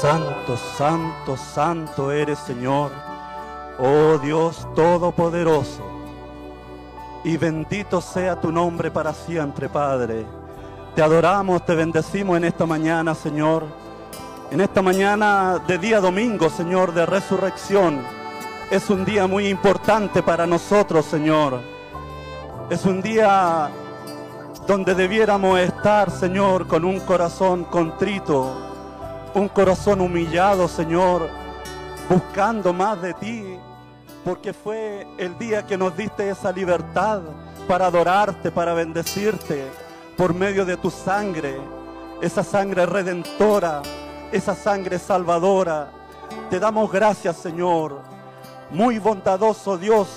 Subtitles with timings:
[0.00, 2.92] Santo, santo, santo eres Señor,
[3.80, 5.82] oh Dios Todopoderoso.
[7.24, 10.24] Y bendito sea tu nombre para siempre, Padre.
[10.94, 13.64] Te adoramos, te bendecimos en esta mañana, Señor.
[14.52, 18.00] En esta mañana de día domingo, Señor, de resurrección.
[18.70, 21.60] Es un día muy importante para nosotros, Señor.
[22.70, 23.68] Es un día
[24.64, 28.67] donde debiéramos estar, Señor, con un corazón contrito,
[29.38, 31.28] un corazón humillado, Señor,
[32.08, 33.58] buscando más de ti,
[34.24, 37.20] porque fue el día que nos diste esa libertad
[37.68, 39.64] para adorarte, para bendecirte,
[40.16, 41.56] por medio de tu sangre,
[42.20, 43.82] esa sangre redentora,
[44.32, 45.90] esa sangre salvadora.
[46.50, 48.00] Te damos gracias, Señor.
[48.70, 50.08] Muy bondadoso Dios,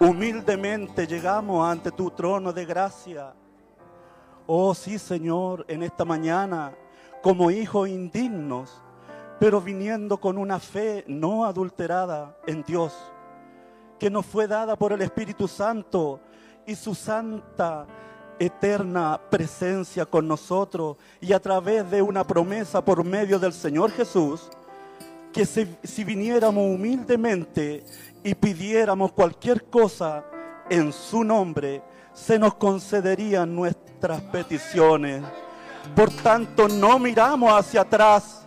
[0.00, 3.34] humildemente llegamos ante tu trono de gracia.
[4.46, 6.72] Oh sí, Señor, en esta mañana,
[7.22, 8.82] como hijos indignos,
[9.38, 12.92] pero viniendo con una fe no adulterada en Dios,
[13.98, 16.20] que nos fue dada por el Espíritu Santo
[16.66, 17.86] y su santa
[18.38, 24.48] eterna presencia con nosotros y a través de una promesa por medio del Señor Jesús,
[25.32, 27.84] que si, si viniéramos humildemente
[28.22, 30.24] y pidiéramos cualquier cosa
[30.70, 31.82] en su nombre,
[32.12, 35.22] se nos concederían nuestras peticiones.
[35.94, 38.46] Por tanto, no miramos hacia atrás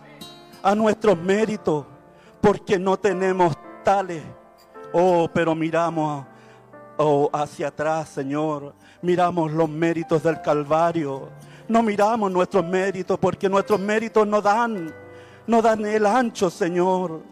[0.62, 1.84] a nuestros méritos,
[2.40, 4.22] porque no tenemos tales.
[4.92, 6.24] Oh, pero miramos
[6.96, 8.74] oh, hacia atrás, Señor.
[9.02, 11.28] Miramos los méritos del Calvario.
[11.68, 14.92] No miramos nuestros méritos, porque nuestros méritos no dan,
[15.46, 17.22] no dan el ancho, Señor,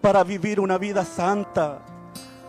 [0.00, 1.78] para vivir una vida santa,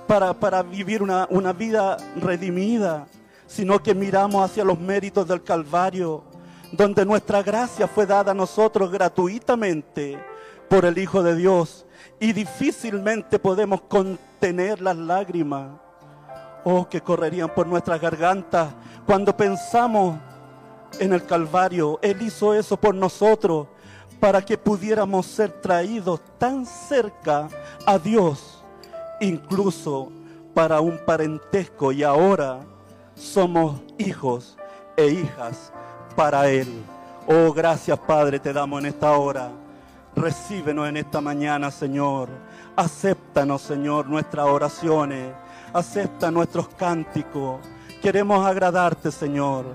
[0.07, 3.07] para, para vivir una, una vida redimida
[3.51, 6.23] sino que miramos hacia los méritos del Calvario,
[6.71, 10.17] donde nuestra gracia fue dada a nosotros gratuitamente
[10.69, 11.85] por el Hijo de Dios
[12.19, 15.71] y difícilmente podemos contener las lágrimas,
[16.63, 18.73] oh, que correrían por nuestras gargantas
[19.05, 20.17] cuando pensamos
[20.99, 21.99] en el Calvario.
[22.01, 23.67] Él hizo eso por nosotros
[24.19, 27.49] para que pudiéramos ser traídos tan cerca
[27.85, 28.63] a Dios,
[29.19, 30.11] incluso
[30.53, 32.61] para un parentesco y ahora
[33.15, 34.57] somos hijos
[34.95, 35.73] e hijas
[36.11, 36.83] para Él.
[37.27, 39.51] Oh, gracias Padre te damos en esta hora.
[40.15, 42.29] Recíbenos en esta mañana, Señor.
[42.75, 45.33] Acéptanos, Señor, nuestras oraciones.
[45.73, 47.59] Acepta nuestros cánticos.
[48.01, 49.65] Queremos agradarte, Señor.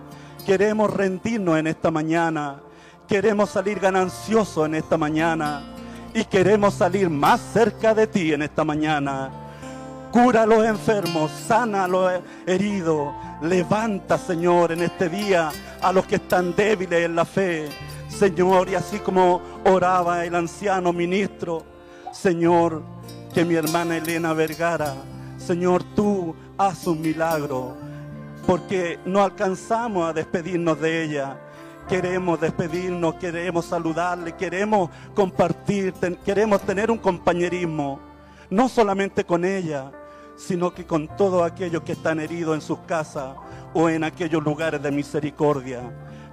[0.44, 2.60] Queremos rendirnos en esta mañana.
[3.08, 5.62] Queremos salir gananciosos en esta mañana.
[6.12, 9.30] Y queremos salir más cerca de ti en esta mañana.
[10.12, 12.12] Cura a los enfermos, sana a los
[12.46, 13.14] heridos.
[13.42, 15.50] Levanta, Señor, en este día
[15.82, 17.68] a los que están débiles en la fe.
[18.08, 21.62] Señor, y así como oraba el anciano ministro,
[22.12, 22.82] Señor,
[23.34, 24.94] que mi hermana Elena Vergara,
[25.36, 27.76] Señor, tú haz un milagro,
[28.46, 31.38] porque no alcanzamos a despedirnos de ella.
[31.90, 35.92] Queremos despedirnos, queremos saludarle, queremos compartir,
[36.24, 38.00] queremos tener un compañerismo,
[38.48, 39.92] no solamente con ella,
[40.36, 43.34] sino que con todos aquellos que están heridos en sus casas
[43.74, 45.80] o en aquellos lugares de misericordia.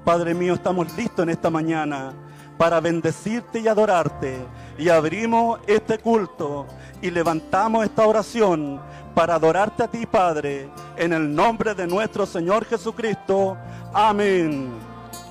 [0.03, 2.13] Padre mío, estamos listos en esta mañana
[2.57, 4.37] para bendecirte y adorarte.
[4.77, 6.65] Y abrimos este culto
[7.01, 8.79] y levantamos esta oración
[9.13, 13.57] para adorarte a ti, Padre, en el nombre de nuestro Señor Jesucristo.
[13.93, 14.71] Amén.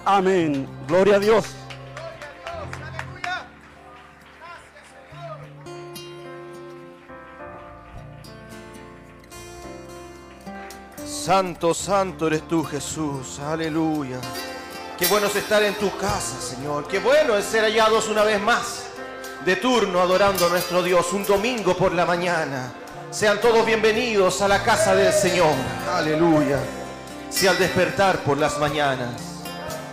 [0.05, 0.67] Amén.
[0.87, 1.62] Gloria a Dios.
[11.25, 13.39] Santo, santo eres tú, Jesús.
[13.39, 14.19] Aleluya.
[14.99, 16.89] Qué bueno es estar en tu casa, Señor.
[16.89, 18.87] Qué bueno es ser hallados una vez más
[19.45, 22.73] de turno adorando a nuestro Dios un domingo por la mañana.
[23.13, 25.55] Sean todos bienvenidos a la casa del Señor.
[25.95, 26.59] Aleluya.
[27.31, 29.15] Si al despertar por las mañanas.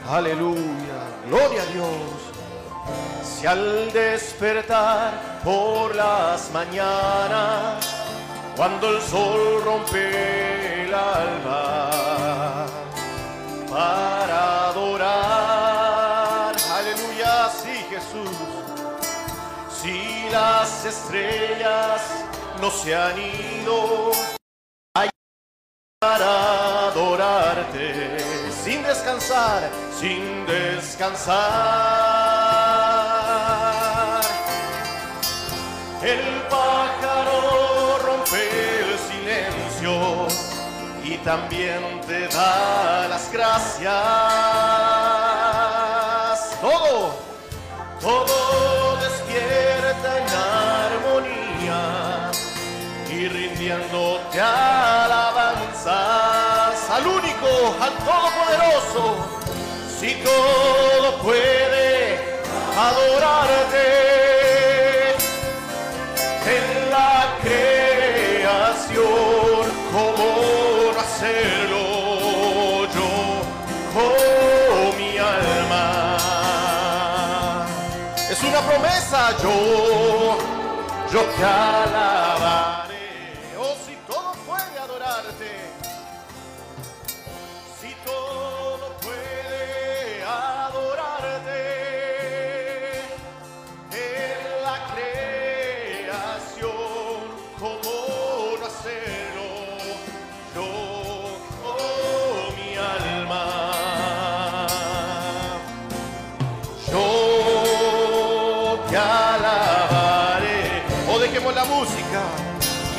[0.09, 0.97] Aleluya.
[1.27, 2.01] Gloria a Dios.
[3.23, 7.87] Si al despertar por las mañanas,
[8.55, 10.48] cuando el sol rompe
[20.89, 22.01] estrellas
[22.59, 24.11] no se han ido,
[26.01, 28.17] para adorarte,
[28.63, 31.35] sin descansar, sin descansar.
[36.01, 38.49] El pájaro rompe
[38.79, 40.27] el silencio
[41.03, 43.89] y también te da las gracias.
[46.61, 47.13] Todo,
[47.99, 48.68] todo
[54.39, 55.99] alabanzas
[56.89, 59.17] al único, al todopoderoso,
[59.99, 62.17] si todo puede
[62.77, 63.87] adorarte
[66.45, 68.99] en la creación,
[69.91, 70.27] como
[70.93, 71.83] no hacerlo
[72.95, 73.11] yo
[73.93, 76.17] con mi alma.
[78.29, 80.37] Es una promesa, yo,
[81.11, 82.68] yo te alabaré.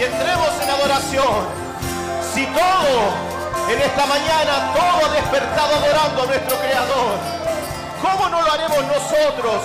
[0.01, 1.47] Y entremos en adoración.
[2.35, 7.19] Si todo en esta mañana, todo ha despertado adorando a nuestro Creador,
[8.01, 9.63] ¿cómo no lo haremos nosotros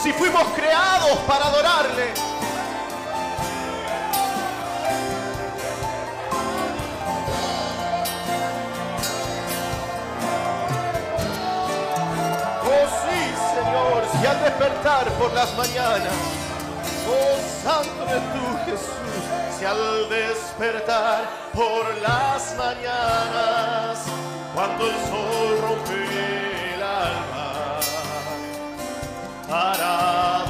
[0.00, 2.14] si fuimos creados para adorarle?
[12.64, 16.12] Oh sí, si al despertar por las mañanas,
[17.08, 19.21] oh Santo de tu Jesús,
[19.64, 24.04] al despertar por las mañanas,
[24.54, 27.78] cuando el sol rompe el alma,
[29.48, 30.41] para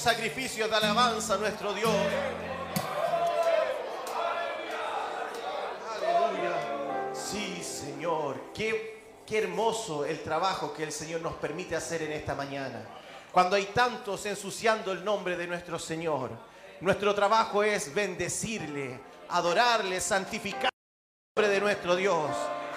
[0.00, 1.94] sacrificios de alabanza a nuestro Dios.
[5.94, 7.14] Aleluya.
[7.14, 8.52] Sí, Señor.
[8.54, 12.82] Qué, qué hermoso el trabajo que el Señor nos permite hacer en esta mañana.
[13.30, 16.30] Cuando hay tantos ensuciando el nombre de nuestro Señor.
[16.80, 20.70] Nuestro trabajo es bendecirle, adorarle, santificar
[21.36, 22.30] nombre de nuestro Dios.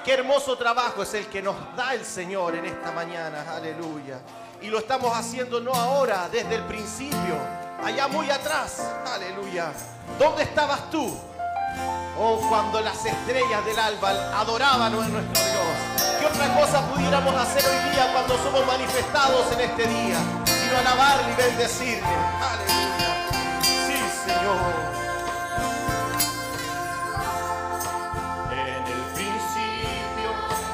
[0.04, 3.56] Qué hermoso trabajo es el que nos da el Señor en esta mañana.
[3.56, 4.22] Aleluya.
[4.64, 7.38] Y lo estamos haciendo no ahora, desde el principio,
[7.84, 8.82] allá muy atrás.
[9.14, 9.74] Aleluya.
[10.18, 11.20] ¿Dónde estabas tú?
[12.18, 16.18] Oh, cuando las estrellas del alba adoraban a nuestro Dios.
[16.18, 20.18] ¿Qué otra cosa pudiéramos hacer hoy día cuando somos manifestados en este día?
[20.46, 22.16] Sino alabarle y bendecirle.
[22.54, 23.60] Aleluya.
[23.62, 24.74] Sí, Señor.
[28.50, 30.32] En el principio,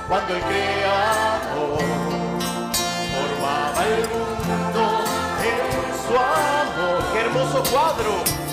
[0.08, 1.99] cuando el Creador
[3.90, 5.04] el mundo
[5.44, 7.04] en su amor.
[7.14, 8.49] ¡Qué hermoso cuadro!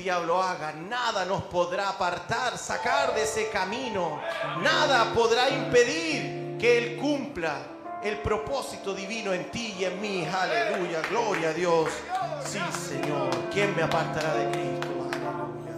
[0.00, 4.20] diablo haga, nada nos podrá apartar, sacar de ese camino.
[4.62, 7.58] Nada podrá impedir que Él cumpla
[8.02, 10.26] el propósito divino en ti y en mí.
[10.26, 11.90] Aleluya, gloria a Dios.
[12.44, 13.28] Sí, Señor.
[13.52, 14.88] ¿Quién me apartará de Cristo?
[15.12, 15.76] Aleluya.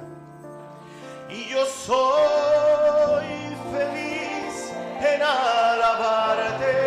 [1.28, 3.26] Y yo soy
[3.72, 6.81] feliz en alabarte.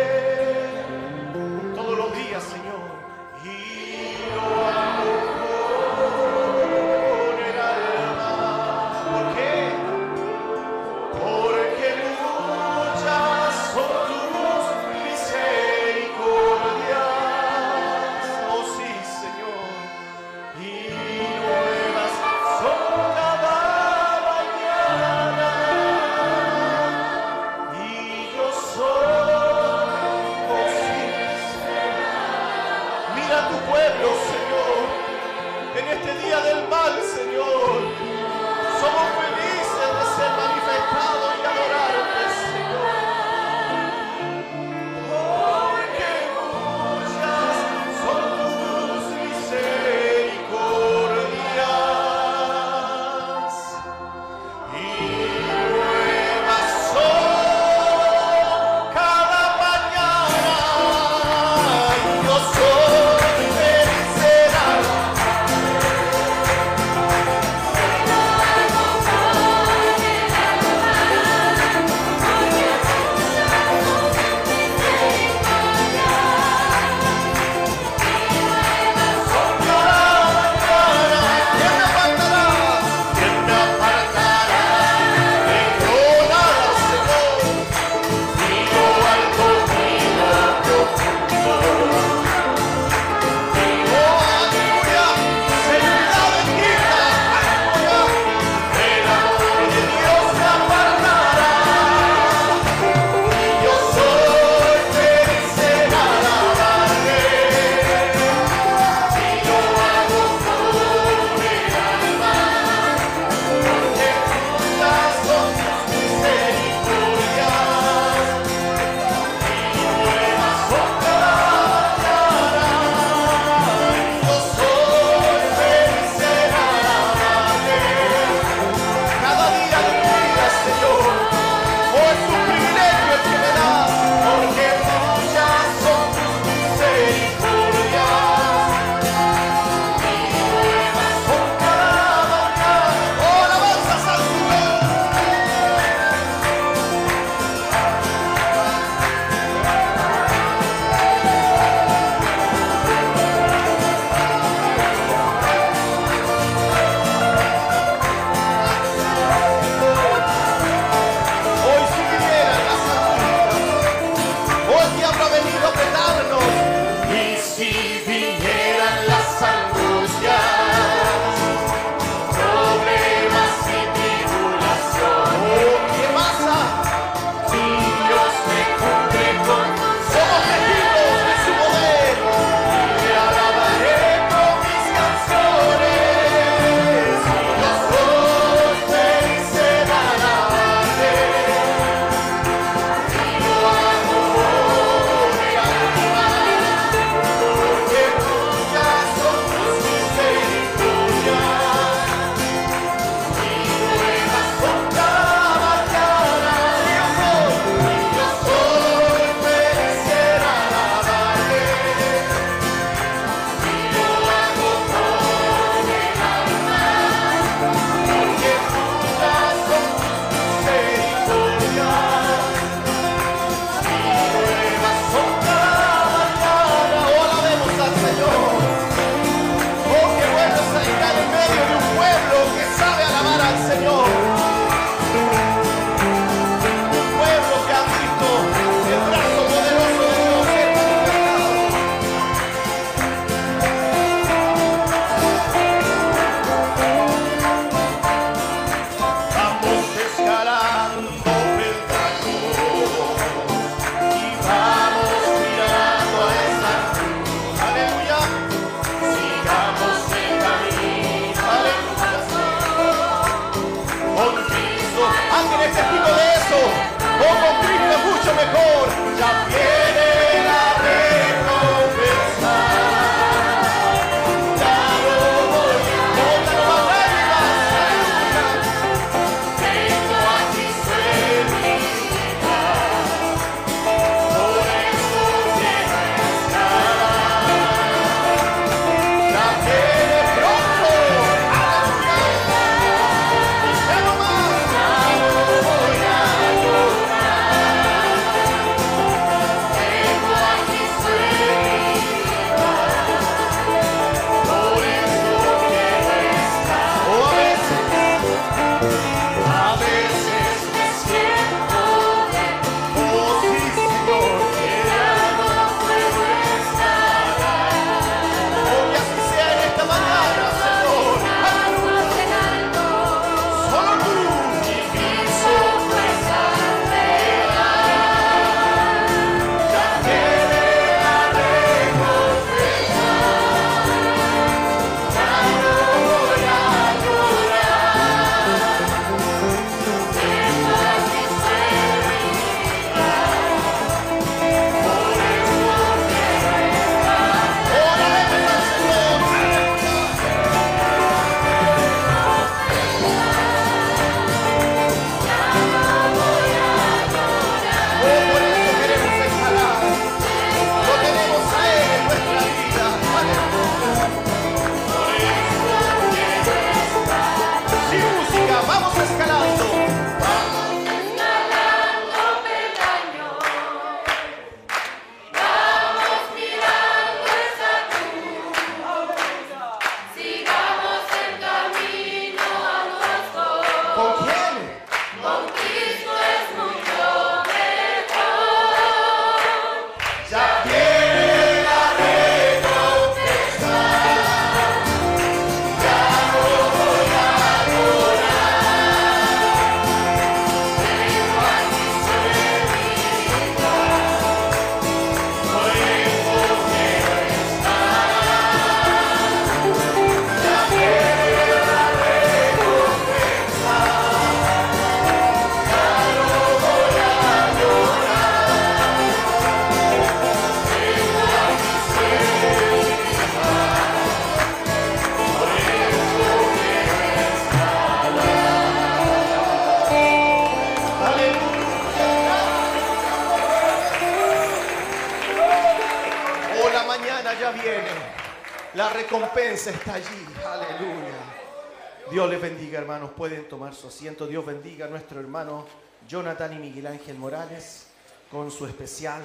[448.86, 449.24] Especial.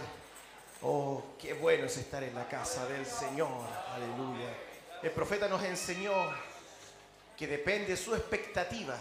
[0.81, 3.67] Oh, qué bueno es estar en la casa del Señor.
[3.93, 4.49] Aleluya.
[5.03, 6.11] El profeta nos enseñó
[7.37, 8.97] que depende su expectativa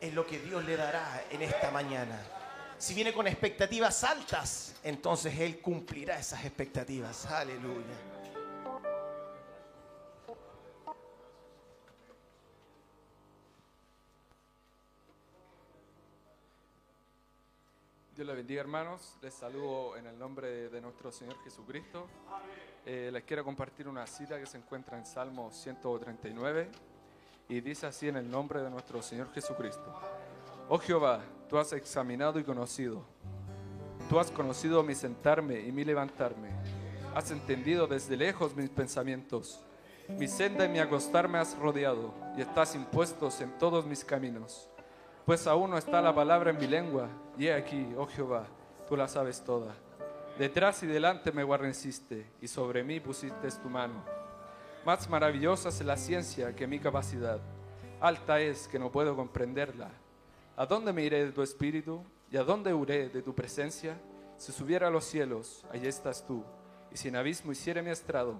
[0.00, 2.16] en lo que Dios le dará en esta mañana.
[2.78, 7.26] Si viene con expectativas altas, entonces Él cumplirá esas expectativas.
[7.26, 8.13] Aleluya.
[18.14, 22.06] Dios les bendiga hermanos, les saludo en el nombre de, nuestro Señor Jesucristo.
[22.86, 26.68] Eh, les quiero compartir una cita que se encuentra en Salmo 139
[27.48, 29.92] y dice así en el nombre de nuestro Señor Jesucristo.
[30.68, 33.04] Oh Jehová, tú has examinado y conocido.
[34.08, 36.50] Tú has conocido mi sentarme y mi levantarme.
[37.16, 39.60] Has entendido desde lejos mis pensamientos.
[40.08, 44.68] Mi senda y mi acostarme has rodeado y estás impuestos en todos mis caminos.
[45.24, 47.08] Pues aún no está la palabra en mi lengua,
[47.38, 48.46] y he aquí, oh Jehová,
[48.86, 49.74] tú la sabes toda.
[50.38, 54.04] Detrás y delante me guarneciste, y sobre mí pusiste tu mano.
[54.84, 57.40] Más maravillosa es la ciencia que mi capacidad.
[58.00, 59.90] Alta es que no puedo comprenderla.
[60.56, 62.04] ¿A dónde me iré de tu espíritu?
[62.30, 63.96] ¿Y a dónde huiré de tu presencia?
[64.36, 66.44] Si subiera a los cielos, allí estás tú.
[66.92, 68.34] Y si en abismo hiciere mi estrado,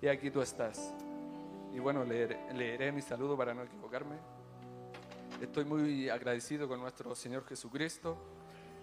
[0.00, 0.94] y aquí tú estás.
[1.74, 4.16] Y bueno, leeré, leeré mi saludo para no equivocarme.
[5.40, 8.18] Estoy muy agradecido con nuestro Señor Jesucristo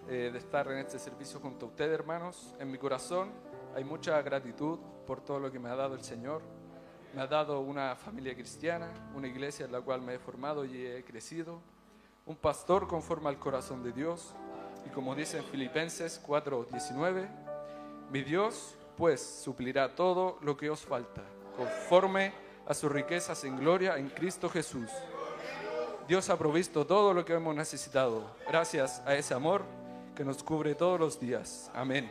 [0.08, 2.52] eh, de estar en este servicio junto a ustedes, hermanos.
[2.58, 3.30] En mi corazón
[3.76, 6.42] hay mucha gratitud por todo lo que me ha dado el Señor.
[7.14, 10.84] Me ha dado una familia cristiana, una iglesia en la cual me he formado y
[10.84, 11.60] he crecido,
[12.26, 14.34] un pastor conforme al corazón de Dios.
[14.84, 17.28] Y como dice en Filipenses 4:19,
[18.10, 21.22] mi Dios pues suplirá todo lo que os falta,
[21.56, 22.32] conforme
[22.66, 24.90] a sus riquezas en gloria en Cristo Jesús.
[26.08, 29.62] Dios ha provisto todo lo que hemos necesitado, gracias a ese amor
[30.16, 31.70] que nos cubre todos los días.
[31.74, 32.10] Amén.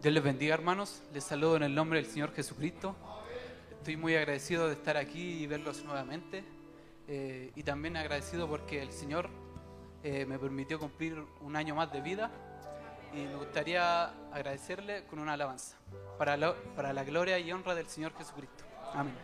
[0.00, 2.96] Dios les bendiga hermanos, les saludo en el nombre del Señor Jesucristo.
[3.72, 6.44] Estoy muy agradecido de estar aquí y verlos nuevamente
[7.08, 9.28] eh, y también agradecido porque el Señor
[10.02, 12.30] eh, me permitió cumplir un año más de vida
[13.12, 15.76] y me gustaría agradecerle con una alabanza
[16.18, 18.64] para la, para la gloria y honra del Señor Jesucristo.
[18.92, 19.14] Amén.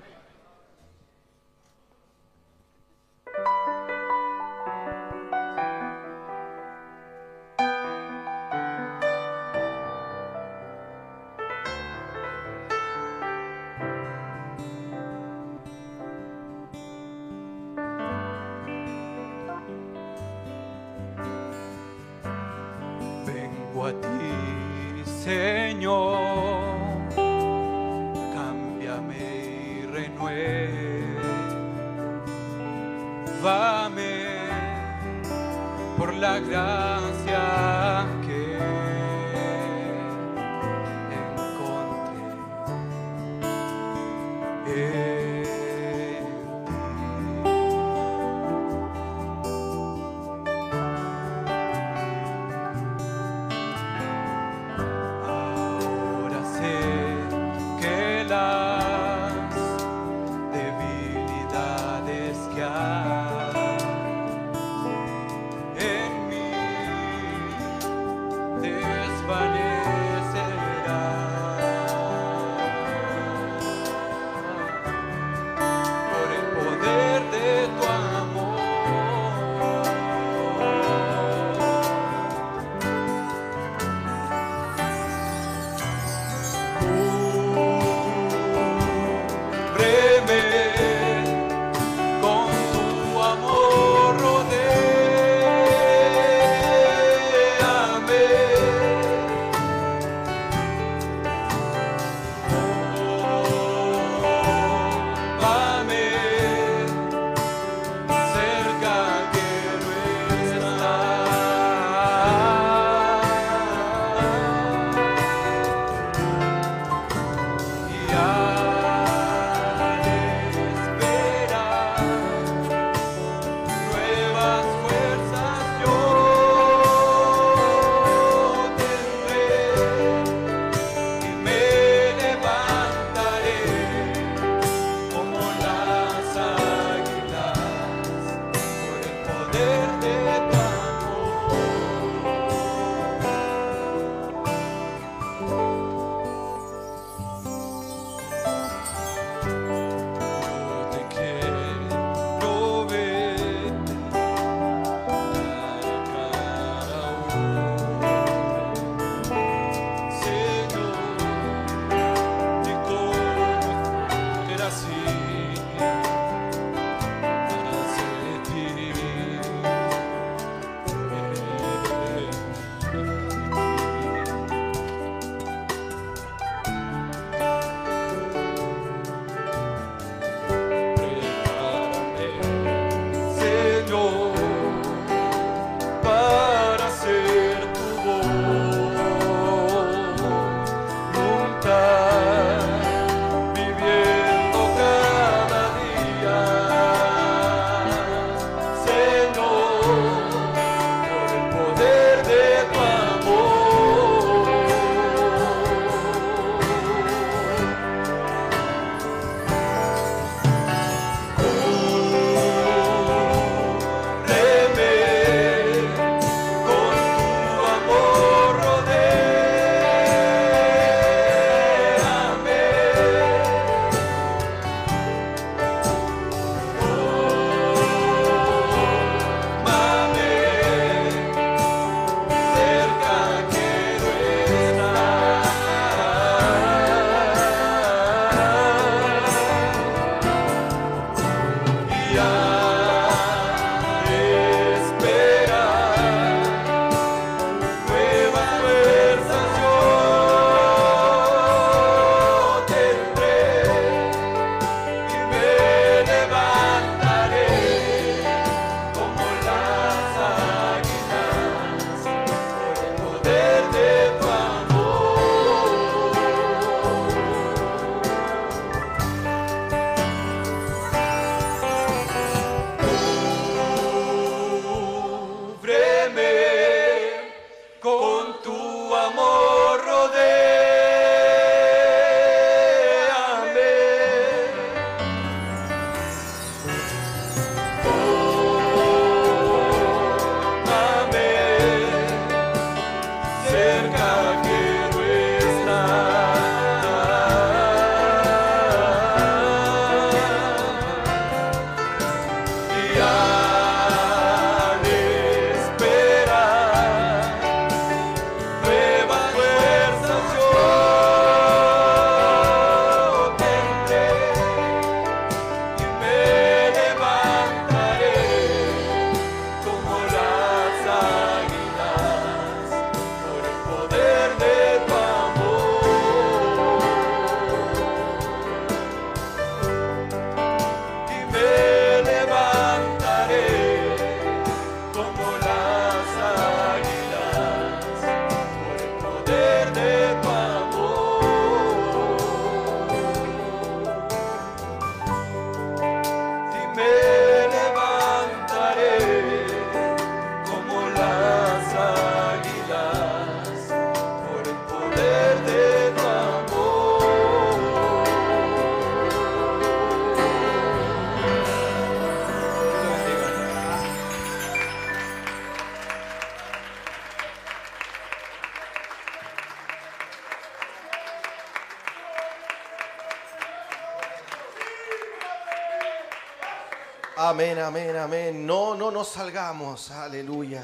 [377.34, 378.46] Amén, amén, amén.
[378.46, 379.90] No, no nos salgamos.
[379.90, 380.62] Aleluya.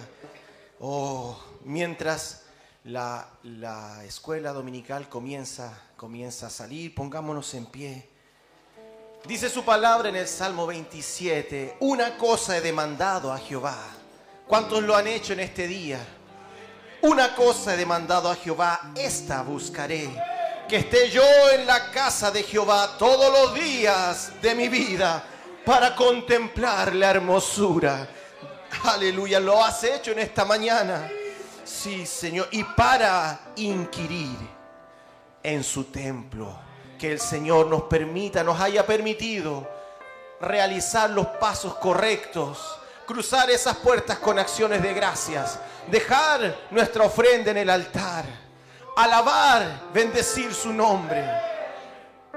[0.78, 2.42] Oh, mientras
[2.84, 8.08] la, la escuela dominical comienza, comienza a salir, pongámonos en pie.
[9.26, 13.76] Dice su palabra en el Salmo 27, una cosa he demandado a Jehová.
[14.46, 15.98] ¿Cuántos lo han hecho en este día?
[17.02, 20.08] Una cosa he demandado a Jehová, esta buscaré.
[20.68, 25.24] Que esté yo en la casa de Jehová todos los días de mi vida
[25.64, 28.08] para contemplar la hermosura.
[28.84, 31.11] Aleluya, lo has hecho en esta mañana.
[31.64, 34.36] Sí, Señor, y para inquirir
[35.42, 36.58] en su templo.
[36.98, 39.66] Que el Señor nos permita, nos haya permitido
[40.40, 42.58] realizar los pasos correctos,
[43.06, 48.24] cruzar esas puertas con acciones de gracias, dejar nuestra ofrenda en el altar,
[48.96, 51.24] alabar, bendecir su nombre,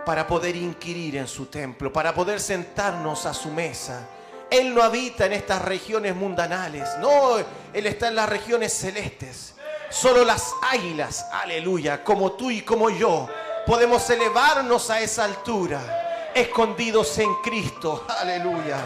[0.05, 4.07] para poder inquirir en su templo, para poder sentarnos a su mesa.
[4.49, 7.37] Él no habita en estas regiones mundanales, no,
[7.73, 9.55] Él está en las regiones celestes.
[9.89, 13.27] Solo las águilas, aleluya, como tú y como yo,
[13.65, 18.77] podemos elevarnos a esa altura, escondidos en Cristo, aleluya,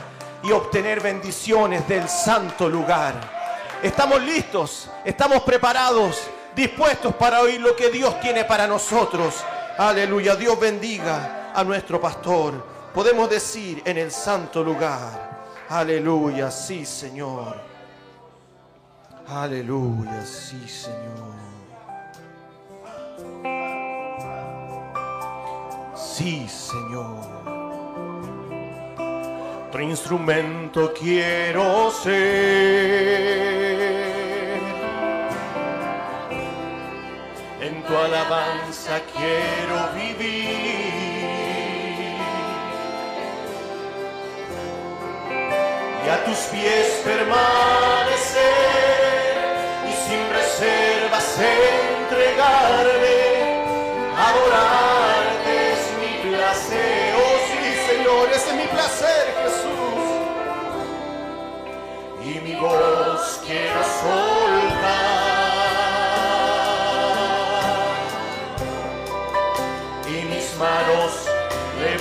[0.43, 3.37] y obtener bendiciones del santo lugar.
[3.81, 6.21] Estamos listos, estamos preparados,
[6.55, 9.35] dispuestos para oír lo que Dios tiene para nosotros.
[9.77, 12.53] Aleluya, Dios bendiga a nuestro pastor.
[12.93, 17.55] Podemos decir en el santo lugar, aleluya, sí Señor.
[19.27, 21.37] Aleluya, sí Señor.
[25.95, 27.27] Sí, Señor.
[29.71, 33.27] Tu instrumento quiero ser.
[37.67, 40.87] En tu alabanza quiero vivir.
[46.05, 48.45] Y a tus pies permanecer.
[49.85, 51.37] Y sin reservas
[51.99, 53.19] entregarme.
[54.27, 57.15] Adorarte es mi placer.
[57.21, 57.59] Oh sí,
[57.89, 60.07] Señor, ese es mi placer, Jesús.
[62.23, 64.36] Y mi voz quiero soltar.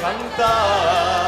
[0.07, 1.26] Levantar.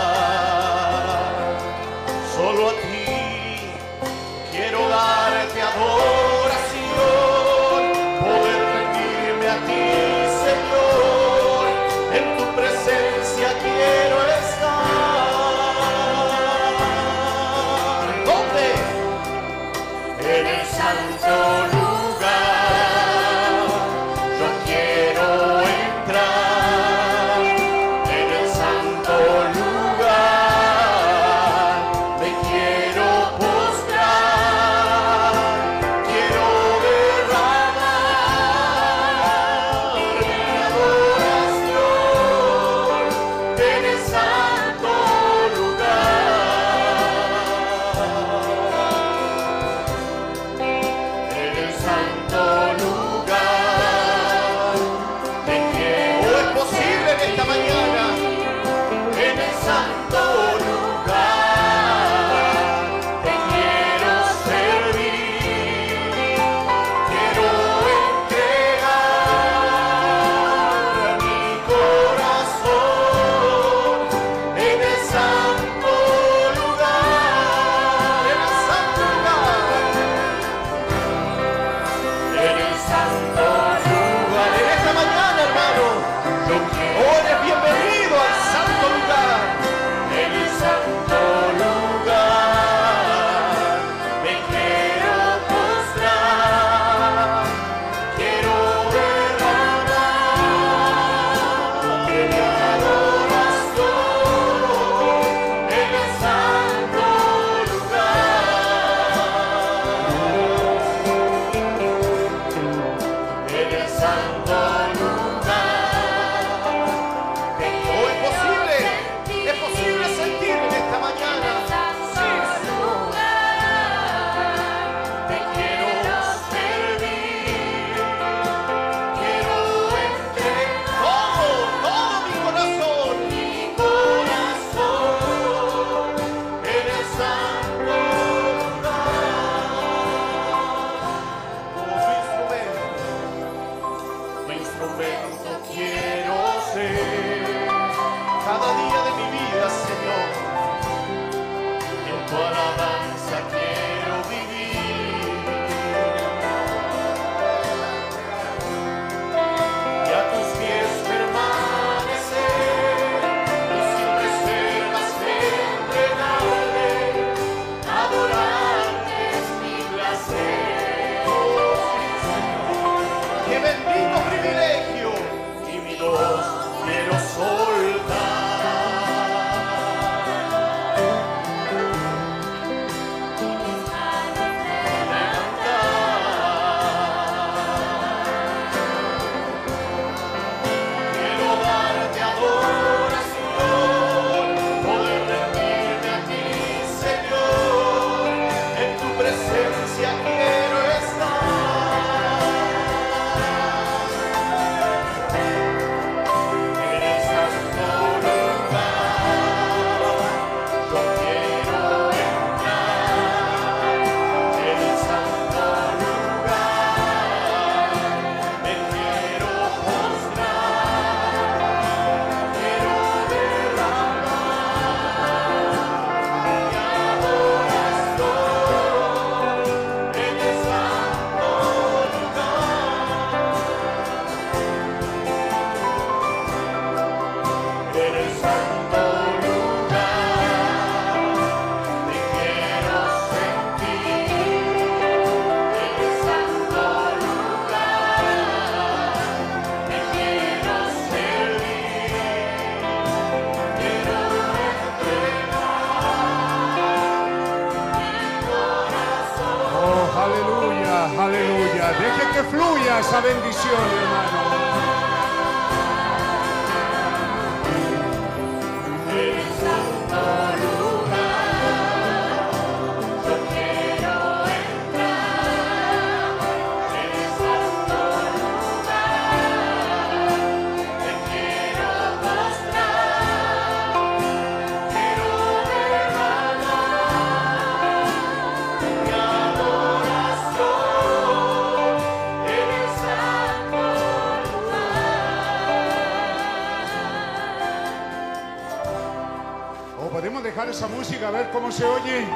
[301.69, 302.27] Cómo se oye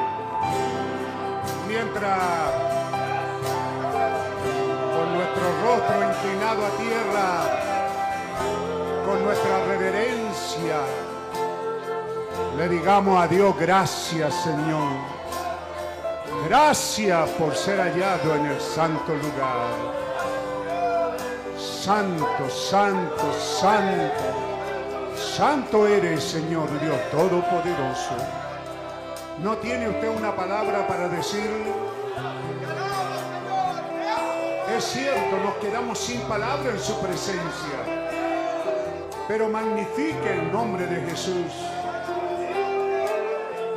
[1.67, 2.21] mientras
[4.95, 7.27] con nuestro rostro inclinado a tierra,
[9.07, 10.81] con nuestra reverencia,
[12.59, 14.93] le digamos a Dios gracias Señor.
[16.49, 19.73] Gracias por ser hallado en el santo lugar.
[21.59, 24.53] Santo, santo, santo.
[25.17, 28.43] Santo eres, Señor Dios Todopoderoso.
[29.43, 31.51] ¿No tiene usted una palabra para decir?
[34.77, 37.79] Es cierto, nos quedamos sin palabra en su presencia.
[39.27, 41.53] Pero magnifique el nombre de Jesús.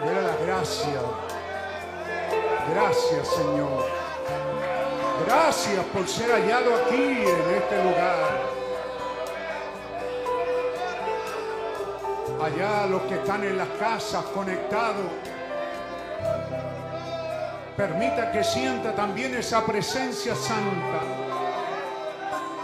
[0.06, 1.04] Dele las gracias.
[2.72, 3.86] Gracias, Señor.
[5.26, 8.56] Gracias por ser hallado aquí en este lugar.
[12.46, 15.06] allá los que están en las casas conectados.
[17.76, 21.02] Permita que sienta también esa presencia santa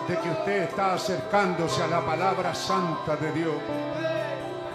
[0.08, 3.56] de que usted está acercándose a la palabra santa de Dios,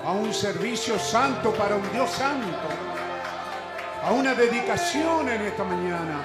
[0.05, 2.68] a un servicio santo para un Dios santo,
[4.05, 6.20] a una dedicación en esta mañana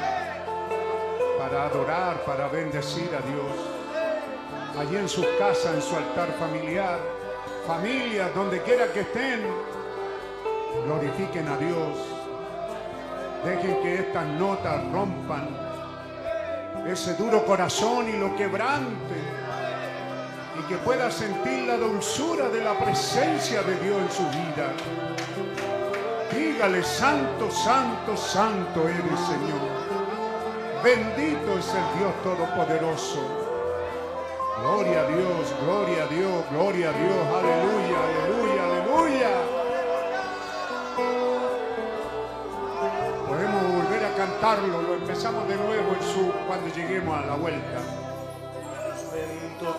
[1.40, 7.00] para adorar, para bendecir a Dios, allí en sus casas, en su altar familiar
[7.66, 9.42] familias, donde quiera que estén,
[10.86, 12.21] glorifiquen a Dios.
[13.44, 15.50] Dejen que estas notas rompan
[16.86, 19.16] ese duro corazón y lo quebrante.
[20.60, 24.74] Y que pueda sentir la dulzura de la presencia de Dios en su vida.
[26.32, 29.82] Dígale, santo, santo, santo eres Señor.
[30.84, 33.42] Bendito es el Dios Todopoderoso.
[34.62, 39.31] Gloria a Dios, gloria a Dios, gloria a Dios, aleluya, aleluya, aleluya.
[44.42, 47.78] Lo empezamos de nuevo en su cuando lleguemos a la vuelta.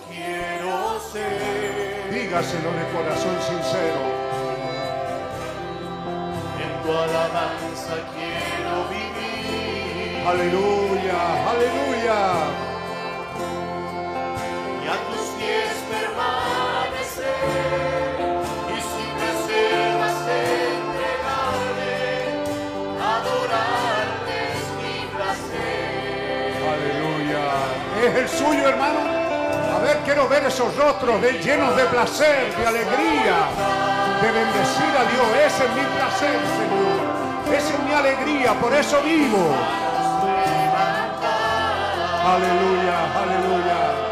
[0.09, 2.13] Quiero ser.
[2.13, 4.01] Dígaselo de corazón sincero.
[6.63, 10.27] En tu alabanza quiero vivir.
[10.29, 12.72] Aleluya, aleluya.
[28.03, 28.99] Es el suyo, hermano.
[29.77, 33.37] A ver, quiero ver esos rostros de- llenos de placer, de alegría,
[34.21, 35.27] de bendecir a Dios.
[35.47, 37.57] Ese es mi placer, Señor.
[37.57, 39.55] Esa es mi alegría, por eso vivo.
[42.25, 44.12] Aleluya, aleluya.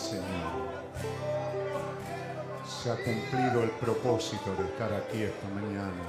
[0.00, 0.80] Señor.
[2.66, 6.04] Se ha cumplido el propósito de estar aquí esta mañana,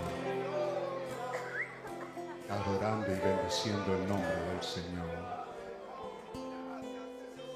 [2.50, 5.10] adorando y bendiciendo el nombre del Señor.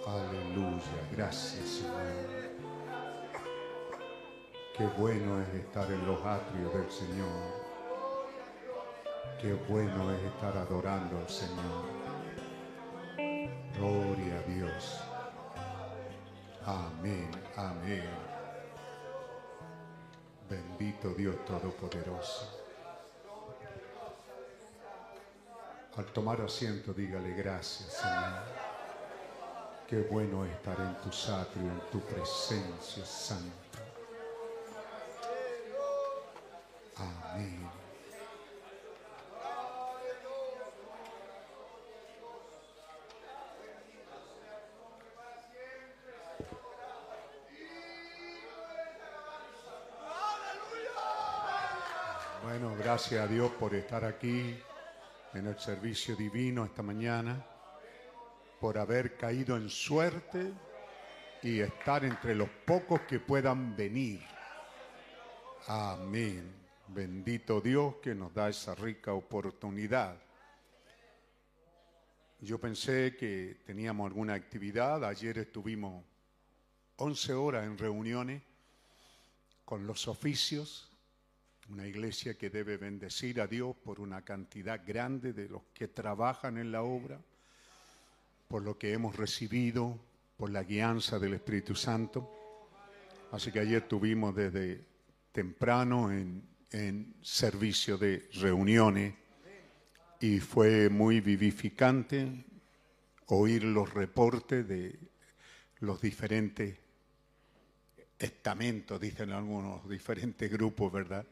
[0.06, 2.46] Aleluya, gracias Señor.
[4.78, 7.66] Qué bueno es estar en los atrios del Señor.
[9.42, 11.75] Qué bueno es estar adorando al Señor.
[17.58, 18.10] Amén.
[20.50, 22.62] Bendito Dios Todopoderoso.
[25.96, 28.66] Al tomar asiento, dígale gracias, Señor.
[29.88, 33.80] Qué bueno estar en tu satrio, en tu presencia santa.
[36.98, 37.85] Amén.
[52.96, 54.58] Gracias a Dios por estar aquí
[55.34, 57.46] en el servicio divino esta mañana,
[58.58, 60.54] por haber caído en suerte
[61.44, 64.22] y estar entre los pocos que puedan venir.
[65.68, 66.50] Amén.
[66.88, 70.16] Bendito Dios que nos da esa rica oportunidad.
[72.40, 75.04] Yo pensé que teníamos alguna actividad.
[75.04, 76.02] Ayer estuvimos
[76.96, 78.42] 11 horas en reuniones
[79.66, 80.95] con los oficios
[81.70, 86.58] una iglesia que debe bendecir a Dios por una cantidad grande de los que trabajan
[86.58, 87.20] en la obra,
[88.48, 90.00] por lo que hemos recibido,
[90.38, 92.30] por la guianza del Espíritu Santo.
[93.32, 94.86] Así que ayer tuvimos desde
[95.32, 99.14] temprano en, en servicio de reuniones
[100.20, 102.46] y fue muy vivificante
[103.28, 104.98] oír los reportes de
[105.80, 106.78] los diferentes
[108.20, 111.26] estamentos, dicen algunos, diferentes grupos, ¿verdad?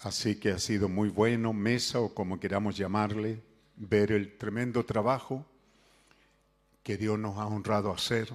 [0.00, 3.40] Así que ha sido muy bueno, mesa o como queramos llamarle,
[3.76, 5.44] ver el tremendo trabajo
[6.82, 8.28] que Dios nos ha honrado hacer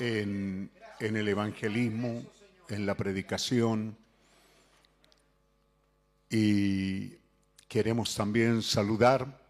[0.00, 2.22] en, el evangelismo,
[2.68, 3.96] en la predicación.
[6.30, 7.14] Y
[7.68, 9.40] queremos también saludar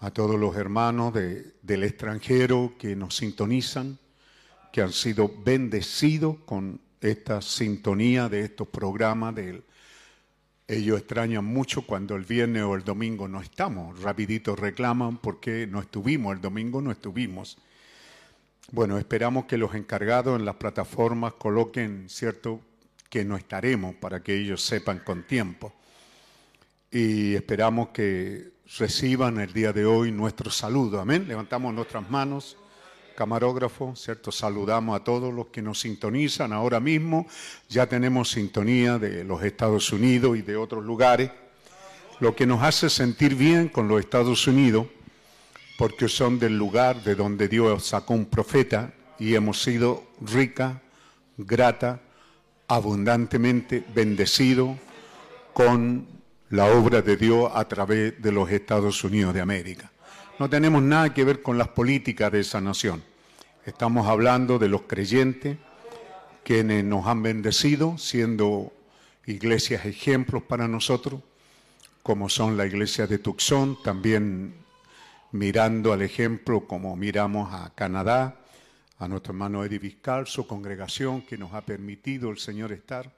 [0.00, 3.98] a todos los hermanos de- del extranjero que nos sintonizan,
[4.72, 9.34] que han sido bendecidos con esta sintonía de estos programas.
[9.34, 9.62] del-
[10.68, 14.00] ellos extrañan mucho cuando el viernes o el domingo no estamos.
[14.02, 17.58] Rapidito reclaman porque no estuvimos, el domingo no estuvimos.
[18.70, 22.60] Bueno, esperamos que los encargados en las plataformas coloquen, ¿cierto?,
[23.08, 25.72] que no estaremos para que ellos sepan con tiempo.
[26.92, 31.00] Y esperamos que reciban el día de hoy nuestro saludo.
[31.00, 31.26] Amén.
[31.26, 32.56] Levantamos nuestras manos.
[33.20, 34.32] Camarógrafo, ¿cierto?
[34.32, 37.26] Saludamos a todos los que nos sintonizan ahora mismo.
[37.68, 41.30] Ya tenemos sintonía de los Estados Unidos y de otros lugares,
[42.18, 44.86] lo que nos hace sentir bien con los Estados Unidos,
[45.76, 50.80] porque son del lugar de donde Dios sacó un profeta y hemos sido rica,
[51.36, 52.00] grata,
[52.68, 54.78] abundantemente bendecidos
[55.52, 56.06] con
[56.48, 59.92] la obra de Dios a través de los Estados Unidos de América.
[60.38, 63.09] No tenemos nada que ver con las políticas de esa nación.
[63.66, 65.58] Estamos hablando de los creyentes
[66.44, 68.72] quienes nos han bendecido siendo
[69.26, 71.20] iglesias ejemplos para nosotros,
[72.02, 74.54] como son la iglesia de Tucson, también
[75.32, 78.40] mirando al ejemplo como miramos a Canadá,
[78.98, 83.12] a nuestro hermano Eddie Vizcal, su congregación que nos ha permitido el Señor estar,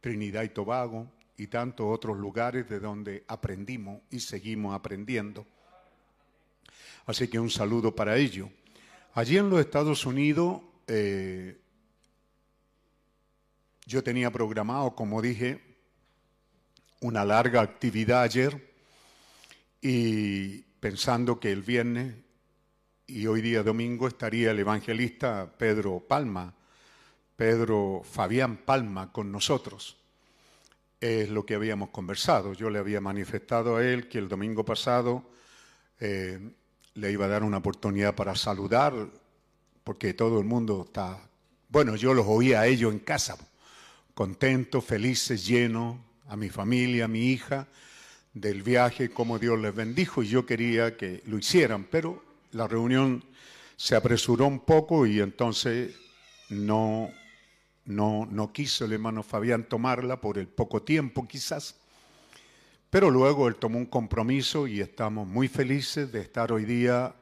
[0.00, 5.44] Trinidad y Tobago y tantos otros lugares de donde aprendimos y seguimos aprendiendo.
[7.06, 8.48] Así que un saludo para ellos.
[9.12, 11.58] Allí en los Estados Unidos, eh,
[13.84, 15.60] yo tenía programado, como dije,
[17.00, 18.72] una larga actividad ayer
[19.80, 22.14] y pensando que el viernes
[23.08, 26.54] y hoy día domingo estaría el evangelista Pedro Palma,
[27.34, 29.96] Pedro Fabián Palma con nosotros.
[31.00, 32.52] Es lo que habíamos conversado.
[32.52, 35.24] Yo le había manifestado a él que el domingo pasado
[35.98, 36.38] eh,
[36.94, 38.94] le iba a dar una oportunidad para saludar,
[39.84, 41.18] porque todo el mundo está,
[41.68, 43.36] bueno, yo los oía a ellos en casa,
[44.14, 45.96] contentos, felices, llenos,
[46.28, 47.66] a mi familia, a mi hija,
[48.32, 52.22] del viaje, cómo Dios les bendijo, y yo quería que lo hicieran, pero
[52.52, 53.24] la reunión
[53.76, 55.94] se apresuró un poco y entonces
[56.50, 57.10] no,
[57.86, 61.79] no, no quiso el hermano Fabián tomarla por el poco tiempo quizás.
[62.90, 67.14] Pero luego él tomó un compromiso y estamos muy felices de estar hoy día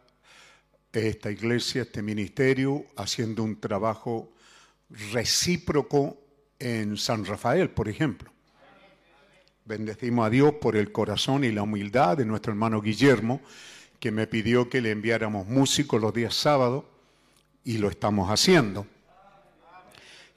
[0.93, 4.33] esta iglesia, este ministerio, haciendo un trabajo
[5.13, 6.17] recíproco
[6.59, 8.31] en San Rafael, por ejemplo.
[9.65, 13.41] Bendecimos a Dios por el corazón y la humildad de nuestro hermano Guillermo,
[14.01, 16.85] que me pidió que le enviáramos músicos los días sábados
[17.65, 18.87] y lo estamos haciendo.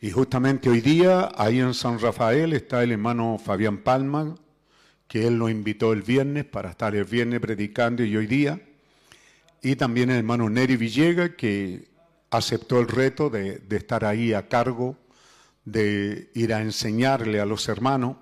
[0.02, 4.36] Y justamente hoy día, ahí en San Rafael, está el hermano Fabián Palma,
[5.12, 8.62] que él lo invitó el viernes para estar el viernes predicando y hoy día.
[9.62, 11.90] Y también el hermano Neri Villega, que
[12.30, 14.96] aceptó el reto de, de estar ahí a cargo,
[15.66, 18.16] de ir a enseñarle a los hermanos.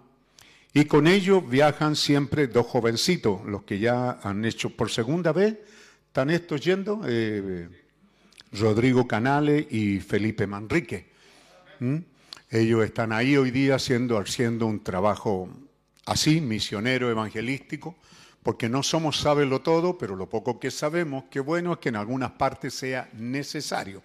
[0.74, 5.60] Y con ellos viajan siempre dos jovencitos, los que ya han hecho por segunda vez,
[6.08, 7.02] ¿Están estos yendo?
[7.06, 7.70] Eh,
[8.54, 11.06] Rodrigo Canales y Felipe Manrique.
[11.82, 11.98] ¿Mm?
[12.50, 15.50] Ellos están ahí hoy día haciendo, haciendo un trabajo
[16.10, 17.96] así, misionero, evangelístico,
[18.42, 21.98] porque no somos sábelo todo, pero lo poco que sabemos, qué bueno es que en
[21.98, 24.02] algunas partes sea necesario.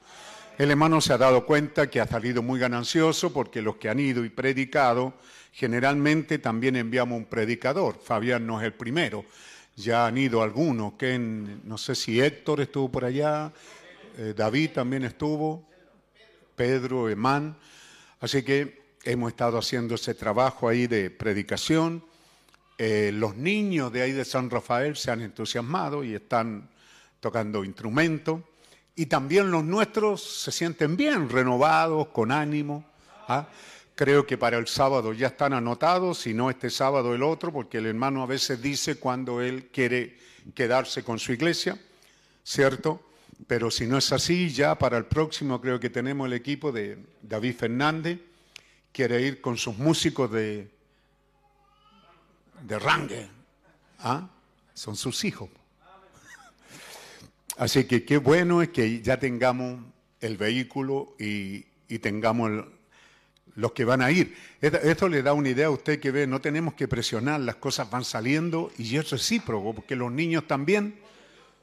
[0.58, 3.98] El hermano se ha dado cuenta que ha salido muy ganancioso porque los que han
[4.00, 5.14] ido y predicado,
[5.52, 7.98] generalmente también enviamos un predicador.
[7.98, 9.24] Fabián no es el primero,
[9.74, 13.50] ya han ido algunos, que no sé si Héctor estuvo por allá,
[14.18, 15.66] eh, David también estuvo,
[16.54, 17.56] Pedro, Emán.
[18.20, 22.04] Así que hemos estado haciendo ese trabajo ahí de predicación.
[22.78, 26.68] Eh, los niños de ahí de San Rafael se han entusiasmado y están
[27.20, 28.40] tocando instrumentos.
[28.96, 32.84] Y también los nuestros se sienten bien, renovados, con ánimo.
[33.28, 33.48] ¿ah?
[33.94, 37.78] Creo que para el sábado ya están anotados, si no este sábado el otro, porque
[37.78, 40.18] el hermano a veces dice cuando él quiere
[40.54, 41.78] quedarse con su iglesia,
[42.42, 43.00] ¿cierto?
[43.46, 46.98] Pero si no es así, ya para el próximo creo que tenemos el equipo de
[47.22, 48.18] David Fernández,
[48.94, 50.70] quiere ir con sus músicos de,
[52.62, 53.28] de rangue.
[53.98, 54.30] ¿ah?
[54.72, 55.50] Son sus hijos.
[57.58, 59.84] Así que qué bueno es que ya tengamos
[60.20, 62.66] el vehículo y, y tengamos
[63.56, 64.36] los que van a ir.
[64.60, 67.90] Esto, le da una idea a usted que ve, no tenemos que presionar, las cosas
[67.90, 70.96] van saliendo y es recíproco, porque los niños también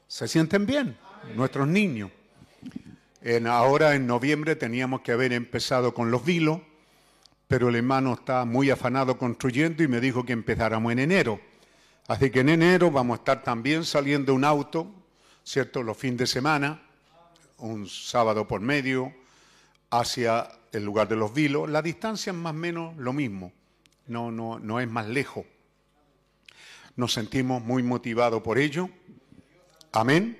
[0.06, 0.98] se sienten bien,
[1.34, 2.10] nuestros niños.
[3.46, 6.60] Ahora en noviembre teníamos que haber empezado con los vilos,
[7.48, 11.40] pero el hermano está muy afanado construyendo y me dijo que empezáramos en enero.
[12.08, 14.92] Así que en enero vamos a estar también saliendo un auto,
[15.44, 15.82] ¿cierto?
[15.82, 16.82] Los fines de semana,
[17.58, 19.12] un sábado por medio,
[19.90, 21.68] hacia el lugar de los vilos.
[21.68, 23.52] La distancia es más o menos lo mismo,
[24.06, 25.44] no, no, no es más lejos.
[26.96, 28.90] Nos sentimos muy motivados por ello.
[29.92, 30.38] Amén.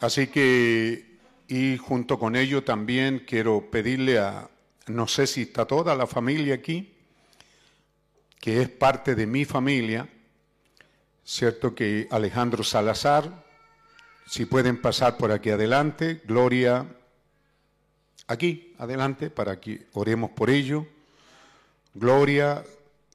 [0.00, 1.18] Así que,
[1.48, 4.50] y junto con ello también quiero pedirle a,
[4.86, 6.92] no sé si está toda la familia aquí,
[8.40, 10.08] que es parte de mi familia,
[11.24, 13.44] cierto que Alejandro Salazar,
[14.26, 16.86] si pueden pasar por aquí adelante, Gloria,
[18.28, 20.86] aquí adelante, para que oremos por ello,
[21.94, 22.64] Gloria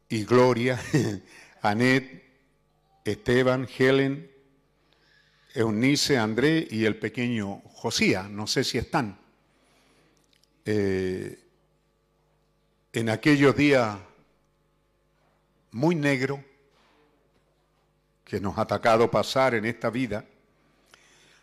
[0.09, 0.81] y Gloria,
[1.61, 2.23] Anet,
[3.05, 4.29] Esteban, Helen,
[5.53, 9.17] Eunice, André y el pequeño Josía, no sé si están.
[10.65, 11.40] Eh,
[12.93, 13.97] en aquellos días
[15.71, 16.39] muy negros
[18.25, 20.25] que nos ha atacado pasar en esta vida,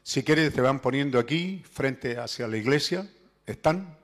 [0.02, 3.08] si quieres se van poniendo aquí, frente hacia la iglesia,
[3.46, 3.96] ¿están?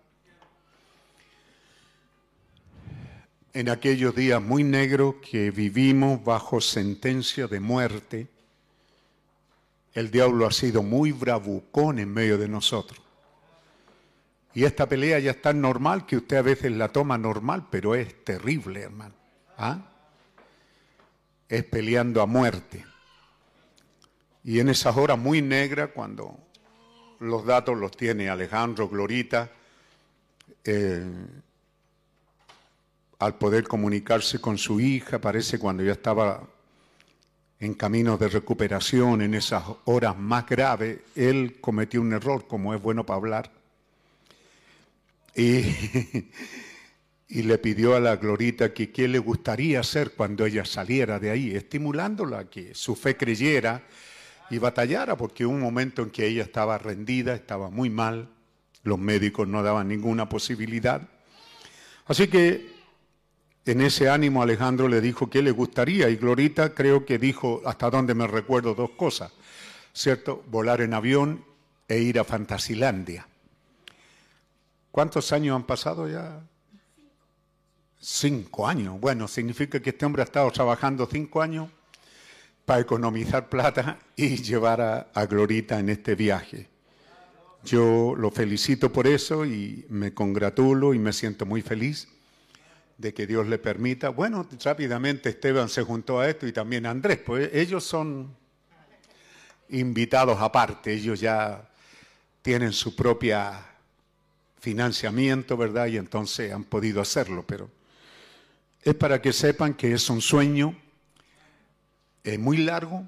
[3.52, 8.28] En aquellos días muy negros que vivimos bajo sentencia de muerte,
[9.92, 13.03] el diablo ha sido muy bravucón en medio de nosotros.
[14.54, 17.94] Y esta pelea ya es tan normal que usted a veces la toma normal, pero
[17.96, 19.14] es terrible, hermano.
[19.58, 19.78] ¿Ah?
[21.48, 22.84] Es peleando a muerte.
[24.44, 26.38] Y en esas horas muy negras, cuando
[27.18, 29.50] los datos los tiene Alejandro, Glorita,
[30.62, 31.04] eh,
[33.18, 36.42] al poder comunicarse con su hija, parece cuando ya estaba
[37.58, 42.82] en caminos de recuperación, en esas horas más graves, él cometió un error, como es
[42.82, 43.50] bueno para hablar,
[45.34, 45.62] y,
[47.28, 51.30] y le pidió a la Glorita que qué le gustaría hacer cuando ella saliera de
[51.30, 53.82] ahí, estimulándola a que su fe creyera
[54.50, 58.28] y batallara, porque un momento en que ella estaba rendida, estaba muy mal,
[58.82, 61.08] los médicos no daban ninguna posibilidad.
[62.06, 62.74] Así que
[63.64, 67.90] en ese ánimo Alejandro le dijo que le gustaría y Glorita creo que dijo, hasta
[67.90, 69.32] donde me recuerdo, dos cosas,
[69.92, 70.44] ¿cierto?
[70.50, 71.44] Volar en avión
[71.88, 73.26] e ir a Fantasilandia.
[74.94, 76.40] ¿Cuántos años han pasado ya?
[77.98, 79.00] Cinco años.
[79.00, 81.68] Bueno, significa que este hombre ha estado trabajando cinco años
[82.64, 86.68] para economizar plata y llevar a, Glorita en este viaje.
[87.64, 92.06] Yo lo felicito por eso y me congratulo y me siento muy feliz
[92.96, 94.10] de que Dios le permita.
[94.10, 98.32] Bueno, rápidamente Esteban se juntó a esto y también Andrés, pues ellos son
[99.70, 101.68] invitados aparte, ellos ya
[102.42, 103.73] tienen su propia
[104.64, 105.88] financiamiento, ¿verdad?
[105.88, 107.70] Y entonces han podido hacerlo, pero
[108.82, 110.74] es para que sepan que es un sueño
[112.24, 113.06] eh, muy largo,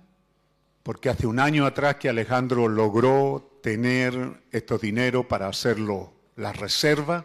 [0.83, 7.25] porque hace un año atrás que Alejandro logró tener estos dinero para hacerlo, la reserva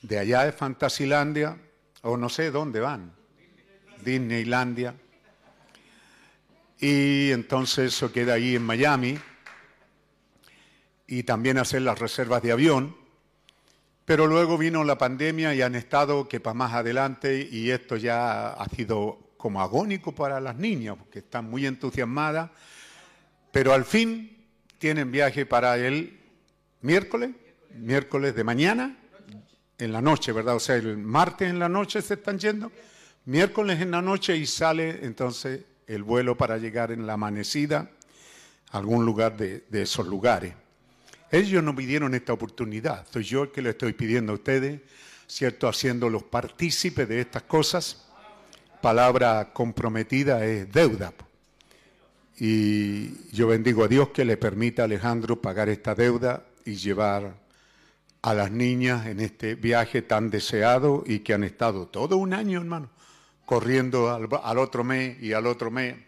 [0.00, 1.58] de allá de Fantasilandia,
[2.00, 3.12] o no sé dónde van,
[4.02, 4.94] Disneylandia.
[6.80, 9.18] Y entonces eso queda ahí en Miami.
[11.10, 12.97] y también hacer las reservas de avión.
[14.08, 18.54] Pero luego vino la pandemia y han estado que para más adelante y esto ya
[18.54, 22.50] ha sido como agónico para las niñas, porque están muy entusiasmadas,
[23.52, 24.46] pero al fin
[24.78, 26.18] tienen viaje para el
[26.80, 27.32] miércoles,
[27.74, 28.96] miércoles de mañana,
[29.76, 30.56] en la noche, ¿verdad?
[30.56, 32.72] O sea, el martes en la noche se están yendo,
[33.26, 37.90] miércoles en la noche y sale entonces el vuelo para llegar en la amanecida
[38.70, 40.54] a algún lugar de, de esos lugares.
[41.30, 44.80] Ellos no pidieron esta oportunidad, soy yo el que le estoy pidiendo a ustedes,
[45.26, 45.68] ¿cierto?
[45.68, 48.06] Haciéndolos partícipes de estas cosas.
[48.80, 51.12] Palabra comprometida es deuda.
[52.38, 57.34] Y yo bendigo a Dios que le permita a Alejandro pagar esta deuda y llevar
[58.22, 62.60] a las niñas en este viaje tan deseado y que han estado todo un año,
[62.60, 62.88] hermano,
[63.44, 66.07] corriendo al, al otro mes y al otro mes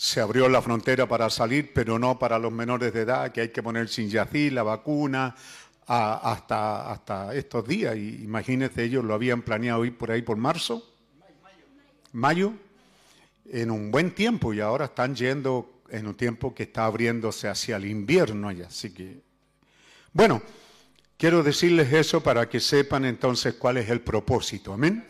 [0.00, 3.48] se abrió la frontera para salir, pero no para los menores de edad, que hay
[3.50, 5.36] que poner sin yacir, la vacuna,
[5.86, 7.94] hasta, hasta estos días.
[7.96, 10.90] Y imagínense, ellos lo habían planeado ir por ahí por marzo,
[12.12, 12.54] mayo,
[13.50, 17.76] en un buen tiempo, y ahora están yendo en un tiempo que está abriéndose hacia
[17.76, 18.68] el invierno allá.
[18.68, 19.20] Así que,
[20.14, 20.40] bueno,
[21.18, 24.72] quiero decirles eso para que sepan entonces cuál es el propósito.
[24.72, 25.06] Amén.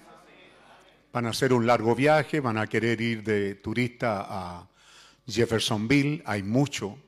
[1.12, 4.69] Van a hacer un largo viaje, van a querer ir de turista a
[5.30, 6.22] Jeffersonville.
[6.26, 6.98] Hay mucho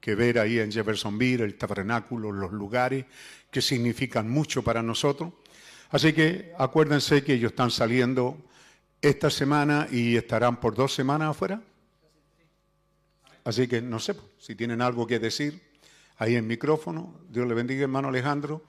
[0.00, 3.04] que ver ahí en Jeffersonville, el tabernáculo, los lugares
[3.50, 5.32] que significan mucho para nosotros.
[5.90, 8.38] Así que acuérdense que ellos están saliendo
[9.02, 11.60] esta semana y estarán por dos semanas afuera.
[13.44, 15.60] Así que no sé si tienen algo que decir
[16.18, 17.20] ahí en micrófono.
[17.28, 18.62] Dios le bendiga, hermano Alejandro.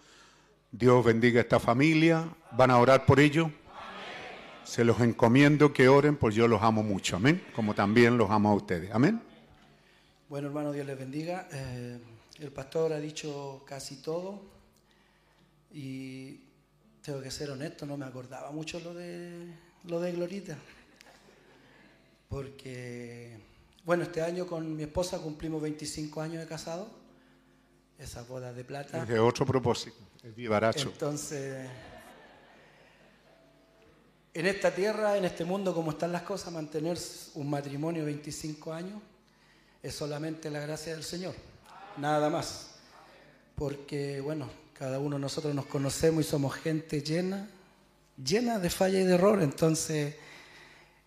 [0.71, 2.27] Dios bendiga a esta familia.
[2.53, 3.49] ¿Van a orar por ellos?
[4.71, 7.17] Se los encomiendo que oren, pues yo los amo mucho.
[7.17, 7.43] Amén.
[7.53, 8.89] Como también los amo a ustedes.
[8.93, 9.21] Amén.
[10.29, 11.49] Bueno, hermano, Dios les bendiga.
[11.51, 11.99] Eh,
[12.39, 14.41] el pastor ha dicho casi todo
[15.73, 16.39] y
[17.01, 19.45] tengo que ser honesto, no me acordaba mucho lo de,
[19.89, 20.57] lo de Glorita.
[22.29, 23.37] Porque,
[23.83, 26.89] bueno, este año con mi esposa cumplimos 25 años de casado,
[27.99, 29.01] esa boda de plata.
[29.01, 30.91] Es de otro propósito, el vivaracho.
[30.93, 31.67] Entonces,
[34.33, 36.97] en esta tierra, en este mundo, como están las cosas, mantener
[37.35, 39.01] un matrimonio 25 años
[39.83, 41.33] es solamente la gracia del Señor,
[41.97, 42.75] nada más.
[43.55, 47.49] Porque, bueno, cada uno de nosotros nos conocemos y somos gente llena,
[48.23, 50.15] llena de falla y de error, entonces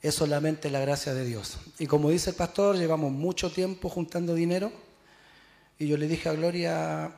[0.02, 1.58] es solamente la gracia de Dios.
[1.78, 4.70] Y como dice el pastor, llevamos mucho tiempo juntando dinero
[5.78, 7.12] y yo le dije a Gloria,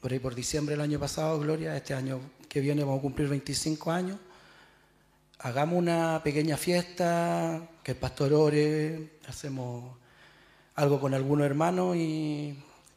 [0.00, 3.28] por ahí por diciembre del año pasado, Gloria, este año que viene vamos a cumplir
[3.28, 4.18] 25 años,
[5.42, 9.96] hagamos una pequeña fiesta, que el pastor ore, hacemos
[10.74, 12.56] algo con algunos hermanos y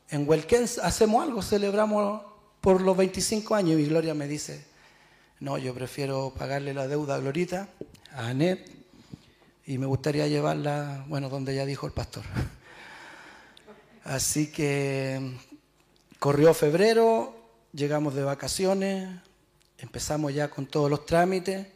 [0.09, 2.21] en Huelquén hacemos algo, celebramos
[2.59, 4.65] por los 25 años y Gloria me dice,
[5.39, 7.69] no, yo prefiero pagarle la deuda a Glorita,
[8.11, 8.69] a Anet,
[9.65, 12.23] y me gustaría llevarla, bueno, donde ya dijo el pastor.
[14.03, 15.37] Así que
[16.19, 17.35] corrió febrero,
[17.71, 19.09] llegamos de vacaciones,
[19.77, 21.67] empezamos ya con todos los trámites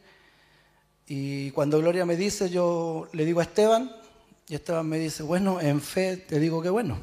[1.10, 3.90] y cuando Gloria me dice, yo le digo a Esteban,
[4.46, 6.98] y Esteban me dice, bueno, en fe te digo que bueno.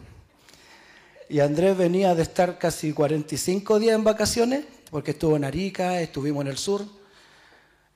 [1.27, 6.45] Y Andrés venía de estar casi 45 días en vacaciones, porque estuvo en Arica, estuvimos
[6.45, 6.85] en el sur,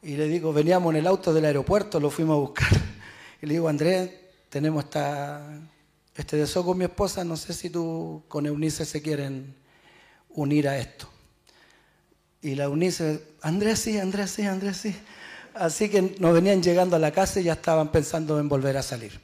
[0.01, 2.69] y le digo, veníamos en el auto del aeropuerto, lo fuimos a buscar.
[3.41, 4.11] Y le digo, Andrés,
[4.49, 5.61] tenemos esta,
[6.15, 9.55] este deseo con mi esposa, no sé si tú con Eunice se quieren
[10.31, 11.07] unir a esto.
[12.41, 14.95] Y la Eunice, Andrés sí, Andrés sí, Andrés sí.
[15.59, 18.81] Así que nos venían llegando a la casa y ya estaban pensando en volver a
[18.81, 19.19] salir.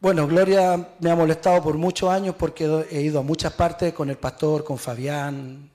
[0.00, 4.10] Bueno, Gloria me ha molestado por muchos años porque he ido a muchas partes con
[4.10, 5.68] el pastor, con Fabián,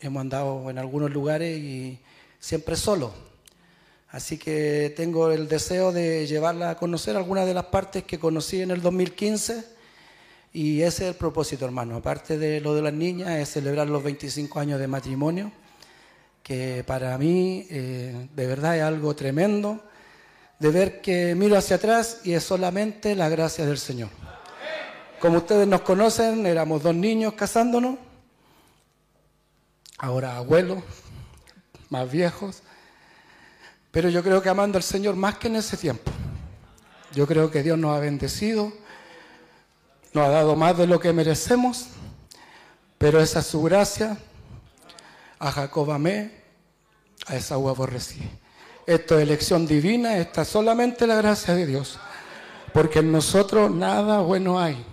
[0.00, 1.98] hemos andado en algunos lugares y
[2.38, 3.14] siempre solo.
[4.10, 8.60] Así que tengo el deseo de llevarla a conocer algunas de las partes que conocí
[8.60, 9.64] en el 2015
[10.52, 11.96] y ese es el propósito, hermano.
[11.96, 15.52] Aparte de lo de las niñas, es celebrar los 25 años de matrimonio,
[16.48, 19.84] que para mí eh, de verdad es algo tremendo
[20.58, 24.08] de ver que miro hacia atrás y es solamente la gracia del Señor.
[25.20, 27.98] Como ustedes nos conocen, éramos dos niños casándonos,
[29.98, 30.82] ahora abuelos,
[31.90, 32.62] más viejos,
[33.90, 36.10] pero yo creo que amando al Señor más que en ese tiempo.
[37.12, 38.72] Yo creo que Dios nos ha bendecido,
[40.14, 41.88] nos ha dado más de lo que merecemos,
[42.96, 44.16] pero esa es su gracia.
[45.40, 46.37] A Jacob amé,
[47.26, 48.20] a Esaú aborrecí.
[48.86, 51.98] Esto es elección divina, esta es solamente la gracia de Dios.
[52.72, 54.84] Porque en nosotros nada bueno hay.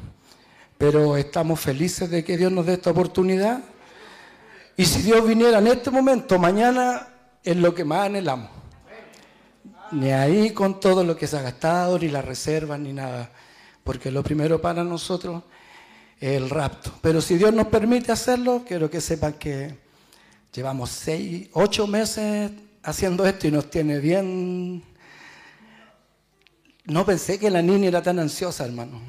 [0.78, 3.62] pero estamos felices de que Dios nos dé esta oportunidad.
[4.76, 7.08] Y si Dios viniera en este momento, mañana,
[7.42, 8.50] es lo que más anhelamos.
[9.92, 13.30] Ni ahí con todo lo que se ha gastado, ni las reservas, ni nada.
[13.84, 15.44] Porque lo primero para nosotros
[16.20, 16.92] es el rapto.
[17.02, 19.85] Pero si Dios nos permite hacerlo, quiero que sepan que
[20.56, 22.50] llevamos seis, ocho meses
[22.82, 24.84] haciendo esto y nos tiene bien.
[26.86, 29.02] No pensé que la niña era tan ansiosa, hermano.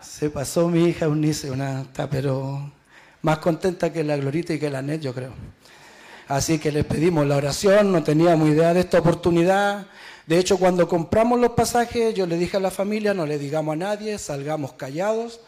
[0.00, 2.70] Se pasó mi hija Eunice, una pero
[3.22, 5.32] más contenta que la Glorita y que la Net, yo creo.
[6.28, 9.86] Así que les pedimos la oración, no teníamos idea de esta oportunidad.
[10.26, 13.72] De hecho, cuando compramos los pasajes, yo le dije a la familia, no le digamos
[13.72, 15.40] a nadie, salgamos callados.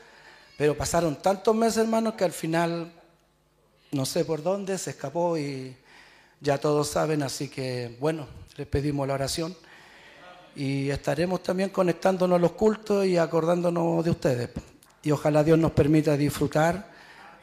[0.59, 2.93] Pero pasaron tantos meses, hermanos, que al final,
[3.97, 5.75] no sé por dónde, se escapó y
[6.41, 7.23] ya todos saben.
[7.23, 9.57] Así que, bueno, les pedimos la oración.
[10.55, 14.51] Y estaremos también conectándonos a los cultos y acordándonos de ustedes.
[15.03, 16.91] Y ojalá Dios nos permita disfrutar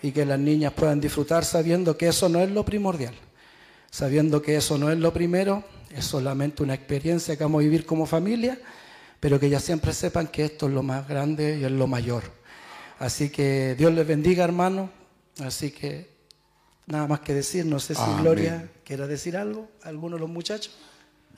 [0.01, 3.13] y que las niñas puedan disfrutar sabiendo que eso no es lo primordial.
[3.89, 5.63] Sabiendo que eso no es lo primero,
[5.95, 8.59] es solamente una experiencia que vamos a vivir como familia,
[9.19, 12.23] pero que ya siempre sepan que esto es lo más grande y es lo mayor.
[12.99, 14.89] Así que Dios les bendiga, hermano.
[15.39, 16.12] Así que
[16.85, 18.21] nada más que decir, no sé si Amén.
[18.21, 20.77] Gloria quiera decir algo, alguno de los muchachos.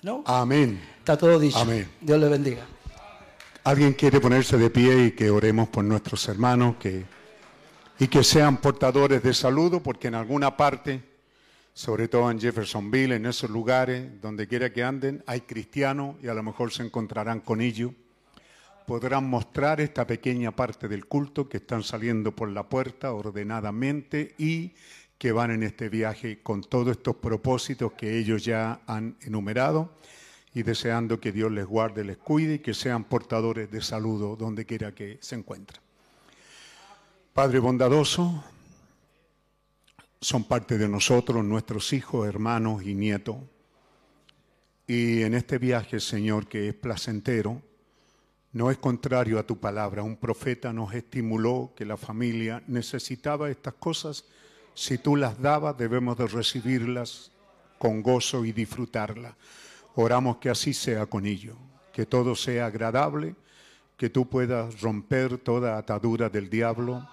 [0.02, 0.24] ¿No?
[0.26, 0.80] Amén.
[1.00, 1.58] Está todo dicho.
[1.58, 1.90] Amén.
[2.02, 2.66] Dios les bendiga.
[3.64, 7.06] ¿Alguien quiere ponerse de pie y que oremos por nuestros hermanos que,
[7.98, 9.82] y que sean portadores de saludo?
[9.82, 11.02] Porque en alguna parte,
[11.74, 16.36] sobre todo en Jeffersonville, en esos lugares, donde quiera que anden, hay cristianos y a
[16.36, 17.92] lo mejor se encontrarán con ellos.
[18.86, 24.74] Podrán mostrar esta pequeña parte del culto que están saliendo por la puerta ordenadamente y
[25.26, 29.90] que van en este viaje con todos estos propósitos que ellos ya han enumerado
[30.54, 34.68] y deseando que Dios les guarde, les cuide y que sean portadores de saludo donde
[34.68, 35.82] quiera que se encuentren.
[37.34, 38.44] Padre bondadoso,
[40.22, 43.38] son parte de nosotros, nuestros hijos, hermanos y nietos.
[44.86, 47.64] Y en este viaje, Señor, que es placentero,
[48.54, 50.04] no es contrario a tu palabra.
[50.04, 54.26] Un profeta nos estimuló que la familia necesitaba estas cosas.
[54.76, 57.32] Si tú las dabas, debemos de recibirlas
[57.80, 59.34] con gozo y disfrutarlas.
[59.96, 61.56] Oramos que así sea con ello,
[61.94, 63.36] que todo sea agradable,
[63.96, 67.08] que tú puedas romper toda atadura del diablo,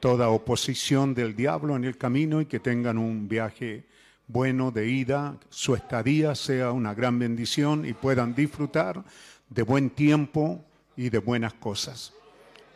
[0.00, 3.84] toda oposición del diablo en el camino y que tengan un viaje
[4.26, 9.04] bueno de ida, su estadía sea una gran bendición y puedan disfrutar
[9.50, 10.64] de buen tiempo
[10.96, 12.14] y de buenas cosas.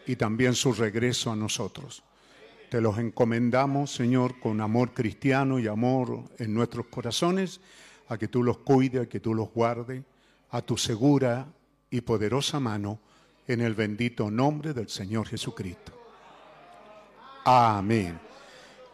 [0.07, 2.03] Y también su regreso a nosotros.
[2.73, 7.61] Te los encomendamos, Señor, con amor cristiano y amor en nuestros corazones,
[8.09, 10.03] a que tú los cuides, a que tú los guardes,
[10.49, 11.47] a tu segura
[11.91, 12.99] y poderosa mano,
[13.47, 15.93] en el bendito nombre del Señor Jesucristo.
[17.45, 18.19] Amén.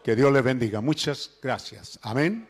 [0.02, 0.80] Que Dios les bendiga.
[0.80, 2.00] Muchas gracias.
[2.02, 2.48] Amén.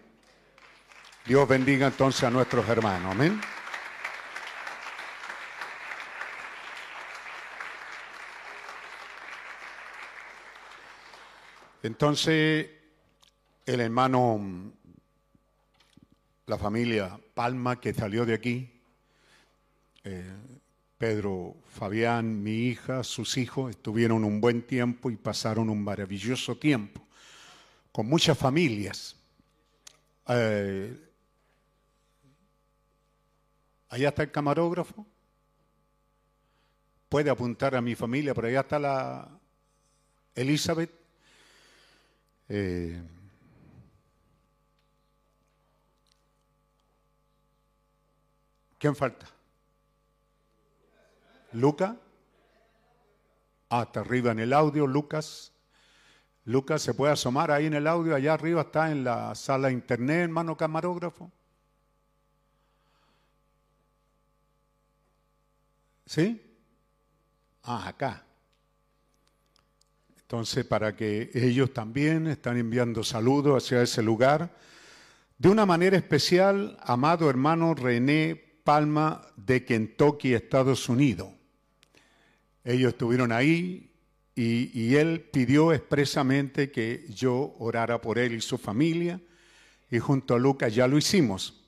[1.26, 3.12] Dios bendiga entonces a nuestros hermanos.
[3.12, 3.38] Amén.
[11.88, 12.68] Entonces,
[13.64, 14.38] el hermano,
[16.44, 18.70] la familia Palma que salió de aquí,
[20.04, 20.36] eh,
[20.98, 27.00] Pedro, Fabián, mi hija, sus hijos, estuvieron un buen tiempo y pasaron un maravilloso tiempo
[27.90, 29.16] con muchas familias.
[30.28, 30.94] Eh,
[33.88, 35.06] allá está el camarógrafo.
[37.08, 39.40] Puede apuntar a mi familia, por allá está la
[40.34, 40.97] Elizabeth.
[42.48, 43.02] Eh,
[48.78, 49.26] ¿Quién falta?
[51.52, 51.96] Luca.
[53.70, 55.52] Ah, está arriba en el audio, Lucas.
[56.44, 58.14] Lucas, ¿se puede asomar ahí en el audio?
[58.14, 61.30] Allá arriba está en la sala internet, hermano camarógrafo.
[66.06, 66.40] ¿Sí?
[67.64, 68.24] Ah, acá.
[70.28, 74.54] Entonces, para que ellos también están enviando saludos hacia ese lugar.
[75.38, 81.28] De una manera especial, amado hermano René Palma de Kentucky, Estados Unidos.
[82.62, 83.90] Ellos estuvieron ahí
[84.34, 89.18] y, él pidió expresamente que yo orara por él y su familia
[89.90, 91.64] y junto a Lucas ya lo hicimos.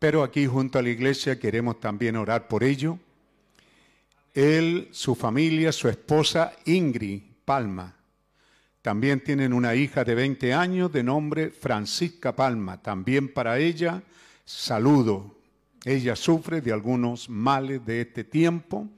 [0.00, 2.98] Pero aquí junto a la iglesia queremos también orar por ello.
[4.34, 7.96] Él, su familia, su esposa Ingrid Palma.
[8.82, 12.80] También tienen una hija de 20 años de nombre Francisca Palma.
[12.80, 14.02] También para ella
[14.44, 15.36] saludo.
[15.84, 18.88] Ella sufre de algunos males de este tiempo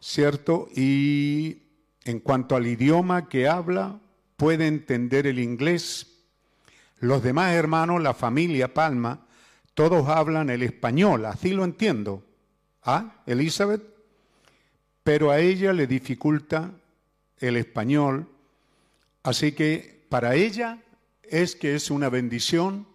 [0.00, 0.68] ¿cierto?
[0.74, 1.58] Y
[2.04, 4.00] en cuanto al idioma que habla,
[4.36, 6.06] puede entender el inglés.
[6.98, 9.26] Los demás hermanos, la familia Palma,
[9.74, 12.24] todos hablan el español, así lo entiendo.
[12.82, 13.82] ¿Ah, Elizabeth?
[15.04, 16.72] Pero a ella le dificulta
[17.40, 18.28] el español,
[19.22, 20.78] así que para ella
[21.22, 22.86] es que es una bendición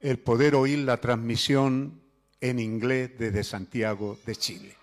[0.00, 2.00] el poder oír la transmisión
[2.40, 4.76] en inglés desde Santiago de Chile.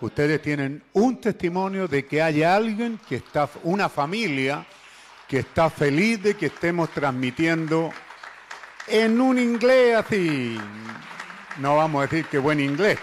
[0.00, 4.66] Ustedes tienen un testimonio de que hay alguien que está, una familia
[5.28, 7.92] que está feliz de que estemos transmitiendo
[8.86, 10.56] en un inglés así.
[11.58, 12.98] No vamos a decir que buen inglés,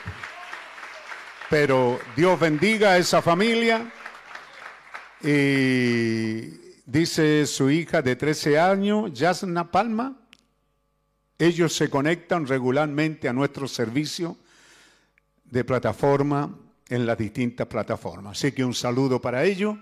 [1.50, 3.92] pero Dios bendiga a esa familia.
[5.28, 10.16] Y dice su hija de 13 años, Yasna Palma,
[11.40, 14.38] ellos se conectan regularmente a nuestro servicio
[15.46, 16.56] de plataforma
[16.90, 18.38] en las distintas plataformas.
[18.38, 19.76] Así que un saludo para ellos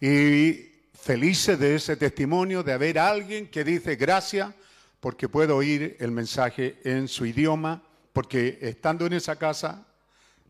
[0.00, 4.54] y felices de ese testimonio, de haber alguien que dice gracias
[5.00, 9.88] porque puedo oír el mensaje en su idioma, porque estando en esa casa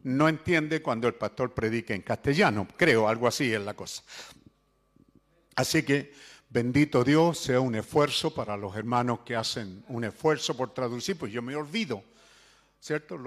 [0.05, 4.03] no entiende cuando el pastor predica en castellano, creo, algo así es la cosa.
[5.57, 6.13] Así que
[6.49, 11.33] bendito Dios, sea un esfuerzo para los hermanos que hacen un esfuerzo por traducir, pues
[11.33, 12.05] yo me olvido,
[12.81, 13.19] ¿cierto?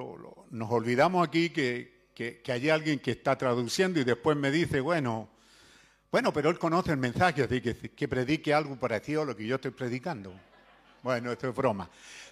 [0.49, 5.30] Nos olvidamos aquí que hay alguien que está traduciendo y después me dice, bueno,
[6.10, 9.45] bueno, pero él conoce el mensaje, así que, que predique algo parecido a lo que
[9.45, 10.34] yo estoy predicando.
[11.04, 11.90] Bueno, esto es broma,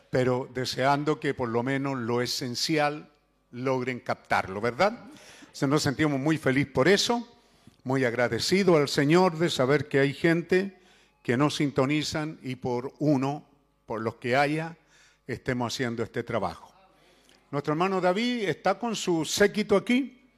[0.09, 3.11] pero deseando que por lo menos lo esencial
[3.55, 5.05] logren captarlo, ¿verdad?
[5.53, 7.27] Se nos sentimos muy felices por eso,
[7.83, 10.77] muy agradecido al Señor de saber que hay gente
[11.23, 13.45] que nos sintonizan y por uno,
[13.85, 14.77] por los que haya,
[15.25, 16.73] estemos haciendo este trabajo.
[17.49, 20.29] Nuestro hermano David está con su séquito aquí,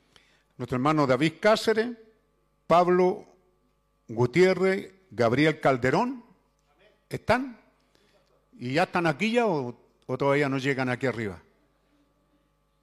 [0.57, 1.89] nuestro hermano David Cáceres,
[2.68, 3.26] Pablo
[4.07, 6.23] Gutiérrez, Gabriel Calderón,
[7.10, 7.60] ¿están?
[8.60, 9.76] ¿Y ya están aquí ya o
[10.06, 11.41] todavía no llegan aquí arriba?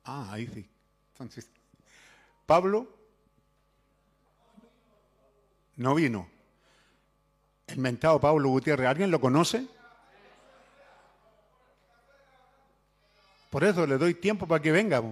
[0.05, 0.69] Ah, ahí sí.
[1.13, 1.49] Entonces,
[2.47, 2.89] Pablo
[5.77, 6.29] no vino.
[7.67, 9.67] El mentado Pablo Gutiérrez, ¿alguien lo conoce?
[13.51, 15.03] Por eso le doy tiempo para que venga.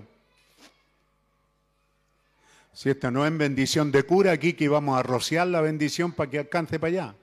[2.72, 6.30] Si esta no es bendición de cura, aquí que íbamos a rociar la bendición para
[6.30, 7.14] que alcance para allá.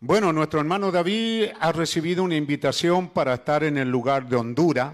[0.00, 4.92] Bueno, nuestro hermano David ha recibido una invitación para estar en el lugar de Honduras,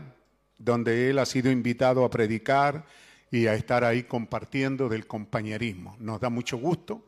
[0.61, 2.85] donde él ha sido invitado a predicar
[3.33, 5.97] y a estar ahí compartiendo del compañerismo.
[5.99, 7.03] Nos da mucho gusto.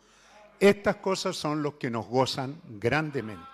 [0.58, 3.44] Estas cosas son los que nos gozan grandemente.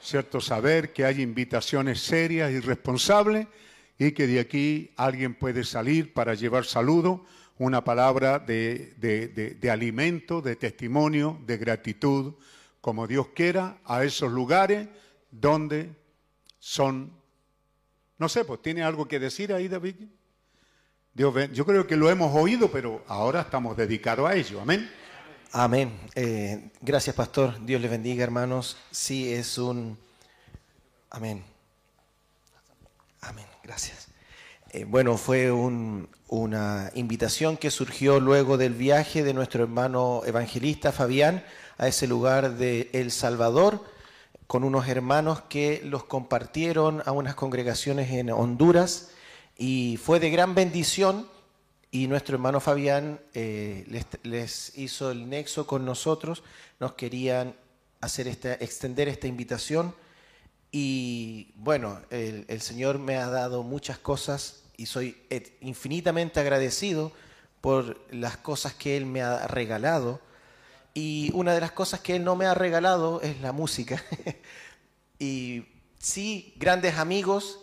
[0.00, 0.40] ¿Cierto?
[0.40, 3.46] Saber que hay invitaciones serias y responsables
[3.98, 7.24] y que de aquí alguien puede salir para llevar saludo,
[7.58, 12.34] una palabra de, de- de- de alimento, de testimonio, de gratitud,
[12.80, 14.86] como Dios quiera, a esos lugares
[15.32, 15.90] donde
[16.60, 17.10] son,
[18.18, 19.94] no sé, pues tiene algo que decir ahí, David.
[21.14, 24.60] Dios, yo creo que lo hemos oído, pero ahora estamos dedicados a ello.
[24.60, 24.90] Amén.
[25.52, 25.98] Amén.
[26.14, 27.64] Eh, gracias, pastor.
[27.64, 28.76] Dios les bendiga, hermanos.
[28.90, 29.98] Sí, es un...
[31.10, 31.42] Amén.
[33.20, 33.46] Amén.
[33.62, 34.08] Gracias.
[34.70, 40.92] Eh, bueno, fue un- una invitación que surgió luego del viaje de nuestro hermano evangelista
[40.92, 41.42] Fabián
[41.78, 43.82] a ese lugar de El Salvador
[44.48, 49.10] con unos hermanos que los compartieron a unas congregaciones en Honduras
[49.58, 51.28] y fue de gran bendición
[51.90, 53.86] y nuestro hermano Fabián eh,
[54.22, 56.42] les, hizo el nexo con nosotros,
[56.80, 57.54] nos querían
[58.00, 59.94] hacer extender esta invitación
[60.72, 65.16] y bueno, el, Señor me ha dado muchas cosas y soy
[65.60, 67.12] infinitamente agradecido
[67.60, 70.20] por las cosas que Él me ha regalado.
[71.00, 74.02] Y una de las cosas que Él no me ha regalado es la música.
[75.20, 75.64] y
[75.96, 77.60] sí, grandes amigos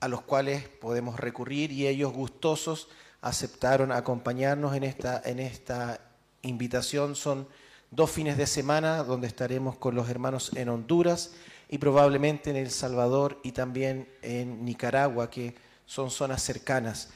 [0.00, 2.88] a los cuales podemos recurrir y ellos gustosos
[3.22, 5.98] aceptaron acompañarnos en esta, en esta
[6.42, 7.16] invitación.
[7.16, 7.48] Son
[7.90, 11.36] dos fines de semana donde estaremos con los hermanos en Honduras
[11.70, 15.54] y probablemente en El Salvador y también en Nicaragua, que
[15.86, 17.08] son zonas cercanas.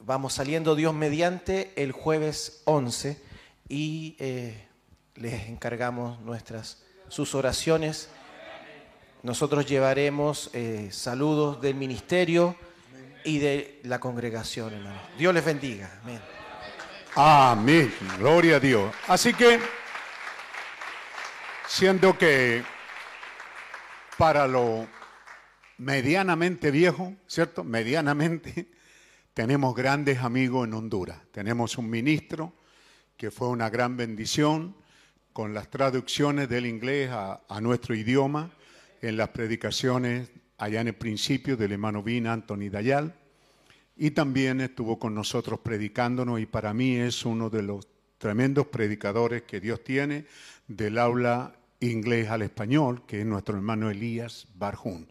[0.00, 3.22] Vamos saliendo Dios mediante el jueves 11
[3.68, 4.65] y eh,
[5.16, 8.08] les encargamos nuestras sus oraciones.
[9.22, 12.56] Nosotros llevaremos eh, saludos del ministerio
[13.24, 14.72] y de la congregación.
[15.18, 15.90] Dios les bendiga.
[16.02, 16.20] Amén.
[17.14, 17.94] Amén.
[18.18, 18.94] Gloria a Dios.
[19.08, 19.58] Así que,
[21.66, 22.62] siendo que
[24.16, 24.86] para lo
[25.78, 27.64] medianamente viejo, ¿cierto?
[27.64, 28.70] Medianamente,
[29.34, 31.18] tenemos grandes amigos en Honduras.
[31.32, 32.52] Tenemos un ministro
[33.16, 34.76] que fue una gran bendición
[35.36, 38.50] con las traducciones del inglés a, nuestro idioma
[39.02, 43.14] en las predicaciones allá en el principio del hermano Vina Anthony Dayal.
[43.98, 47.86] Y también estuvo con nosotros predicándonos y para mí es uno de los
[48.16, 50.24] tremendos predicadores que Dios tiene
[50.68, 55.06] del aula inglés al español, que es nuestro hermano Elías Barjún.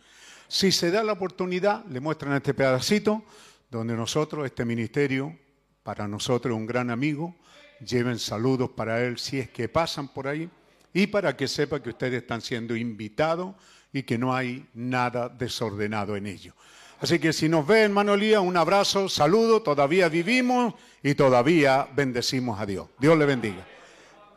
[0.47, 3.23] Si se da la oportunidad, le muestran este pedacito
[3.69, 5.37] donde nosotros, este ministerio,
[5.83, 7.35] para nosotros un gran amigo,
[7.79, 10.49] lleven saludos para él si es que pasan por ahí
[10.93, 13.55] y para que sepa que ustedes están siendo invitados
[13.91, 16.53] y que no hay nada desordenado en ello.
[16.99, 20.73] Así que si nos ve, hermano Elías, un abrazo, saludo, todavía vivimos
[21.03, 22.87] y todavía bendecimos a Dios.
[22.97, 23.65] Dios le bendiga.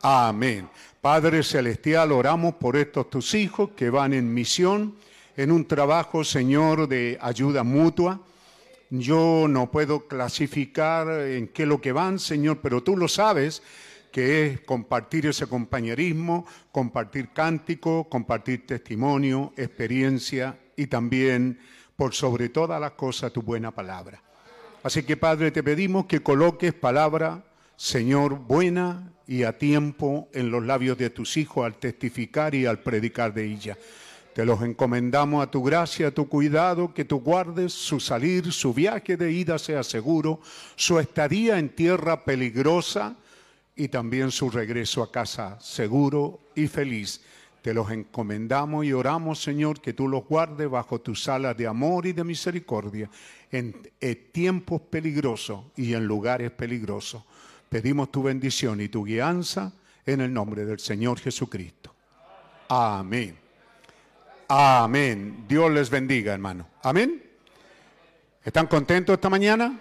[0.01, 0.69] Amén.
[1.01, 4.95] Padre Celestial, oramos por estos tus hijos que van en misión,
[5.37, 8.19] en un trabajo, Señor, de ayuda mutua.
[8.89, 13.61] Yo no puedo clasificar en qué lo que van, Señor, pero tú lo sabes,
[14.11, 21.59] que es compartir ese compañerismo, compartir cántico, compartir testimonio, experiencia y también,
[21.95, 24.21] por sobre todas las cosas, tu buena palabra.
[24.81, 27.43] Así que, Padre, te pedimos que coloques palabra,
[27.75, 32.79] Señor, buena y a tiempo en los labios de tus hijos al testificar y al
[32.79, 33.77] predicar de ella.
[34.33, 38.73] Te los encomendamos a tu gracia, a tu cuidado, que tú guardes su salir, su
[38.73, 40.39] viaje de ida sea seguro,
[40.75, 43.15] su estadía en tierra peligrosa
[43.75, 47.21] y también su regreso a casa seguro y feliz.
[47.61, 52.05] Te los encomendamos y oramos, Señor, que tú los guardes bajo tus alas de amor
[52.05, 53.09] y de misericordia
[53.51, 57.23] en, en tiempos peligrosos y en lugares peligrosos.
[57.67, 59.73] Pedimos tu bendición y tu guianza
[60.05, 61.93] en el nombre del Señor Jesucristo.
[62.69, 63.48] Amén.
[64.51, 65.45] Amén.
[65.47, 66.67] Dios les bendiga, hermano.
[66.81, 67.23] Amén.
[68.43, 69.79] ¿Están contentos esta mañana?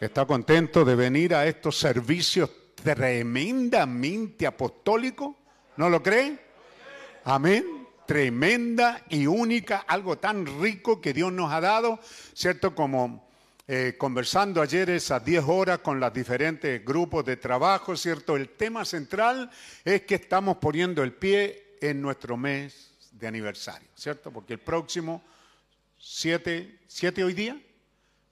[0.00, 5.36] ¿Está contento de venir a estos servicios tremendamente apostólicos?
[5.76, 6.40] ¿No lo cree?
[7.22, 7.86] Amén.
[8.04, 12.00] Tremenda y única, algo tan rico que Dios nos ha dado,
[12.34, 12.74] ¿cierto?
[12.74, 13.30] Como
[13.68, 18.34] eh, conversando ayer esas 10 horas con los diferentes grupos de trabajo, ¿cierto?
[18.34, 19.48] El tema central
[19.84, 22.91] es que estamos poniendo el pie en nuestro mes
[23.22, 24.32] de aniversario, ¿cierto?
[24.32, 25.22] Porque el próximo
[25.96, 27.62] 7, 7 hoy día,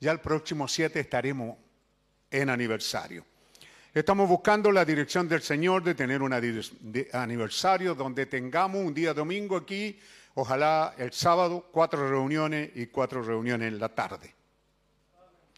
[0.01, 1.57] ya el próximo 7 estaremos
[2.29, 3.25] en aniversario.
[3.95, 9.57] Estamos buscando la dirección del Señor de tener un aniversario donde tengamos un día domingo
[9.57, 9.97] aquí,
[10.35, 14.35] ojalá el sábado, cuatro reuniones y cuatro reuniones en la tarde.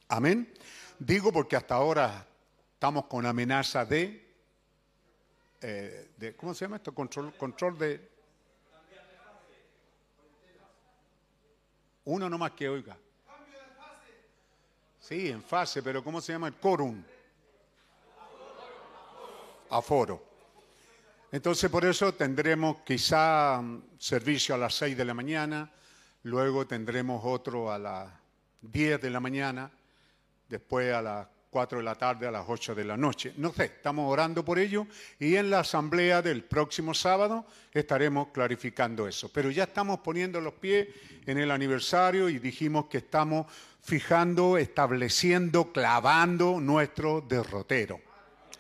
[0.09, 0.53] Amén.
[0.99, 2.27] Digo porque hasta ahora
[2.75, 4.29] estamos con amenaza de,
[5.63, 6.95] eh, de ¿cómo se llama esto?
[6.95, 8.12] Control, control de...
[12.05, 12.97] Uno nomás que oiga.
[14.99, 17.03] Sí, en fase, pero ¿cómo se llama el quórum?
[19.71, 20.33] Aforo.
[21.33, 25.73] Entonces por eso tendremos quizá mm, servicio a las 6 de la mañana,
[26.25, 28.13] luego tendremos otro a las
[28.61, 29.71] 10 de la mañana,
[30.49, 33.35] después a las 4 de la tarde, a las 8 de la noche.
[33.37, 34.87] No sé, estamos orando por ello
[35.21, 39.31] y en la asamblea del próximo sábado estaremos clarificando eso.
[39.31, 40.89] Pero ya estamos poniendo los pies
[41.27, 43.47] en el aniversario y dijimos que estamos
[43.83, 48.01] fijando, estableciendo, clavando nuestro derrotero.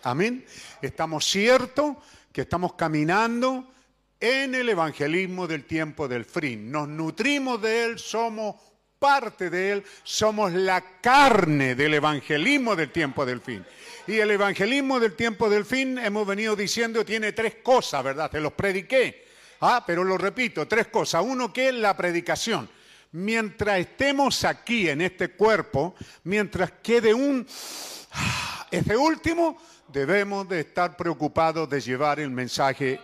[0.03, 0.45] Amén.
[0.83, 1.97] Estamos ciertos
[2.31, 3.73] que estamos caminando
[4.21, 6.71] en el evangelismo del tiempo del fin.
[6.71, 8.57] Nos nutrimos de él, somos
[9.03, 13.67] parte de él, somos la carne del evangelismo del tiempo del fin.
[14.07, 18.31] Y el evangelismo del tiempo del fin, hemos venido diciendo, tiene tres cosas, ¿verdad?
[18.31, 19.27] Te los prediqué.
[19.61, 21.25] Ah, pero lo repito, tres cosas.
[21.27, 22.71] Uno que es la predicación.
[23.11, 27.45] Mientras estemos aquí en este cuerpo, mientras quede un...
[28.71, 33.01] Ese último, debemos de estar preocupados de llevar el mensaje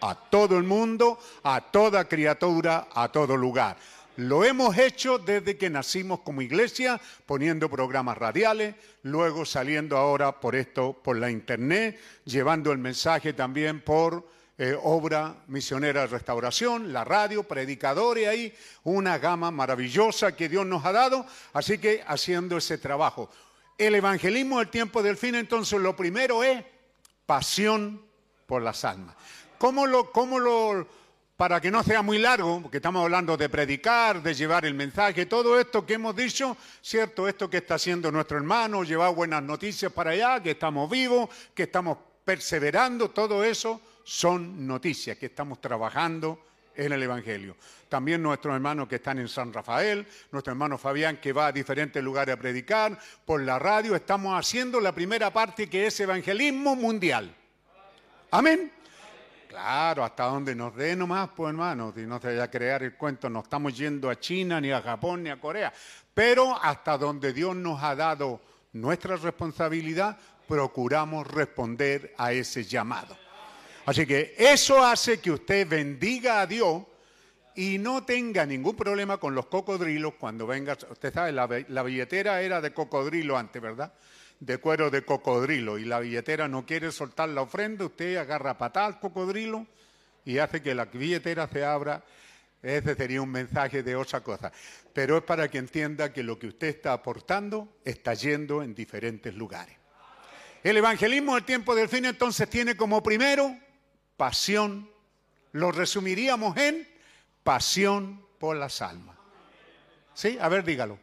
[0.00, 3.76] a todo el mundo, a toda criatura, a todo lugar.
[4.16, 10.56] Lo hemos hecho desde que nacimos como iglesia, poniendo programas radiales, luego saliendo ahora por
[10.56, 14.26] esto, por la internet, llevando el mensaje también por
[14.56, 20.86] eh, obra misionera de restauración, la radio, predicadores ahí, una gama maravillosa que Dios nos
[20.86, 23.28] ha dado, así que haciendo ese trabajo.
[23.76, 26.64] El evangelismo del tiempo del fin, entonces, lo primero es
[27.26, 28.00] pasión
[28.46, 29.14] por las almas.
[29.58, 30.88] ¿Cómo lo, cómo lo,
[31.36, 35.26] para que no sea muy largo, porque estamos hablando de predicar, de llevar el mensaje,
[35.26, 39.92] todo esto que hemos dicho, cierto, esto que está haciendo nuestro hermano, llevar buenas noticias
[39.92, 46.42] para allá, que estamos vivos, que estamos perseverando, todo eso son noticias, que estamos trabajando
[46.74, 47.56] en el Evangelio.
[47.88, 52.02] También nuestros hermanos que están en San Rafael, nuestro hermano Fabián que va a diferentes
[52.02, 57.34] lugares a predicar, por la radio, estamos haciendo la primera parte que es evangelismo mundial.
[58.30, 58.72] Amén.
[59.56, 62.94] Claro, hasta donde nos dé nomás, pues hermano, si no se vaya a crear el
[62.94, 65.72] cuento, no estamos yendo a China, ni a Japón, ni a Corea,
[66.12, 68.42] pero hasta donde Dios nos ha dado
[68.74, 73.16] nuestra responsabilidad, procuramos responder a ese llamado.
[73.86, 76.82] Así que eso hace que usted bendiga a Dios
[77.54, 80.76] y no tenga ningún problema con los cocodrilos cuando venga.
[80.90, 83.90] Usted sabe, la, la billetera era de cocodrilo antes, ¿verdad?
[84.40, 85.78] De cuero de cocodrilo.
[85.78, 89.66] Y la billetera no quiere soltar la ofrenda, usted agarra patada al cocodrilo
[90.24, 92.02] y hace que la billetera se abra.
[92.62, 94.52] Ese sería un mensaje de otra cosa.
[94.92, 99.34] Pero es para que entienda que lo que usted está aportando está yendo en diferentes
[99.34, 99.76] lugares.
[100.64, 103.56] El evangelismo del tiempo del fin entonces tiene como primero
[104.16, 104.90] pasión.
[105.52, 106.88] Lo resumiríamos en
[107.44, 109.16] pasión por las almas.
[110.12, 110.36] ¿Sí?
[110.40, 110.98] A ver, dígalo.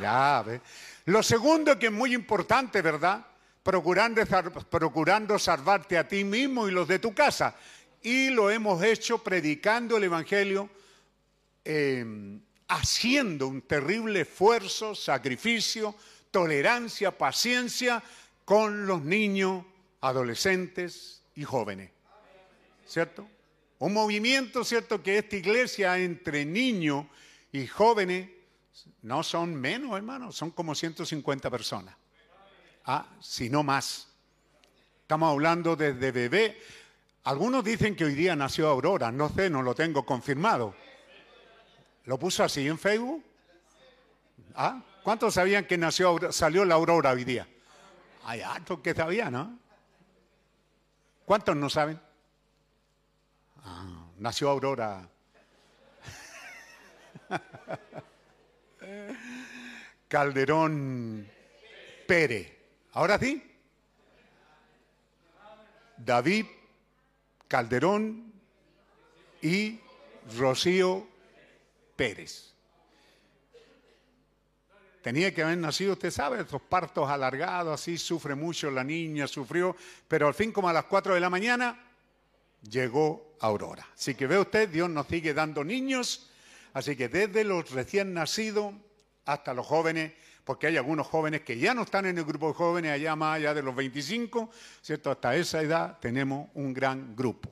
[0.00, 0.60] Ya, ve.
[1.06, 3.26] Lo segundo que es muy importante, ¿verdad?
[3.62, 7.56] Procurando, sal- procurando salvarte a ti mismo y los de tu casa.
[8.02, 10.68] Y lo hemos hecho predicando el Evangelio,
[11.64, 12.04] eh,
[12.68, 15.94] haciendo un terrible esfuerzo, sacrificio,
[16.30, 18.02] tolerancia, paciencia
[18.44, 19.64] con los niños,
[20.00, 21.90] adolescentes y jóvenes.
[22.86, 23.28] ¿Cierto?
[23.78, 25.02] Un movimiento, ¿cierto?
[25.02, 27.06] Que esta iglesia entre niños
[27.52, 28.28] y jóvenes
[29.02, 31.94] no son menos, hermano, son como 150 personas.
[32.84, 34.08] Ah, si no más.
[35.02, 36.60] Estamos hablando desde bebé.
[37.24, 40.74] Algunos dicen que hoy día nació Aurora, no sé, no lo tengo confirmado.
[42.04, 43.24] ¿Lo puso así en Facebook?
[44.54, 44.82] ¿Ah?
[45.04, 47.46] ¿Cuántos sabían que nació, salió la Aurora hoy día?
[48.24, 49.58] Hay hartos que sabían, ¿no?
[51.24, 52.00] ¿Cuántos no saben?
[53.64, 55.08] Ah, nació Aurora.
[60.08, 61.28] Calderón
[62.06, 62.52] Pérez.
[62.92, 63.42] ¿Ahora sí?
[65.96, 66.46] David
[67.48, 68.32] Calderón
[69.40, 69.78] y
[70.36, 71.06] Rocío
[71.96, 72.52] Pérez.
[75.02, 79.76] Tenía que haber nacido, usted sabe, esos partos alargados, así sufre mucho la niña, sufrió,
[80.06, 81.78] pero al fin como a las 4 de la mañana
[82.62, 83.88] llegó Aurora.
[83.94, 86.30] Así que ve usted, Dios nos sigue dando niños,
[86.74, 88.74] así que desde los recién nacidos
[89.24, 90.12] hasta los jóvenes,
[90.44, 93.36] porque hay algunos jóvenes que ya no están en el grupo de jóvenes, allá más
[93.36, 94.50] allá de los 25,
[94.80, 95.10] ¿cierto?
[95.10, 97.48] Hasta esa edad tenemos un gran grupo.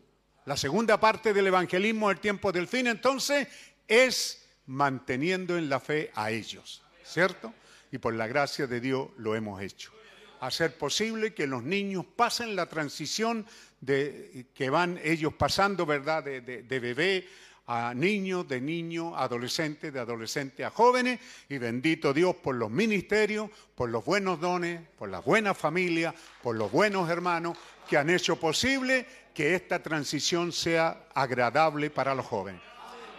[0.47, 3.47] La segunda parte del evangelismo del tiempo del fin, entonces,
[3.87, 7.53] es manteniendo en la fe a ellos, ¿cierto?
[7.93, 9.93] Y por la gracia de Dios lo hemos hecho.
[10.41, 13.47] Hacer posible que los niños pasen la transición
[13.81, 16.25] de, que van ellos pasando, ¿verdad?
[16.25, 17.29] De- de bebé
[17.73, 21.21] a niño, de niño a adolescente, de adolescente a jóvenes.
[21.49, 26.57] Y bendito Dios por los ministerios, por los buenos dones, por las buenas familias, por
[26.57, 27.57] los buenos hermanos
[27.89, 32.61] que han hecho posible que esta transición sea agradable para los jóvenes.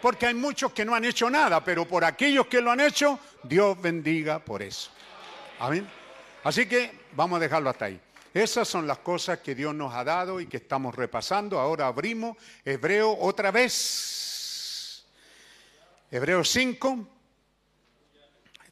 [0.01, 3.19] Porque hay muchos que no han hecho nada, pero por aquellos que lo han hecho,
[3.43, 4.91] Dios bendiga por eso.
[5.59, 5.87] Amén.
[6.43, 8.01] Así que vamos a dejarlo hasta ahí.
[8.33, 11.57] Esas son las cosas que Dios nos ha dado y que estamos repasando.
[11.57, 14.27] Ahora abrimos Hebreo otra vez.
[16.11, 17.07] Hebreo 5.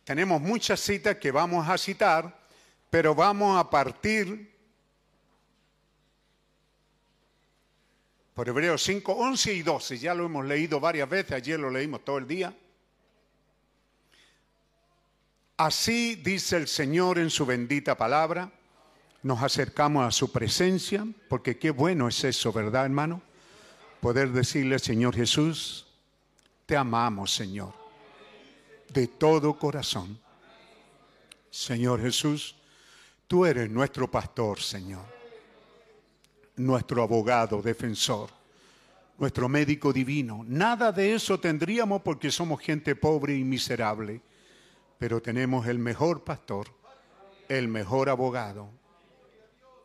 [0.03, 2.37] Tenemos muchas citas que vamos a citar,
[2.89, 4.53] pero vamos a partir
[8.33, 9.97] por Hebreos 5, 11 y 12.
[9.99, 12.53] Ya lo hemos leído varias veces, ayer lo leímos todo el día.
[15.55, 18.51] Así dice el Señor en su bendita palabra.
[19.23, 23.21] Nos acercamos a su presencia, porque qué bueno es eso, ¿verdad, hermano?
[24.01, 25.88] Poder decirle, Señor Jesús,
[26.69, 27.73] te amamos, Señor,
[28.93, 30.19] de todo corazón.
[31.49, 32.55] Señor Jesús,
[33.25, 35.03] tú eres nuestro pastor, Señor,
[36.57, 38.29] nuestro abogado, defensor,
[39.17, 40.45] nuestro médico divino.
[40.45, 44.21] Nada de eso tendríamos porque somos gente pobre y miserable
[44.99, 46.67] pero tenemos el mejor pastor,
[47.47, 48.69] el mejor abogado,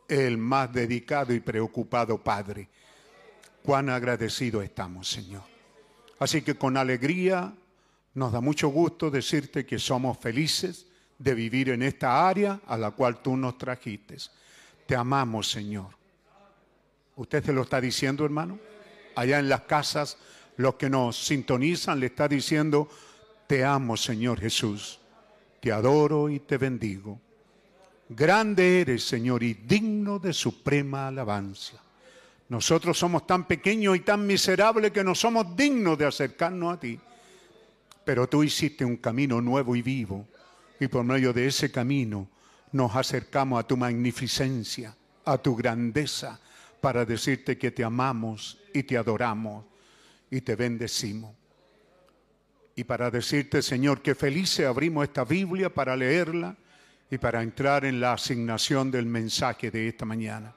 [0.07, 2.69] el más dedicado y preocupado Padre.
[3.63, 5.54] Cuán agradecido estamos, Señor.
[6.19, 7.53] Así que con alegría
[8.15, 10.87] nos da mucho gusto decirte que somos felices
[11.19, 14.17] de vivir en esta área a la cual tú nos trajiste.
[14.87, 15.89] Te amamos, Señor.
[17.17, 18.59] ¿Usted se lo está diciendo, hermano?
[19.17, 20.17] Allá en las casas,
[20.57, 22.89] los que nos sintonizan le está diciendo,
[23.47, 25.01] te amo, Señor Jesús.
[25.61, 27.21] Te adoro y te bendigo.
[28.09, 31.84] Grande eres, Señor, y digno de suprema alabanza.
[32.49, 37.01] Nosotros somos tan pequeños y tan miserables que no somos dignos de acercarnos a ti.
[38.05, 40.29] Pero tú hiciste un camino nuevo y vivo.
[40.79, 42.29] Y por medio de ese camino
[42.73, 44.95] nos acercamos a tu magnificencia,
[45.25, 46.39] a tu grandeza,
[46.81, 49.65] para decirte que te amamos y te adoramos
[50.31, 51.35] y te bendecimos.
[52.77, 56.57] Y para decirte, Señor, que felices abrimos esta Biblia para leerla
[57.11, 60.55] y para entrar en la asignación del mensaje de esta mañana.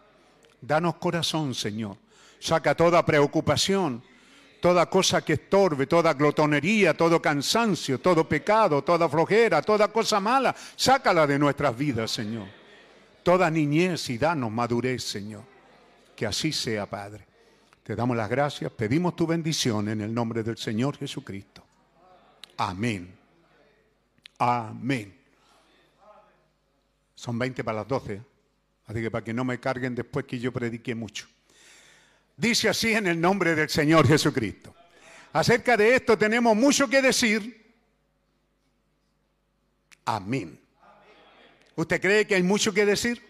[0.62, 1.98] Danos corazón, Señor.
[2.40, 4.04] Saca toda preocupación,
[4.60, 10.56] toda cosa que estorbe, toda glotonería, todo cansancio, todo pecado, toda flojera, toda cosa mala.
[10.76, 12.48] Sácala de nuestras vidas, Señor.
[13.24, 15.44] Toda niñez y danos madurez, Señor.
[16.16, 17.26] Que así sea, Padre.
[17.84, 21.64] Te damos las gracias, pedimos tu bendición en el nombre del Señor Jesucristo.
[22.58, 23.18] Amén.
[24.40, 25.18] Amén.
[27.16, 28.22] Son 20 para las 12.
[28.88, 31.28] Así que para que no me carguen después que yo prediqué mucho.
[32.38, 34.74] Dice así en el nombre del Señor Jesucristo.
[35.34, 37.76] Acerca de esto tenemos mucho que decir.
[40.06, 40.60] Amén.
[41.76, 43.22] ¿Usted cree que hay mucho que decir?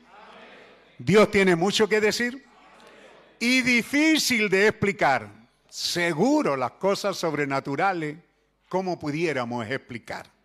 [0.99, 2.45] Dios tiene mucho que decir.
[3.39, 5.29] Y difícil de explicar.
[5.69, 8.17] Seguro las cosas sobrenaturales,
[8.69, 10.36] como pudiéramos explicar.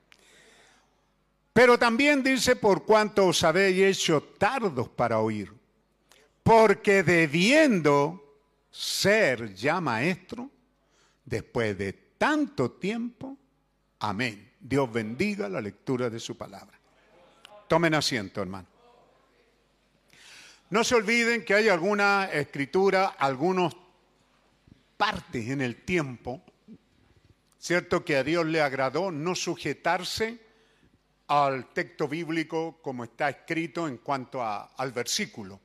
[1.53, 5.53] Pero también dice, por cuanto os habéis hecho tardos para oír,
[6.43, 10.51] porque debiendo ser ya maestro,
[11.25, 13.37] después de tanto tiempo,
[14.01, 14.51] amén.
[14.59, 16.79] Dios bendiga la lectura de su palabra.
[17.69, 18.69] Tomen asiento, hermano.
[20.71, 23.75] No se olviden que hay alguna escritura, algunas
[24.97, 26.43] partes en el tiempo,
[27.59, 30.41] cierto que a Dios le agradó no sujetarse
[31.33, 35.59] al texto bíblico como está escrito en cuanto al versículo.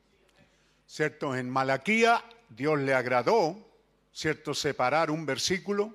[0.85, 1.35] ¿Cierto?
[1.35, 3.67] En Malaquía Dios le agradó,
[4.13, 4.53] ¿cierto?
[4.53, 5.93] Separar un versículo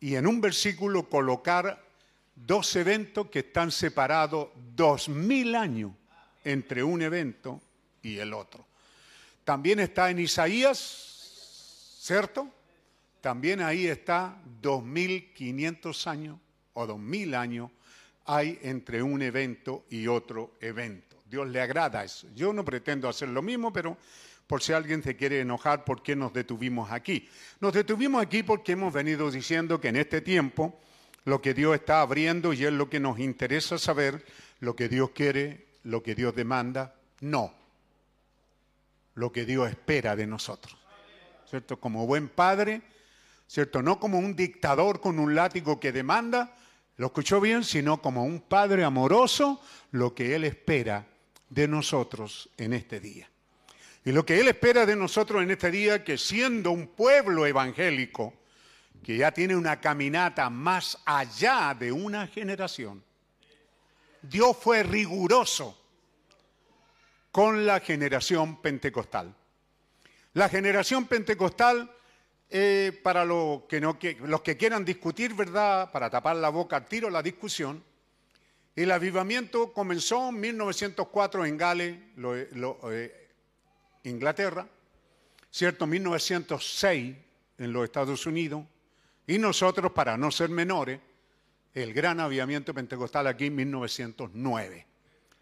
[0.00, 1.84] y en un versículo colocar
[2.34, 5.92] dos eventos que están separados dos mil años
[6.42, 7.62] entre un evento
[8.02, 8.66] y el otro.
[9.44, 12.48] También está en Isaías, ¿cierto?
[13.20, 16.38] También ahí está 2500 años
[16.72, 17.70] o 2000 años
[18.26, 21.16] hay entre un evento y otro evento.
[21.28, 22.28] Dios le agrada eso.
[22.34, 23.96] Yo no pretendo hacer lo mismo, pero
[24.46, 27.28] por si alguien se quiere enojar, ¿por qué nos detuvimos aquí?
[27.60, 30.78] Nos detuvimos aquí porque hemos venido diciendo que en este tiempo
[31.24, 34.24] lo que Dios está abriendo y es lo que nos interesa saber,
[34.60, 37.54] lo que Dios quiere, lo que Dios demanda, no.
[39.14, 40.76] Lo que Dios espera de nosotros.
[41.48, 41.78] ¿Cierto?
[41.78, 42.82] Como buen padre,
[43.46, 43.80] ¿cierto?
[43.80, 46.54] No como un dictador con un látigo que demanda,
[46.96, 49.60] lo escuchó bien, sino como un padre amoroso,
[49.90, 51.06] lo que Él espera
[51.48, 53.28] de nosotros en este día.
[54.04, 58.34] Y lo que Él espera de nosotros en este día, que siendo un pueblo evangélico,
[59.02, 63.02] que ya tiene una caminata más allá de una generación,
[64.22, 65.78] Dios fue riguroso
[67.30, 69.34] con la generación pentecostal.
[70.34, 71.90] La generación pentecostal,
[72.50, 75.90] eh, para los que quieran discutir, ¿verdad?
[75.90, 77.82] Para tapar la boca al tiro la discusión,
[78.76, 83.28] el avivamiento comenzó en 1904 en Gales, eh,
[84.04, 84.66] Inglaterra,
[85.50, 85.86] ¿cierto?
[85.86, 87.16] 1906
[87.58, 88.64] en los Estados Unidos,
[89.26, 91.00] y nosotros, para no ser menores,
[91.72, 94.86] el gran avivamiento pentecostal aquí en 1909.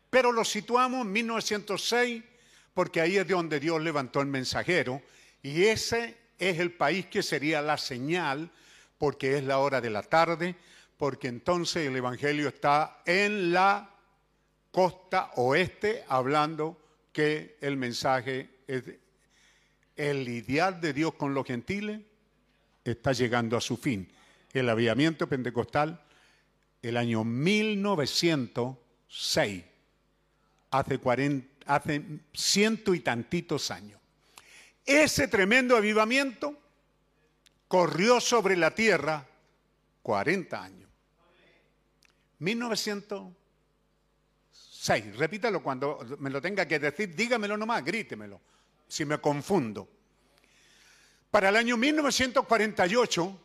[0.08, 2.22] Pero lo situamos en 1906
[2.74, 5.02] porque ahí es de donde Dios levantó el mensajero
[5.42, 6.16] y ese
[6.48, 8.50] es el país que sería la señal
[8.98, 10.56] porque es la hora de la tarde,
[10.96, 13.88] porque entonces el Evangelio está en la
[14.72, 16.80] costa oeste hablando
[17.12, 18.82] que el mensaje es
[19.96, 22.00] el ideal de Dios con los gentiles
[22.84, 24.10] está llegando a su fin.
[24.52, 26.02] El avivamiento pentecostal
[26.82, 29.64] el año 1906
[30.70, 32.02] hace, 40, hace
[32.32, 34.01] ciento y tantitos años.
[34.84, 36.58] Ese tremendo avivamiento
[37.68, 39.24] corrió sobre la tierra
[40.02, 40.90] 40 años.
[42.40, 48.40] 1906, repítalo cuando me lo tenga que decir, dígamelo nomás, grítemelo,
[48.88, 49.88] si me confundo.
[51.30, 53.40] Para el año 1948,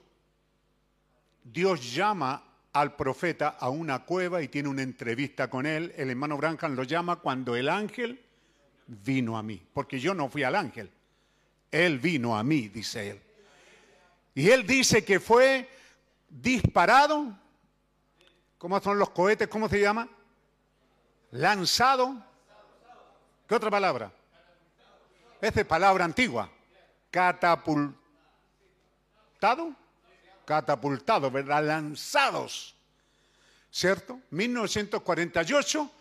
[1.43, 2.43] Dios llama
[2.73, 5.93] al profeta a una cueva y tiene una entrevista con él.
[5.95, 8.21] El hermano Branham lo llama cuando el ángel
[8.87, 10.91] vino a mí, porque yo no fui al ángel.
[11.71, 13.21] Él vino a mí, dice él.
[14.33, 15.69] Y él dice que fue
[16.29, 17.35] disparado.
[18.57, 19.47] ¿Cómo son los cohetes?
[19.47, 20.07] ¿Cómo se llama?
[21.31, 22.23] Lanzado.
[23.47, 24.11] ¿Qué otra palabra?
[25.41, 26.49] Esta es palabra antigua.
[27.11, 27.97] catapultado,
[30.45, 31.63] catapultado, ¿verdad?
[31.63, 32.75] Lanzados,
[33.71, 34.19] ¿cierto?
[34.31, 35.91] 1948,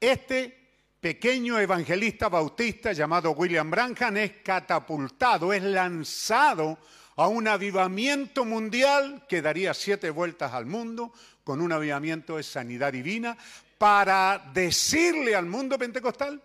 [0.00, 0.57] este
[1.00, 6.78] pequeño evangelista bautista llamado William Branham es catapultado, es lanzado
[7.16, 11.12] a un avivamiento mundial que daría siete vueltas al mundo
[11.44, 13.36] con un avivamiento de sanidad divina
[13.76, 16.42] para decirle al mundo pentecostal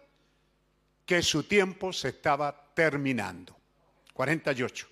[1.06, 3.56] que su tiempo se estaba terminando.
[4.14, 4.88] 48.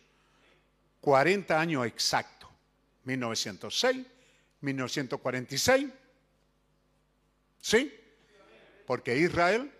[0.99, 2.49] 40 años exactos.
[3.05, 4.05] 1906,
[4.61, 5.87] 1946.
[7.59, 8.00] ¿Sí?
[8.91, 9.71] Porque Israel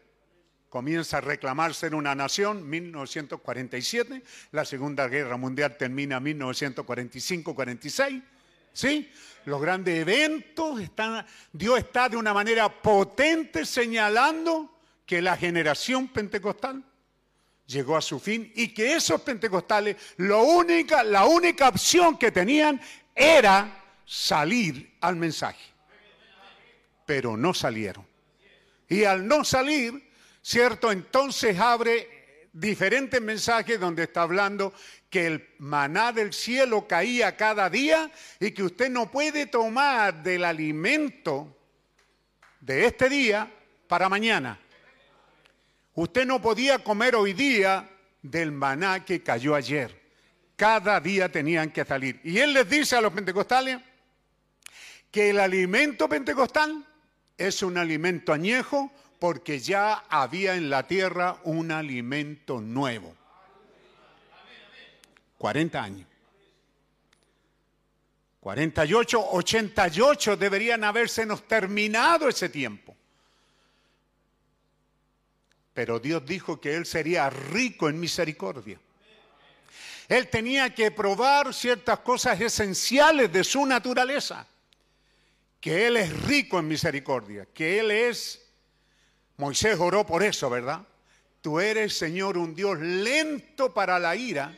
[0.70, 4.24] comienza a reclamar ser una nación 1947,
[4.54, 8.24] la Segunda Guerra Mundial termina 1945-46.
[8.72, 9.12] ¿Sí?
[9.44, 16.82] Los grandes eventos están Dios está de una manera potente señalando que la generación pentecostal
[17.66, 22.80] llegó a su fin y que esos pentecostales la única opción que tenían
[23.14, 25.66] era salir al mensaje.
[27.06, 28.10] Pero no salieron.
[28.92, 30.06] Y al no salir,
[30.42, 30.92] ¿cierto?
[30.92, 34.74] Entonces abre diferentes mensajes donde está hablando
[35.10, 40.44] que el maná del cielo caía cada día y que usted no puede tomar del
[40.44, 41.56] alimento
[42.60, 43.50] de este día
[43.88, 44.60] para mañana.
[45.96, 47.90] Usted no podía comer hoy día
[48.22, 50.02] del maná que cayó ayer.
[50.58, 52.20] Cada día tenían que salir.
[52.26, 53.80] Y él les dice a los pentecostales
[55.10, 56.86] que el alimento pentecostal
[57.38, 63.16] es un alimento añejo porque ya había en la tierra un alimento nuevo.
[65.38, 66.08] 40 años.
[68.40, 72.96] 48, 88 deberían habérsenos terminado ese tiempo.
[75.74, 78.80] Pero Dios dijo que Él sería rico en misericordia.
[80.08, 84.48] Él tenía que probar ciertas cosas esenciales de su naturaleza.
[85.62, 88.46] Que Él es rico en misericordia, que Él es...
[89.38, 90.82] Moisés oró por eso, ¿verdad?
[91.42, 94.54] Tú eres, Señor, un Dios lento para la ira,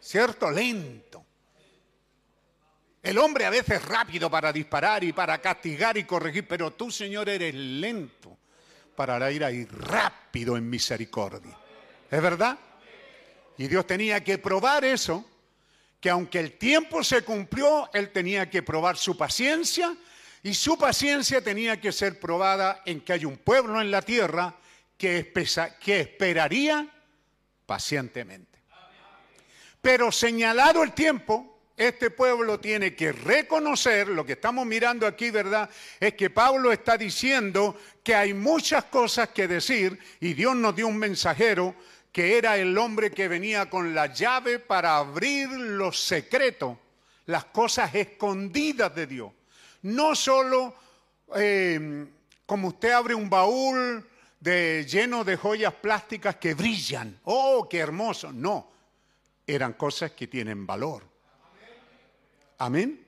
[0.00, 0.50] ¿cierto?
[0.50, 1.24] Lento.
[3.02, 7.28] El hombre a veces rápido para disparar y para castigar y corregir, pero tú, Señor,
[7.28, 8.36] eres lento
[8.96, 11.56] para la ira y rápido en misericordia.
[12.10, 12.58] ¿Es verdad?
[13.58, 15.24] Y Dios tenía que probar eso,
[16.06, 19.92] que aunque el tiempo se cumplió, Él tenía que probar su paciencia
[20.44, 24.54] y su paciencia tenía que ser probada en que hay un pueblo en la tierra
[24.96, 25.32] que,
[25.80, 26.88] que esperaría
[27.66, 28.56] pacientemente.
[29.82, 35.68] Pero señalado el tiempo, este pueblo tiene que reconocer, lo que estamos mirando aquí, ¿verdad?
[35.98, 40.86] Es que Pablo está diciendo que hay muchas cosas que decir y Dios nos dio
[40.86, 41.74] un mensajero
[42.16, 46.78] que era el hombre que venía con la llave para abrir los secretos,
[47.26, 49.32] las cosas escondidas de Dios.
[49.82, 50.74] No solo
[51.36, 52.06] eh,
[52.46, 54.08] como usted abre un baúl
[54.40, 57.20] de, lleno de joyas plásticas que brillan.
[57.24, 58.32] ¡Oh, qué hermoso!
[58.32, 58.66] No,
[59.46, 61.02] eran cosas que tienen valor.
[62.56, 63.04] Amén.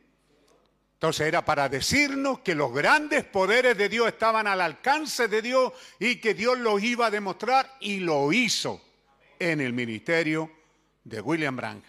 [0.96, 5.72] Entonces era para decirnos que los grandes poderes de Dios estaban al alcance de Dios
[5.98, 8.82] y que Dios los iba a demostrar y lo hizo
[9.38, 10.50] en el ministerio
[11.04, 11.82] de William Branham.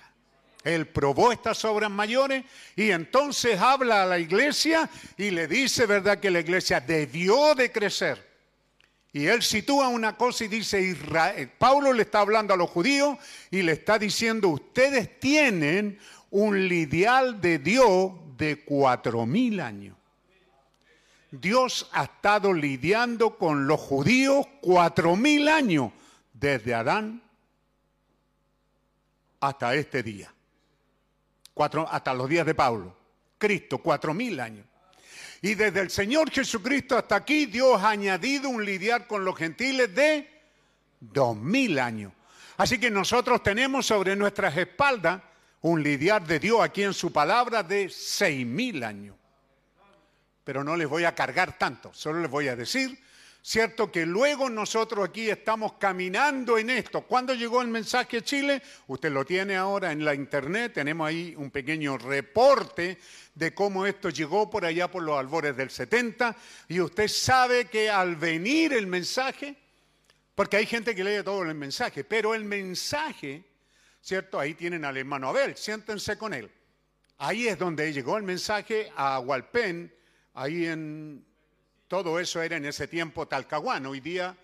[0.64, 2.44] Él probó estas obras mayores
[2.76, 7.72] y entonces habla a la iglesia y le dice, ¿verdad?, que la iglesia debió de
[7.72, 8.28] crecer.
[9.12, 10.96] Y él sitúa una cosa y dice,
[11.58, 13.18] Pablo le está hablando a los judíos
[13.50, 15.98] y le está diciendo, ustedes tienen
[16.30, 19.96] un lidial de Dios de cuatro mil años.
[21.32, 25.92] Dios ha estado lidiando con los judíos cuatro mil años,
[26.34, 27.22] desde Adán
[29.40, 30.34] hasta este día.
[31.54, 32.96] Cuatro, hasta los días de Pablo.
[33.38, 34.66] Cristo, cuatro mil años.
[35.42, 39.94] Y desde el Señor Jesucristo hasta aquí, Dios ha añadido un lidiar con los gentiles
[39.96, 40.30] de
[41.00, 42.12] dos mil años.
[42.58, 45.22] Así que nosotros tenemos sobre nuestras espaldas
[45.62, 49.16] un lidiar de Dios aquí en su palabra de seis mil años.
[50.44, 53.00] Pero no les voy a cargar tanto, solo les voy a decir,
[53.42, 57.02] cierto que luego nosotros aquí estamos caminando en esto.
[57.02, 58.62] ¿Cuándo llegó el mensaje a Chile?
[58.88, 62.98] Usted lo tiene ahora en la internet, tenemos ahí un pequeño reporte
[63.34, 66.36] de cómo esto llegó por allá por los albores del 70
[66.68, 69.56] y usted sabe que al venir el mensaje,
[70.36, 73.44] porque hay gente que lee todo el mensaje, pero el mensaje,
[74.02, 74.40] ¿cierto?
[74.40, 76.52] Ahí tienen al hermano Abel, siéntense con él.
[77.18, 79.94] Ahí es donde llegó el mensaje a Hualpén,
[80.34, 81.26] ahí en
[81.90, 83.90] todo eso era en ese tiempo Talcahuano.
[83.90, 84.38] Hoy día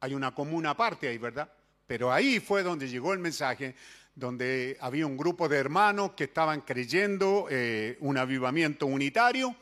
[0.00, 1.50] hay una comuna aparte ahí, ¿verdad?
[1.86, 3.76] Pero ahí fue donde llegó el mensaje,
[4.16, 9.54] donde había un grupo de hermanos que estaban creyendo eh, un avivamiento unitario.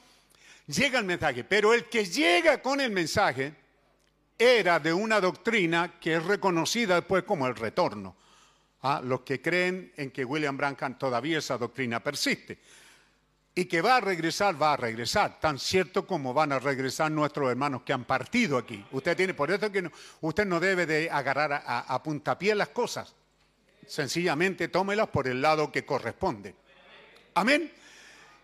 [0.66, 3.52] Llega el mensaje, pero el que llega con el mensaje
[4.38, 8.16] era de una doctrina que es reconocida después como el retorno.
[8.80, 9.02] ¿Ah?
[9.04, 12.58] Los que creen en que William Branham todavía esa doctrina persiste.
[13.58, 17.50] Y que va a regresar, va a regresar, tan cierto como van a regresar nuestros
[17.50, 18.84] hermanos que han partido aquí.
[18.92, 22.68] Usted tiene, por eso que no- usted no debe de agarrar a, a- puntapié las
[22.68, 23.14] cosas.
[23.86, 26.54] Sencillamente tómelas por el lado que corresponde.
[27.32, 27.72] Amén.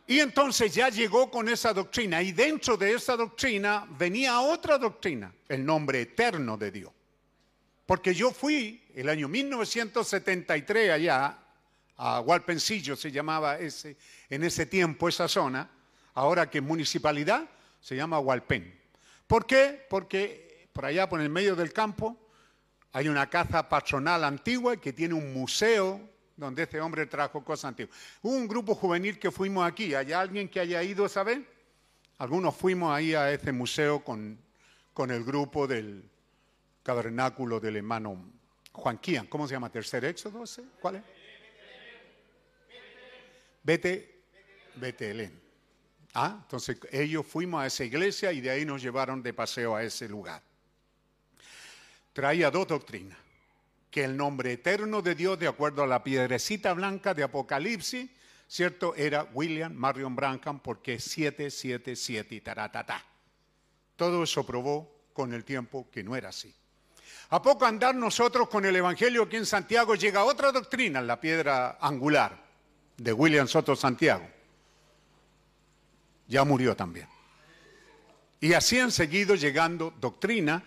[0.06, 5.30] Y entonces ya llegó con esa doctrina y dentro de esa doctrina venía otra doctrina,
[5.46, 6.90] el nombre eterno de Dios.
[7.84, 11.38] Porque yo fui el año 1973 allá,
[11.96, 13.96] a Hualpencillo se llamaba ese,
[14.28, 15.70] en ese tiempo esa zona,
[16.14, 17.48] ahora que es municipalidad,
[17.80, 18.80] se llama Hualpen.
[19.26, 19.86] ¿Por qué?
[19.88, 22.16] Porque por allá, por el medio del campo,
[22.92, 26.00] hay una casa patronal antigua que tiene un museo
[26.36, 27.96] donde este hombre trajo cosas antiguas.
[28.22, 29.94] Hubo un grupo juvenil que fuimos aquí.
[29.94, 31.40] ¿Hay alguien que haya ido esa vez?
[32.18, 34.38] Algunos fuimos ahí a ese museo con,
[34.92, 36.08] con el grupo del
[36.82, 38.32] tabernáculo del hermano
[38.72, 39.26] Juan Quian.
[39.26, 39.70] ¿Cómo se llama?
[39.70, 40.44] ¿Tercer éxodo?
[40.80, 41.02] ¿Cuál es?
[43.62, 44.24] Vete,
[44.74, 45.40] Betelén.
[46.14, 49.82] Ah, entonces ellos fuimos a esa iglesia y de ahí nos llevaron de paseo a
[49.82, 50.42] ese lugar.
[52.12, 53.18] Traía dos doctrinas.
[53.90, 58.08] Que el nombre eterno de Dios, de acuerdo a la piedrecita blanca de Apocalipsis,
[58.48, 58.94] ¿cierto?
[58.94, 63.04] Era William Marion Branham porque es 777 y taratata.
[63.96, 66.54] Todo eso probó con el tiempo que no era así.
[67.28, 71.76] A poco andar nosotros con el Evangelio aquí en Santiago llega otra doctrina, la piedra
[71.78, 72.51] angular
[72.96, 74.28] de William Soto Santiago.
[76.28, 77.08] Ya murió también.
[78.40, 80.64] Y así han seguido llegando doctrina,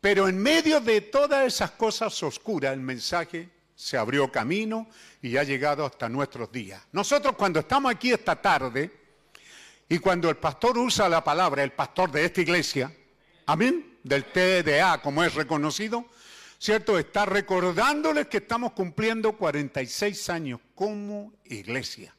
[0.00, 4.88] pero en medio de todas esas cosas oscuras el mensaje se abrió camino
[5.20, 6.82] y ha llegado hasta nuestros días.
[6.92, 8.90] Nosotros cuando estamos aquí esta tarde
[9.88, 12.92] y cuando el pastor usa la palabra, el pastor de esta iglesia,
[13.46, 16.06] amén, del TDA como es reconocido,
[16.58, 16.98] ¿cierto?
[16.98, 22.12] Está recordándoles que estamos cumpliendo 46 años como iglesia.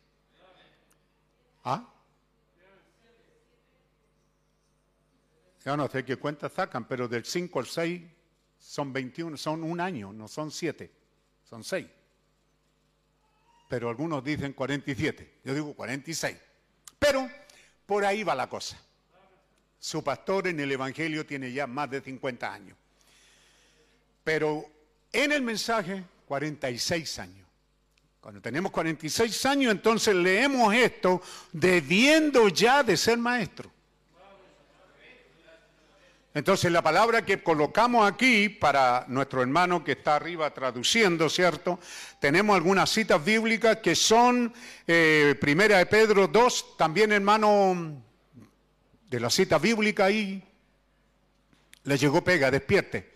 [1.65, 1.85] ¿Ah?
[5.65, 8.01] Yo no sé qué cuentas sacan, pero del 5 al 6
[8.57, 10.89] son 21, son un año, no son 7,
[11.43, 11.85] son 6.
[13.67, 16.37] Pero algunos dicen 47, yo digo 46.
[16.97, 17.29] Pero
[17.85, 18.79] por ahí va la cosa.
[19.77, 22.77] Su pastor en el Evangelio tiene ya más de 50 años.
[24.23, 24.63] Pero
[25.11, 27.42] en el mensaje, 46 años.
[28.23, 31.21] Cuando tenemos 46 años, entonces leemos esto
[31.51, 33.69] debiendo ya de ser maestro.
[36.33, 41.81] Entonces la palabra que colocamos aquí para nuestro hermano que está arriba traduciendo, ¿cierto?
[42.21, 44.53] Tenemos algunas citas bíblicas que son
[44.87, 48.01] eh, Primera de Pedro 2, también hermano
[49.09, 50.41] de la cita bíblica ahí,
[51.83, 53.12] le llegó pega, despierte.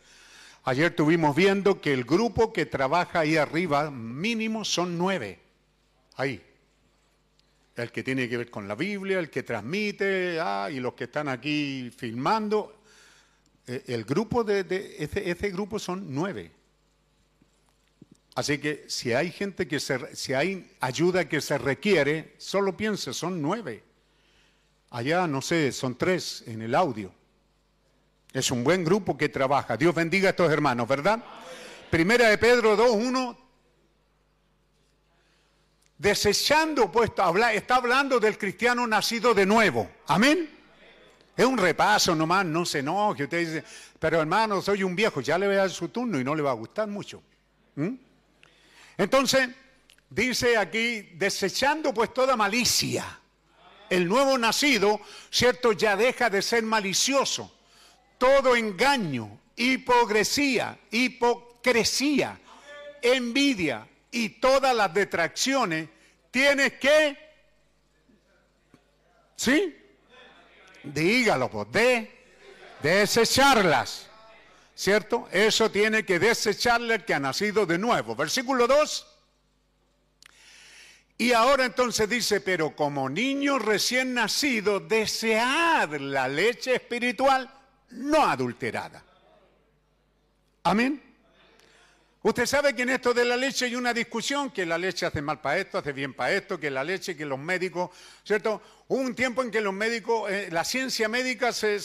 [0.67, 5.39] Ayer estuvimos viendo que el grupo que trabaja ahí arriba, mínimo son nueve,
[6.17, 6.43] ahí.
[7.77, 11.05] El que tiene que ver con la Biblia, el que transmite, ah, y los que
[11.05, 12.81] están aquí filmando,
[13.65, 16.51] eh, el grupo de, de- ese, ese grupo son nueve.
[18.35, 23.13] Así que si hay gente que se, si hay ayuda que se requiere, solo piense,
[23.13, 23.85] son nueve.
[24.89, 27.13] Allá, no sé, son tres en el audio.
[28.33, 29.77] Es un buen grupo que trabaja.
[29.77, 31.23] Dios bendiga a estos hermanos, ¿verdad?
[31.89, 33.37] Primera de Pedro 2, 1.
[35.97, 37.11] Desechando, pues,
[37.53, 39.89] está hablando del cristiano nacido de nuevo.
[40.07, 40.57] Amén.
[41.35, 43.23] Es un repaso nomás, no se enoje.
[43.23, 43.63] Usted dice,
[43.99, 46.41] pero hermano, soy un viejo, ya le voy a dar su turno y no le
[46.41, 47.21] va a gustar mucho.
[47.75, 47.93] ¿Mm?
[48.97, 49.49] Entonces,
[50.09, 53.19] dice aquí, desechando pues toda malicia.
[53.89, 54.99] El nuevo nacido,
[55.29, 55.71] ¿cierto?
[55.71, 57.56] Ya deja de ser malicioso.
[58.17, 62.39] Todo engaño, hipocresía, hipocresía,
[63.01, 65.89] envidia y todas las detracciones,
[66.31, 67.17] tienes que,
[69.35, 69.75] ¿sí?
[70.83, 72.11] Dígalo, pues, de
[72.81, 74.07] desecharlas.
[74.75, 75.27] ¿Cierto?
[75.31, 78.15] Eso tiene que desecharle el que ha nacido de nuevo.
[78.15, 79.07] Versículo 2.
[81.17, 87.51] Y ahora entonces dice, pero como niño recién nacido, desead la leche espiritual
[87.91, 89.03] no adulterada.
[90.63, 91.07] Amén.
[92.27, 95.21] Usted sabe que en esto de la leche hay una discusión, que la leche hace
[95.21, 97.91] mal para esto, hace bien para esto, que la leche, que los médicos,
[98.23, 98.61] ¿cierto?
[98.89, 101.79] Hubo un tiempo en que los médicos, eh, la ciencia médica se,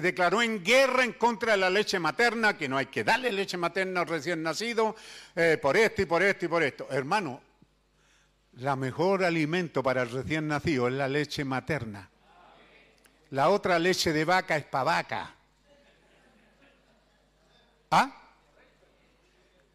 [0.00, 3.56] declaró en guerra en contra de la leche materna, que no hay que darle leche
[3.56, 4.96] materna al recién nacido,
[5.36, 6.88] eh, por esto y por esto y por esto.
[6.90, 7.40] Hermano,
[8.54, 12.10] la mejor alimento para el recién nacido es la leche materna.
[13.30, 15.34] La otra leche de vaca es para vaca.
[17.90, 18.18] ¿Ah?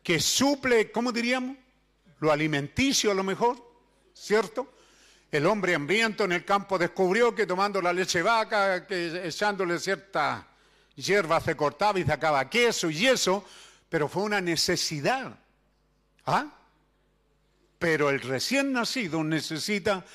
[0.03, 1.55] que suple, ¿cómo diríamos?
[2.19, 3.57] Lo alimenticio a lo mejor,
[4.13, 4.73] ¿cierto?
[5.31, 9.79] El hombre hambriento en el campo descubrió que tomando la leche de vaca, que echándole
[9.79, 10.45] cierta
[10.95, 13.43] hierba se cortaba y sacaba queso y eso,
[13.89, 15.35] pero fue una necesidad.
[16.25, 16.47] ¿Ah?
[17.79, 20.05] Pero el recién nacido necesita,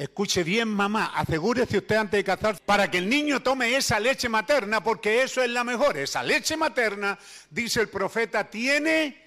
[0.00, 4.30] escuche bien mamá, asegúrese usted antes de casarse, para que el niño tome esa leche
[4.30, 5.98] materna, porque eso es la mejor.
[5.98, 7.18] Esa leche materna,
[7.50, 9.22] dice el profeta, tiene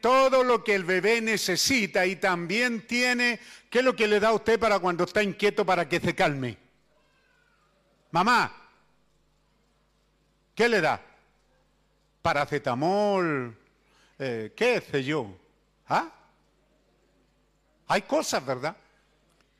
[0.00, 3.38] todo lo que el bebé necesita y también tiene,
[3.70, 6.12] ¿qué es lo que le da a usted para cuando está inquieto para que se
[6.12, 6.58] calme?
[8.10, 8.52] Mamá,
[10.56, 11.00] ¿qué le da?
[12.20, 13.56] Paracetamol,
[14.18, 15.38] eh, qué sé yo.
[15.88, 16.10] ¿Ah?
[17.86, 18.76] Hay cosas, ¿verdad?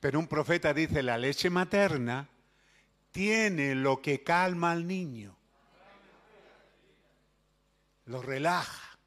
[0.05, 2.29] Pero un profeta dice, la leche materna
[3.09, 5.35] tiene lo que calma al niño.
[8.05, 8.99] Lo relaja.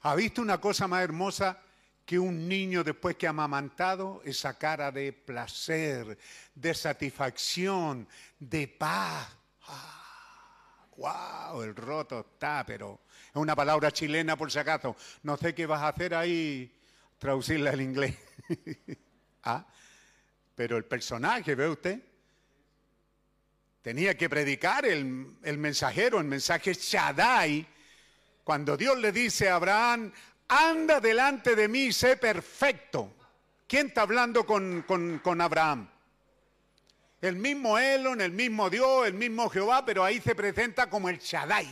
[0.00, 1.62] ¿Ha visto una cosa más hermosa
[2.04, 4.20] que un niño después que ha amamantado?
[4.24, 6.18] Esa cara de placer,
[6.52, 8.08] de satisfacción,
[8.40, 9.28] de paz.
[10.96, 11.62] ¡Wow!
[11.62, 14.96] El roto está, pero es una palabra chilena por si acaso.
[15.22, 16.76] No sé qué vas a hacer ahí,
[17.18, 18.16] traducirla al inglés.
[19.44, 19.64] ¿Ah?
[20.62, 22.00] Pero el personaje, ¿ve usted?
[23.82, 25.04] Tenía que predicar el,
[25.58, 27.66] mensajero, el mensaje Shaddai,
[28.44, 30.12] cuando Dios le dice a Abraham,
[30.46, 33.12] anda delante de mí y sé perfecto.
[33.66, 35.90] ¿Quién está hablando con Abraham?
[37.20, 41.18] El mismo Elon, el mismo Dios, el mismo Jehová, pero ahí se presenta como el
[41.18, 41.66] Shaddai.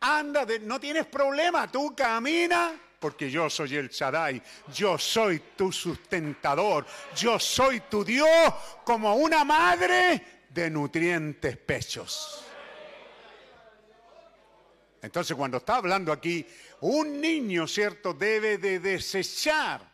[0.00, 2.72] Anda, de- no tienes problema, tú camina,
[3.02, 4.40] porque yo soy el Shaddai,
[4.72, 8.28] yo soy tu sustentador, yo soy tu Dios
[8.84, 12.44] como una madre de nutrientes pechos.
[15.02, 16.46] Entonces, cuando está hablando aquí,
[16.82, 19.90] un niño, ¿cierto?, debe de desechar.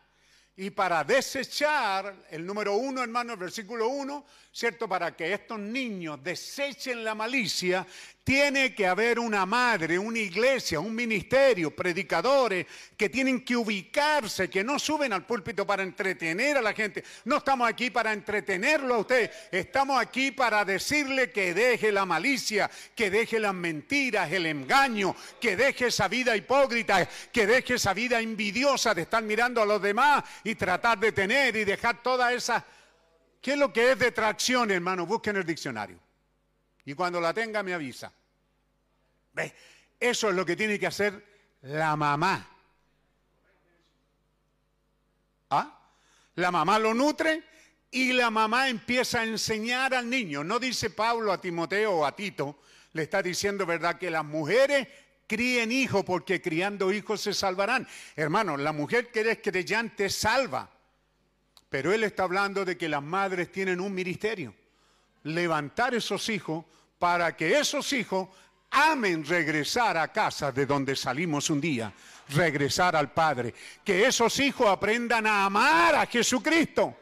[0.55, 4.27] Y para desechar, el número uno, hermano, el versículo uno,
[4.59, 4.89] ¿cierto?
[4.89, 7.87] Para que estos niños desechen la malicia,
[8.25, 12.67] tiene que haber una madre, una iglesia, un ministerio, predicadores
[12.97, 17.05] que tienen que ubicarse, que no suben al púlpito para entretener a la gente.
[17.27, 22.69] No estamos aquí para entretenerlo a usted, estamos aquí para decirle que deje la malicia,
[22.97, 28.21] que deje las mentiras, el engaño, que deje esa vida hipócrita, que deje esa vida
[28.21, 32.67] envidiosa de estar mirando a los demás y tratar de tener y dejar toda esa...
[33.41, 35.07] ¿Qué es lo que es detracción, hermano?
[35.07, 35.99] Busquen el diccionario.
[36.85, 38.13] Y cuando la tenga me avisa.
[39.33, 39.55] ¿Ve?
[40.01, 41.25] Eso es lo que tiene que hacer
[41.63, 42.49] la mamá.
[45.51, 45.79] ¿Ah?
[46.37, 47.43] La mamá lo nutre
[47.91, 50.45] y la mamá empieza a enseñar al niño.
[50.45, 52.61] No dice Pablo a Timoteo o a Tito,
[52.93, 54.89] le está diciendo, ¿verdad?, que las mujeres
[55.27, 57.87] críen hijos porque criando hijos se salvarán.
[58.17, 60.71] Hermano, la mujer que es creyente salva.
[61.69, 64.55] Pero él está hablando de que las madres tienen un ministerio.
[65.25, 66.65] Levantar esos hijos
[66.99, 68.29] para que esos hijos
[68.71, 71.93] amen regresar a casa de donde salimos un día,
[72.31, 73.55] regresar al Padre.
[73.85, 76.97] Que esos hijos aprendan a amar a Jesucristo.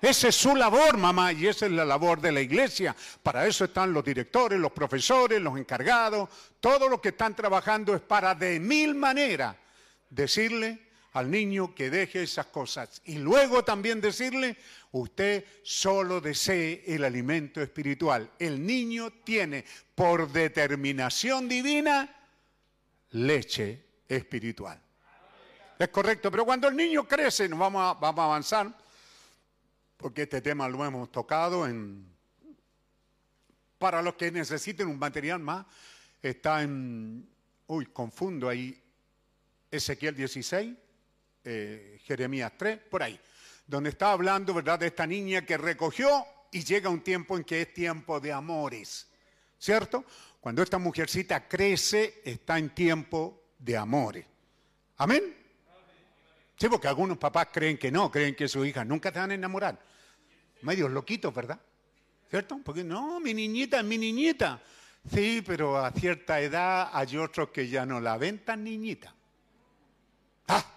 [0.00, 2.94] Esa es su labor, mamá, y esa es la labor de la iglesia.
[3.22, 6.28] Para eso están los directores, los profesores, los encargados.
[6.60, 9.56] Todo lo que están trabajando es para de mil maneras
[10.10, 10.78] decirle
[11.14, 13.00] al niño que deje esas cosas.
[13.04, 14.56] Y luego también decirle,
[14.92, 18.30] usted solo desee el alimento espiritual.
[18.38, 19.64] El niño tiene
[19.94, 22.14] por determinación divina
[23.10, 24.80] leche espiritual.
[25.78, 28.76] Es correcto, pero cuando el niño crece, nos vamos a, vamos a avanzar,
[29.96, 32.12] porque este tema lo hemos tocado en...
[33.78, 35.64] Para los que necesiten un material más,
[36.20, 37.28] está en...
[37.68, 38.80] Uy, confundo ahí.
[39.70, 40.83] Ezequiel 16,
[41.44, 43.18] eh, Jeremías 3, por ahí,
[43.66, 47.62] donde está hablando, ¿verdad?, de esta niña que recogió y llega un tiempo en que
[47.62, 49.08] es tiempo de amores,
[49.58, 50.04] ¿cierto?
[50.40, 54.26] Cuando esta mujercita crece, está en tiempo de amores.
[54.98, 55.34] Amén.
[56.56, 59.34] Sí, porque algunos papás creen que no, creen que sus hijas nunca te van a
[59.34, 59.78] enamorar.
[60.62, 61.58] Medios loquitos, ¿verdad?
[62.30, 62.60] ¿Cierto?
[62.64, 64.60] Porque no, mi niñita mi niñita.
[65.12, 69.14] Sí, pero a cierta edad hay otros que ya no la ven tan niñita.
[70.48, 70.73] ¡Ah!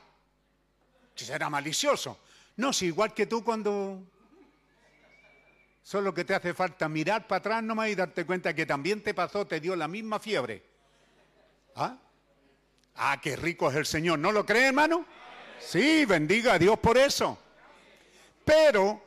[1.26, 2.20] Será malicioso.
[2.58, 4.04] No, si igual que tú cuando...
[5.84, 9.14] Solo que te hace falta mirar para atrás nomás y darte cuenta que también te
[9.14, 10.62] pasó, te dio la misma fiebre.
[11.76, 11.98] ¿Ah?
[12.96, 14.20] Ah, qué rico es el Señor.
[14.20, 15.06] ¿No lo cree, hermano?
[15.60, 17.38] Sí, bendiga a Dios por eso.
[18.44, 19.02] Pero,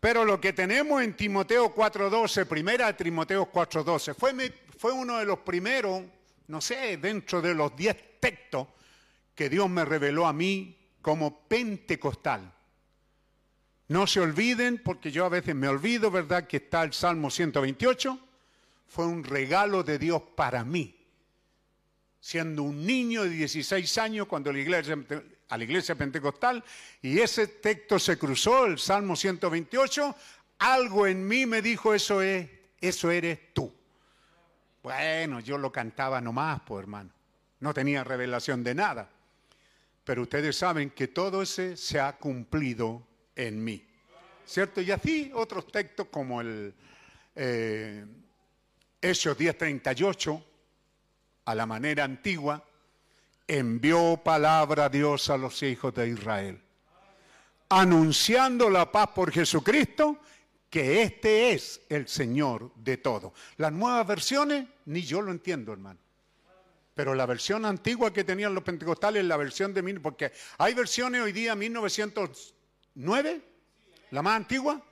[0.00, 5.24] pero lo que tenemos en Timoteo 4.12, primera de Timoteo 4.12, fue, fue uno de
[5.24, 6.02] los primeros,
[6.48, 8.66] no sé, dentro de los diez textos
[9.34, 12.52] que Dios me reveló a mí como pentecostal.
[13.88, 16.46] No se olviden, porque yo a veces me olvido, ¿verdad?
[16.46, 18.18] Que está el Salmo 128.
[18.88, 20.96] Fue un regalo de Dios para mí.
[22.20, 24.96] Siendo un niño de 16 años cuando la iglesia,
[25.48, 26.64] a la iglesia pentecostal,
[27.02, 30.16] y ese texto se cruzó, el Salmo 128,
[30.60, 32.48] algo en mí me dijo, eso es,
[32.80, 33.70] eso eres tú.
[34.82, 37.10] Bueno, yo lo cantaba nomás, pues hermano.
[37.60, 39.10] No tenía revelación de nada.
[40.04, 43.06] Pero ustedes saben que todo ese se ha cumplido
[43.36, 43.86] en mí.
[44.44, 44.80] ¿Cierto?
[44.80, 46.74] Y así otros textos como el
[47.36, 48.04] eh,
[49.00, 50.44] Hechos 10:38,
[51.44, 52.64] a la manera antigua,
[53.46, 56.60] envió palabra a Dios a los hijos de Israel,
[57.68, 60.18] anunciando la paz por Jesucristo,
[60.70, 63.34] que este es el Señor de todo.
[63.56, 66.00] Las nuevas versiones, ni yo lo entiendo, hermano.
[66.94, 71.22] Pero la versión antigua que tenían los pentecostales, la versión de mil, porque hay versiones
[71.22, 73.42] hoy día 1909,
[74.10, 74.82] la más antigua,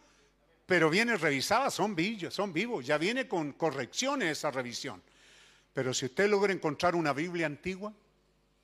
[0.65, 5.03] pero viene revisada, son vivos, son vivos, ya viene con correcciones esa revisión.
[5.75, 7.93] Pero si usted logra encontrar una Biblia antigua,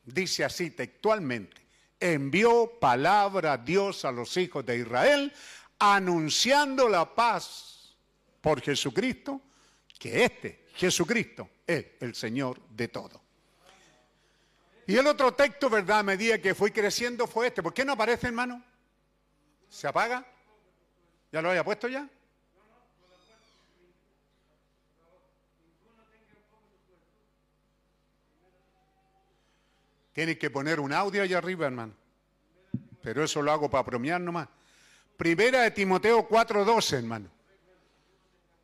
[0.05, 1.61] dice así textualmente,
[2.01, 5.33] envió palabra Dios a los hijos de Israel,
[5.79, 7.97] anunciando la paz
[8.41, 9.43] por Jesucristo,
[9.99, 13.26] que este, Jesucristo, es el Señor de todo.
[14.87, 16.01] Y el otro texto, ¿verdad?
[16.01, 17.63] A medida que fui creciendo fue este.
[17.63, 18.63] ¿Por qué no aparece, hermano?
[19.69, 20.25] ¿Se apaga?
[21.33, 22.09] ¿Ya lo había puesto ya?
[30.13, 31.93] Tienes que poner un audio allá arriba, hermano.
[33.03, 34.49] Pero eso lo hago para bromear nomás.
[35.17, 37.29] Primera de Timoteo 4.12, hermano.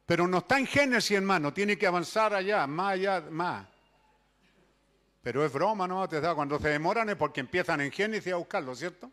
[0.07, 1.53] Pero no está en Génesis, hermano.
[1.53, 3.67] Tiene que avanzar allá, más allá, más.
[5.23, 6.09] Pero es broma, ¿no?
[6.35, 9.11] Cuando se demoran es porque empiezan en Génesis a buscarlo, ¿cierto?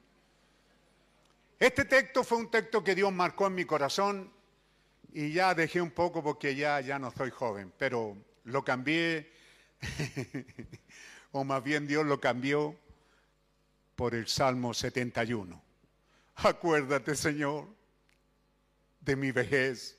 [1.60, 4.32] Este texto fue un texto que Dios marcó en mi corazón
[5.14, 8.16] y ya dejé un poco porque ya, ya no soy joven, pero
[8.46, 9.32] lo cambié,
[11.32, 12.76] o más bien Dios lo cambió
[13.96, 15.62] por el Salmo 71.
[16.38, 17.68] Acuérdate, Señor,
[19.02, 19.98] de mi vejez,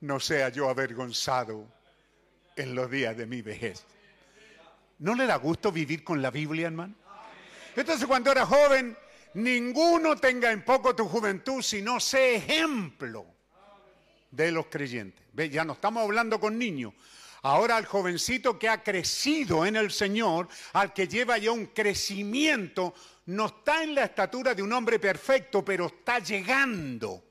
[0.00, 1.66] no sea yo avergonzado
[2.56, 3.84] en los días de mi vejez.
[5.02, 6.94] ¿No le da gusto vivir con la Biblia, hermano?
[7.74, 8.96] Entonces cuando era joven,
[9.34, 13.26] ninguno tenga en poco tu juventud, sino sé ejemplo
[14.30, 15.24] de los creyentes.
[15.50, 16.94] Ya no estamos hablando con niños.
[17.42, 22.94] Ahora al jovencito que ha crecido en el Señor, al que lleva ya un crecimiento,
[23.26, 27.24] no está en la estatura de un hombre perfecto, pero está llegando.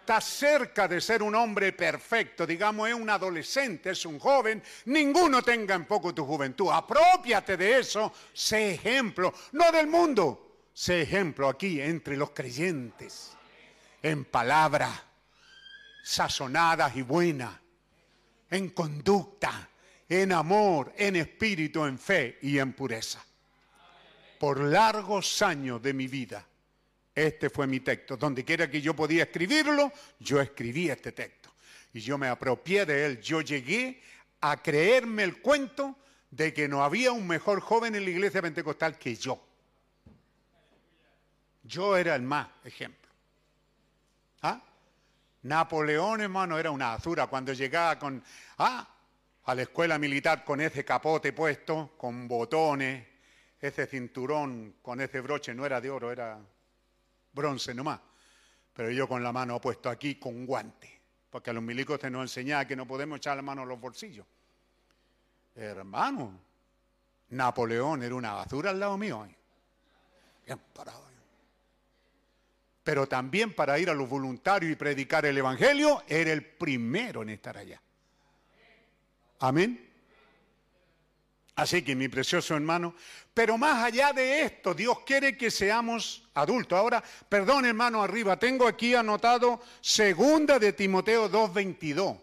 [0.00, 4.60] Está cerca de ser un hombre perfecto, digamos, es un adolescente, es un joven.
[4.86, 6.68] Ninguno tenga en poco tu juventud.
[6.72, 13.36] Apropiate de eso, sé ejemplo, no del mundo, sé ejemplo aquí entre los creyentes,
[14.02, 14.90] en palabra,
[16.02, 17.54] sazonadas y buenas,
[18.50, 19.68] en conducta,
[20.08, 23.24] en amor, en espíritu, en fe y en pureza.
[24.40, 26.44] Por largos años de mi vida,
[27.26, 28.16] este fue mi texto.
[28.16, 31.50] Donde quiera que yo podía escribirlo, yo escribí este texto.
[31.92, 33.20] Y yo me apropié de él.
[33.20, 34.02] Yo llegué
[34.40, 35.96] a creerme el cuento
[36.30, 39.42] de que no había un mejor joven en la iglesia pentecostal que yo.
[41.64, 43.10] Yo era el más ejemplo.
[44.42, 44.62] ¿Ah?
[45.42, 48.22] Napoleón, hermano, era una azura cuando llegaba con,
[48.58, 48.88] ah,
[49.44, 53.06] a la escuela militar con ese capote puesto, con botones,
[53.60, 56.38] ese cinturón con ese broche, no era de oro, era
[57.32, 58.00] bronce nomás.
[58.72, 62.22] Pero yo con la mano puesto aquí con guante, porque a los milicos se nos
[62.22, 64.26] enseñaba que no podemos echar la mano en los bolsillos.
[65.54, 66.38] Hermano,
[67.30, 69.22] Napoleón era una basura al lado mío.
[69.22, 69.36] ahí.
[70.46, 71.06] Bien parado.
[71.06, 71.14] ahí.
[72.82, 77.30] Pero también para ir a los voluntarios y predicar el Evangelio, era el primero en
[77.30, 77.80] estar allá.
[79.40, 79.89] Amén.
[81.60, 82.94] Así que mi precioso hermano,
[83.34, 86.78] pero más allá de esto, Dios quiere que seamos adultos.
[86.78, 92.18] Ahora, perdón hermano, arriba, tengo aquí anotado segunda de Timoteo 2.22.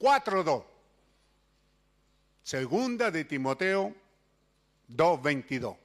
[0.00, 0.64] 4.2.
[2.42, 3.94] Segunda de Timoteo
[4.88, 5.76] 2:22.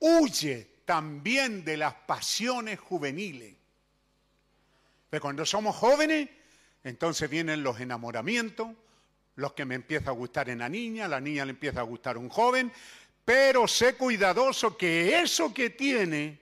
[0.00, 3.54] Huye también de las pasiones juveniles.
[5.08, 6.28] Pero cuando somos jóvenes,
[6.84, 8.68] entonces vienen los enamoramientos,
[9.38, 12.18] los que me empieza a gustar en la niña, la niña le empieza a gustar
[12.18, 12.72] un joven,
[13.24, 16.40] pero sé cuidadoso que eso que tiene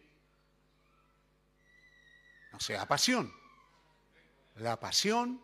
[2.51, 3.31] no sea pasión.
[4.57, 5.39] La pasión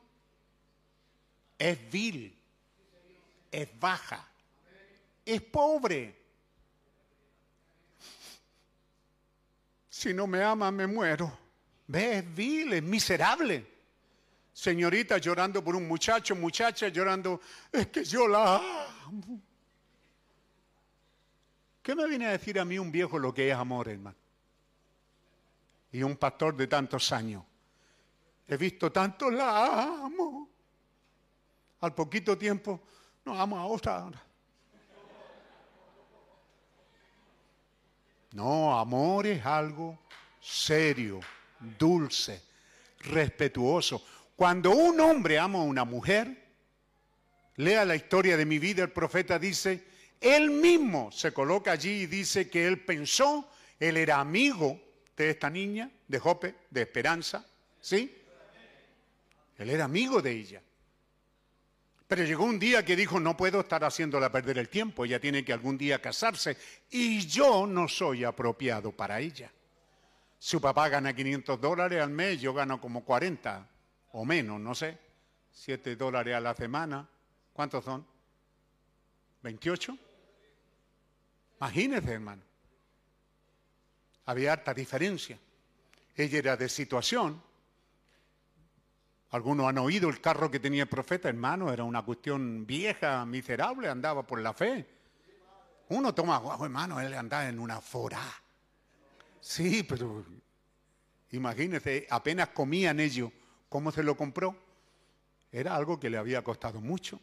[1.59, 2.35] es vil,
[3.51, 4.27] es baja,
[5.27, 6.17] es pobre.
[9.91, 11.39] Si no me ama, me muero.
[11.87, 13.72] Ve, es vil, es miserable.
[14.53, 18.57] Señorita llorando por un muchacho, muchacha llorando, es que yo la
[19.07, 19.41] amo.
[21.83, 24.17] ¿Qué me viene a decir a mí un viejo lo que es amor, hermano?
[25.91, 27.43] Y un pastor de tantos años.
[28.47, 30.49] He visto tanto, la amo.
[31.81, 32.81] Al poquito tiempo,
[33.25, 34.11] no amo a otra.
[38.33, 39.99] No, amor es algo
[40.41, 41.21] serio,
[41.79, 42.43] dulce,
[43.01, 44.03] respetuoso.
[44.43, 46.37] Cuando un hombre ama a una mujer,
[47.59, 49.85] lea la historia de mi vida, el profeta dice,
[50.21, 53.49] él mismo se coloca allí y dice que él pensó,
[53.79, 54.81] él era amigo
[55.17, 57.47] de esta niña, de Jope, de Esperanza,
[57.81, 58.21] ¿sí?
[59.59, 60.61] Él era amigo de ella.
[62.09, 65.45] Pero llegó un día que dijo, no puedo estar haciéndola perder el tiempo, ella tiene
[65.45, 66.57] que algún día casarse
[66.91, 69.53] y yo no soy apropiado para ella.
[70.37, 73.69] Su papá gana 500 dólares al mes, yo gano como 40
[74.13, 74.99] o menos, no sé,
[75.53, 77.09] 7 dólares a la semana.
[77.53, 78.07] ¿Cuántos son?
[79.43, 79.99] ¿28?
[81.59, 82.43] Imagínese, hermano.
[84.27, 85.39] Había harta diferencia.
[86.17, 87.43] Ella era de situación,
[89.33, 93.89] algunos han oído el carro que tenía el profeta, hermano, era una cuestión vieja, miserable,
[93.89, 94.87] andaba por la fe.
[95.89, 98.21] Uno toma, guau, hermano, él andaba en una fora.
[99.41, 100.27] Sí, pero
[101.31, 103.33] imagínese, apenas comían ellos,
[103.73, 104.55] ¿cómo se lo compró?
[105.51, 107.19] Era algo que le había costado mucho.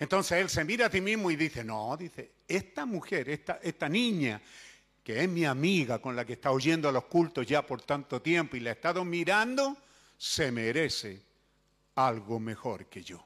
[0.00, 3.88] Entonces él se mira a sí mismo y dice, no, dice, esta mujer, esta, esta
[3.88, 4.42] niña,
[5.04, 8.56] que es mi amiga con la que está oyendo los cultos ya por tanto tiempo
[8.56, 9.76] y la he estado mirando,
[10.18, 11.22] se merece
[11.94, 13.24] algo mejor que yo.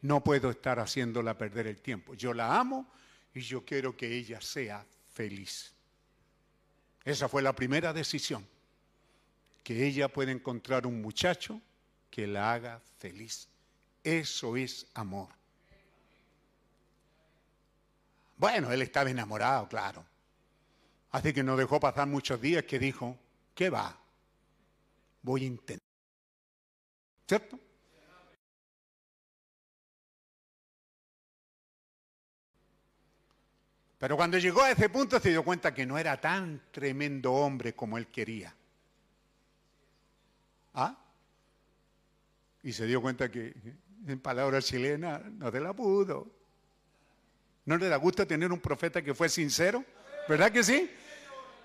[0.00, 2.14] No puedo estar haciéndola perder el tiempo.
[2.14, 2.90] Yo la amo
[3.34, 5.74] y yo quiero que ella sea feliz.
[7.04, 8.46] Esa fue la primera decisión.
[9.64, 11.60] Que ella pueda encontrar un muchacho
[12.08, 13.48] que la haga feliz.
[14.04, 15.30] Eso es amor.
[18.36, 20.04] Bueno, él estaba enamorado, claro.
[21.10, 23.18] Así que no dejó pasar muchos días que dijo,
[23.54, 23.98] ¿qué va?
[25.22, 25.88] Voy a intentar.
[27.26, 27.58] ¿Cierto?
[33.98, 37.74] Pero cuando llegó a ese punto se dio cuenta que no era tan tremendo hombre
[37.74, 38.54] como él quería.
[40.74, 40.96] ¿Ah?
[42.62, 43.54] Y se dio cuenta que,
[44.06, 46.30] en palabras chilenas, no te la pudo.
[47.66, 49.84] ¿No le da gusto tener un profeta que fue sincero?
[50.28, 50.90] ¿Verdad que sí?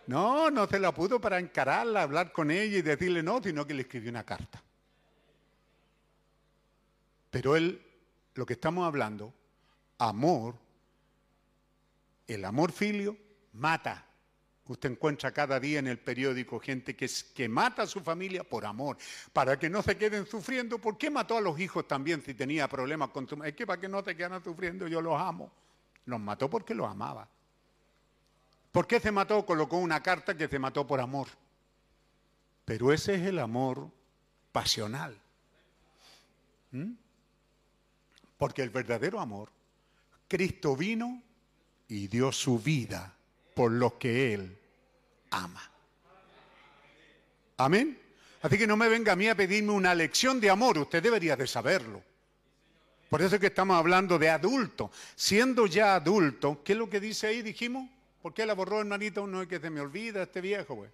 [0.08, 3.74] No, no se la pudo para encararla, hablar con ella y decirle no, sino que
[3.74, 4.62] le escribió una carta.
[7.30, 7.82] Pero él,
[8.34, 9.34] lo que estamos hablando,
[9.98, 10.56] amor,
[12.28, 13.18] el amor filio
[13.54, 14.06] mata.
[14.70, 18.98] Usted encuentra cada día en el periódico gente que, mata a su familia por amor,
[19.34, 20.78] para que no se queden sufriendo.
[20.78, 23.82] ¿Por qué mató a los hijos también si tenía problemas con tu Es que para
[23.82, 25.52] que no te quedan sufriendo, yo los amo.
[26.06, 27.28] Los mató porque los amaba.
[28.72, 29.44] ¿Por qué se mató?
[29.44, 31.30] Colocó una carta que se mató por amor.
[32.64, 33.90] Pero ese es el amor
[34.52, 35.20] pasional.
[36.70, 36.92] ¿Mm?
[38.38, 39.50] Porque el verdadero amor,
[40.28, 41.24] Cristo vino
[41.88, 43.16] y dio su vida
[43.60, 44.58] por los que Él
[45.32, 45.70] ama.
[47.58, 48.00] Amén.
[48.42, 51.36] Así que no me venga a mí a pedirme una lección de amor, usted debería
[51.36, 52.02] de saberlo.
[53.10, 54.92] Por eso es que estamos hablando de adulto.
[55.14, 57.42] Siendo ya adulto, ¿qué es lo que dice ahí?
[57.42, 57.90] Dijimos,
[58.22, 59.28] ¿por qué la borró hermanito?
[59.28, 60.90] No es que se me olvida este viejo, güey.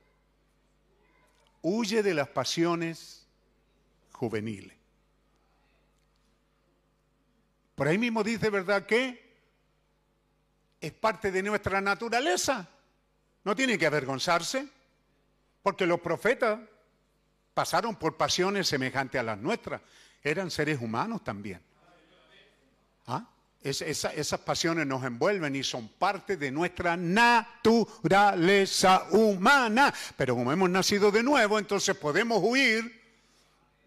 [1.62, 3.28] Huye de las pasiones
[4.12, 4.76] juveniles.
[7.76, 9.25] Por ahí mismo dice, ¿verdad que?
[10.86, 12.68] Es parte de nuestra naturaleza.
[13.44, 14.68] No tiene que avergonzarse,
[15.64, 16.60] porque los profetas
[17.56, 19.82] pasaron por pasiones semejantes a las nuestras.
[20.24, 21.60] Eran seres humanos también.
[23.07, 23.26] ¿Ah?
[23.64, 29.91] Es, esa, esas pasiones nos envuelven y son parte de nuestra naturaleza humana.
[30.16, 33.02] Pero como hemos nacido de nuevo, entonces podemos huir,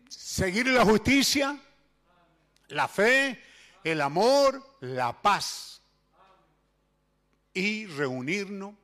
[0.08, 1.56] seguir la justicia,
[2.70, 3.40] la fe,
[3.84, 5.77] el amor, la paz
[7.58, 8.74] y reunirnos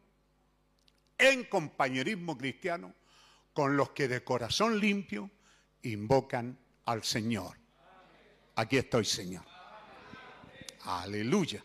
[1.17, 2.93] en compañerismo cristiano
[3.53, 5.31] con los que de corazón limpio
[5.83, 7.57] invocan al Señor.
[8.57, 9.45] Aquí estoy, Señor.
[10.87, 11.63] Aleluya.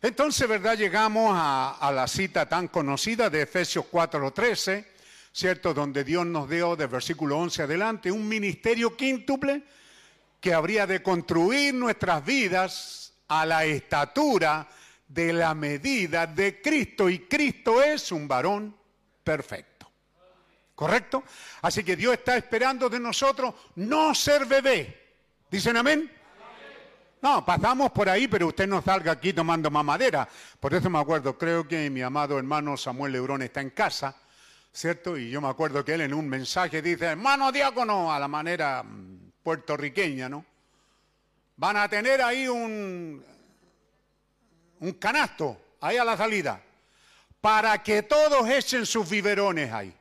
[0.00, 0.78] Entonces, ¿verdad?
[0.78, 4.86] Llegamos a, la cita tan conocida de Efesios 4:13,
[5.30, 5.74] ¿cierto?
[5.74, 9.64] Donde Dios nos dio, del versículo 11 adelante, un ministerio quíntuple
[10.40, 14.66] que habría de construir nuestras vidas a la estatura
[15.08, 17.08] de la medida de Cristo.
[17.08, 18.76] Y Cristo es un varón
[19.24, 19.90] perfecto.
[20.74, 21.24] ¿Correcto?
[21.62, 25.08] Así que Dios está esperando de nosotros no ser bebé.
[25.50, 26.12] ¿Dicen amén?
[27.20, 30.28] No, pasamos por ahí, pero usted no salga aquí tomando mamadera.
[30.60, 34.14] Por eso me acuerdo, creo que mi amado hermano Samuel Lebrón está en casa,
[34.72, 35.16] ¿cierto?
[35.18, 38.84] Y yo me acuerdo que él en un mensaje dice, hermano diácono, a la manera
[38.84, 40.44] mm, puertorriqueña, ¿no?
[41.56, 43.24] Van a tener ahí un,
[44.80, 46.60] un canasto, ahí a la salida,
[47.40, 49.94] para que todos echen sus biberones ahí.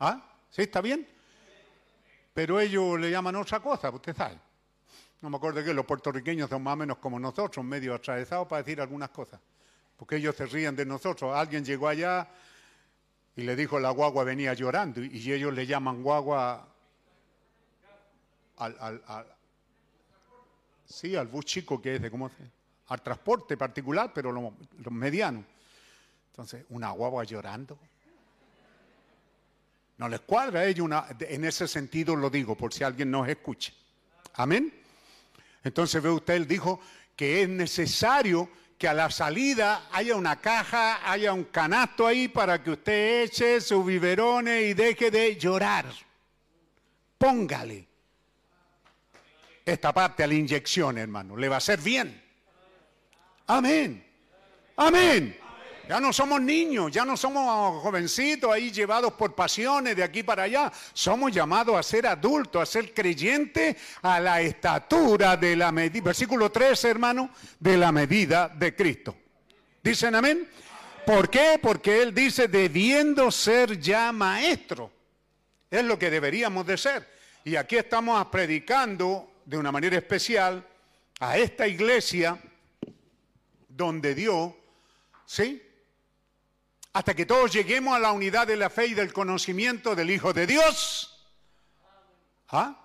[0.00, 0.22] ¿Ah?
[0.50, 1.06] ¿Sí está bien?
[2.34, 4.38] Pero ellos le llaman otra cosa, usted sabe.
[5.20, 8.62] No me acuerdo que los puertorriqueños son más o menos como nosotros, medio atravesados para
[8.62, 9.40] decir algunas cosas.
[9.96, 11.34] Porque ellos se ríen de nosotros.
[11.36, 12.28] Alguien llegó allá
[13.34, 16.68] y le dijo la guagua venía llorando y ellos le llaman guagua
[18.58, 19.26] al, al, al-
[20.86, 22.36] sí, al bus chico que es de cómo se
[22.88, 25.44] al transporte particular, pero los medianos.
[26.30, 27.78] Entonces, una guagua llorando.
[29.98, 33.28] No les cuadra a ellos una, en ese sentido lo digo, por si alguien nos
[33.28, 33.72] escucha.
[34.34, 34.72] Amén.
[35.64, 36.80] Entonces ve usted, él dijo
[37.16, 38.48] que es necesario
[38.78, 43.60] que a la salida haya una caja, haya un canasto ahí para que usted eche
[43.60, 45.86] sus biberones y deje de llorar.
[47.18, 47.88] Póngale
[49.66, 51.36] esta parte a la inyección, hermano.
[51.36, 52.27] Le va a hacer bien.
[53.48, 54.04] Amén.
[54.76, 55.36] Amén.
[55.88, 60.42] Ya no somos niños, ya no somos jovencitos ahí llevados por pasiones de aquí para
[60.42, 60.70] allá.
[60.92, 66.04] Somos llamados a ser adultos, a ser creyentes a la estatura de la medida.
[66.04, 69.16] Versículo 13, hermano, de la medida de Cristo.
[69.82, 70.46] ¿Dicen amén?
[71.06, 71.58] ¿Por qué?
[71.60, 74.92] Porque Él dice, debiendo ser ya maestro.
[75.70, 77.08] Es lo que deberíamos de ser.
[77.44, 80.62] Y aquí estamos predicando de una manera especial
[81.18, 82.38] a esta iglesia
[83.78, 84.52] donde Dios,
[85.24, 85.62] ¿sí?
[86.92, 90.32] Hasta que todos lleguemos a la unidad de la fe y del conocimiento del Hijo
[90.32, 91.30] de Dios.
[92.48, 92.76] ¿Ah?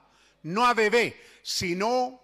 [0.43, 2.21] No a bebé, sino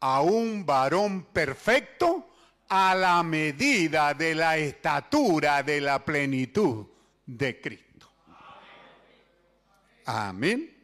[0.00, 2.30] a un varón perfecto
[2.68, 6.86] a la medida de la estatura de la plenitud
[7.24, 8.10] de Cristo.
[10.06, 10.76] Amén.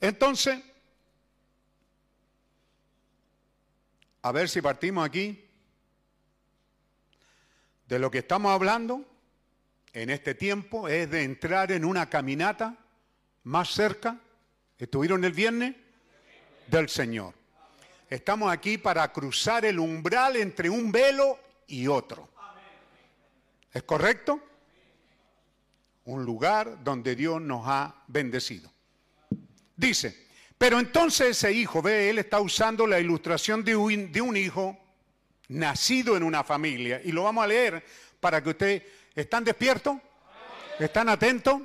[0.00, 0.62] Entonces,
[4.22, 5.43] a ver si partimos aquí
[7.94, 9.04] de lo que estamos hablando
[9.92, 12.76] en este tiempo es de entrar en una caminata
[13.44, 14.18] más cerca.
[14.76, 15.76] ¿Estuvieron el viernes?
[16.66, 17.34] Del Señor.
[18.10, 21.38] Estamos aquí para cruzar el umbral entre un velo
[21.68, 22.28] y otro.
[23.72, 24.40] ¿Es correcto?
[26.06, 28.72] Un lugar donde Dios nos ha bendecido.
[29.76, 30.26] Dice,
[30.58, 34.83] pero entonces ese hijo, ve, él está usando la ilustración de un, de un hijo
[35.48, 37.00] nacido en una familia.
[37.04, 37.84] Y lo vamos a leer
[38.20, 38.82] para que ustedes,
[39.14, 39.96] ¿están despiertos?
[40.78, 41.60] ¿Están atentos?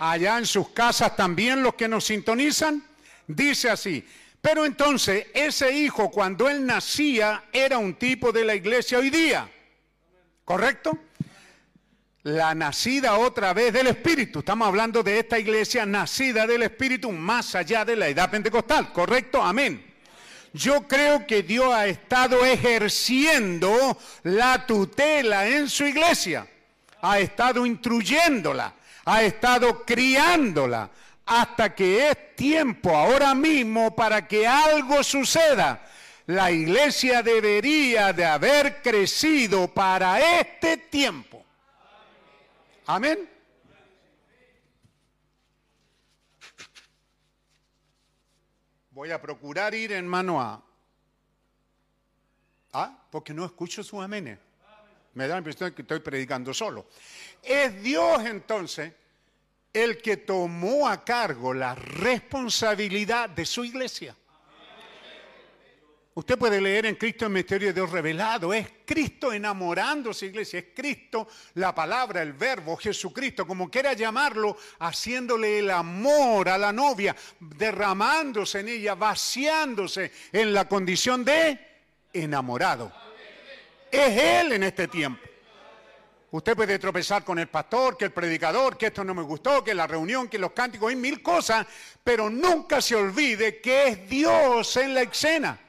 [0.00, 2.82] Allá en sus casas también los que nos sintonizan.
[3.26, 4.06] Dice así,
[4.40, 9.50] pero entonces ese hijo cuando él nacía era un tipo de la iglesia hoy día.
[10.44, 10.98] ¿Correcto?
[12.22, 14.40] La nacida otra vez del Espíritu.
[14.40, 18.92] Estamos hablando de esta iglesia nacida del Espíritu más allá de la edad pentecostal.
[18.92, 19.42] ¿Correcto?
[19.42, 19.87] Amén.
[20.52, 26.46] Yo creo que Dios ha estado ejerciendo la tutela en su iglesia.
[27.02, 30.90] Ha estado instruyéndola, ha estado criándola,
[31.26, 35.84] hasta que es tiempo ahora mismo para que algo suceda.
[36.26, 41.44] La iglesia debería de haber crecido para este tiempo.
[42.86, 43.37] Amén.
[48.98, 50.60] Voy a procurar ir en mano a...
[52.72, 54.40] Ah, porque no escucho su aménes.
[55.14, 56.88] Me da la impresión que estoy predicando solo.
[57.40, 58.92] Es Dios entonces
[59.72, 64.16] el que tomó a cargo la responsabilidad de su iglesia.
[66.18, 68.52] Usted puede leer en Cristo el misterio de Dios revelado.
[68.52, 70.58] Es Cristo enamorándose, iglesia.
[70.58, 76.72] Es Cristo, la palabra, el verbo, Jesucristo, como quiera llamarlo, haciéndole el amor a la
[76.72, 81.56] novia, derramándose en ella, vaciándose en la condición de
[82.12, 82.92] enamorado.
[83.88, 85.22] Es Él en este tiempo.
[86.32, 89.72] Usted puede tropezar con el pastor, que el predicador, que esto no me gustó, que
[89.72, 91.64] la reunión, que los cánticos, hay mil cosas,
[92.02, 95.60] pero nunca se olvide que es Dios en la escena.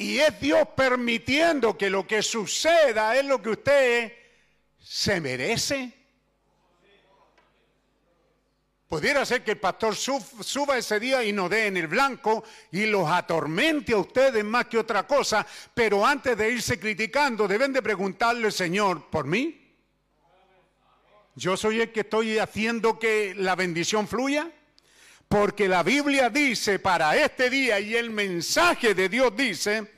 [0.00, 4.12] Y es Dios permitiendo que lo que suceda es lo que usted
[4.78, 5.92] se merece.
[8.88, 12.42] Pudiera ser que el pastor sub- suba ese día y no dé en el blanco
[12.72, 17.70] y los atormente a ustedes más que otra cosa, pero antes de irse criticando deben
[17.74, 19.76] de preguntarle, Señor, ¿por mí?
[21.34, 24.50] ¿Yo soy el que estoy haciendo que la bendición fluya?
[25.30, 29.88] Porque la Biblia dice para este día y el mensaje de Dios dice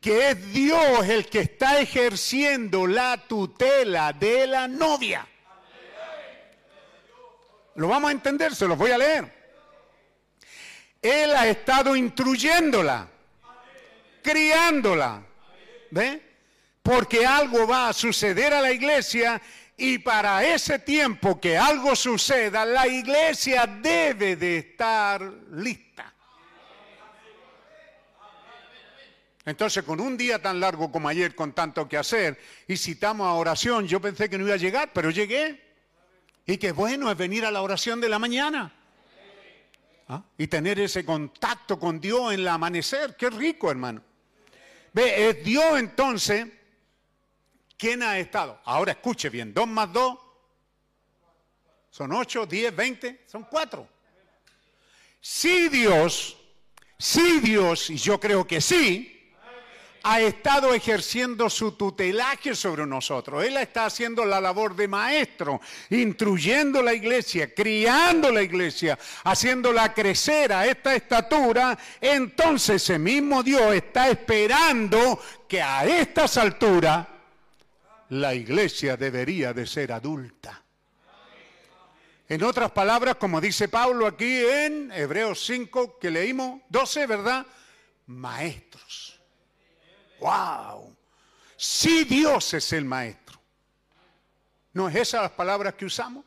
[0.00, 5.26] que es Dios el que está ejerciendo la tutela de la novia.
[7.74, 9.34] Lo vamos a entender, se los voy a leer.
[11.02, 13.08] Él ha estado instruyéndola,
[14.22, 15.20] criándola.
[15.90, 16.22] ¿Ve?
[16.80, 19.42] Porque algo va a suceder a la iglesia
[19.76, 25.20] y para ese tiempo que algo suceda, la iglesia debe de estar
[25.52, 26.14] lista.
[29.44, 33.34] Entonces, con un día tan largo como ayer, con tanto que hacer, y citamos a
[33.34, 35.62] oración, yo pensé que no iba a llegar, pero llegué.
[36.46, 38.72] Y qué bueno es venir a la oración de la mañana.
[40.08, 40.22] ¿Ah?
[40.38, 43.14] Y tener ese contacto con Dios en el amanecer.
[43.16, 44.02] Qué rico, hermano.
[44.92, 46.46] Ve, es Dios entonces
[47.76, 48.60] quien ha estado.
[48.64, 50.18] Ahora escuche bien, dos más dos
[51.96, 53.88] son ocho, diez, veinte, son cuatro.
[55.18, 56.36] Si Dios,
[56.98, 59.32] si Dios, y yo creo que sí,
[60.02, 63.42] ha estado ejerciendo su tutelaje sobre nosotros.
[63.42, 70.52] Él está haciendo la labor de maestro, instruyendo la iglesia, criando la iglesia, haciéndola crecer
[70.52, 71.76] a esta estatura.
[71.98, 77.15] Entonces ese mismo Dios está esperando que a estas alturas
[78.10, 80.62] la iglesia debería de ser adulta.
[82.28, 87.46] En otras palabras, como dice Pablo aquí en Hebreos 5, que leímos, 12, ¿verdad?
[88.06, 89.20] Maestros.
[90.18, 90.96] ¡Wow!
[91.56, 93.38] Si Dios es el maestro.
[94.72, 96.24] ¿No es esas las palabras que usamos?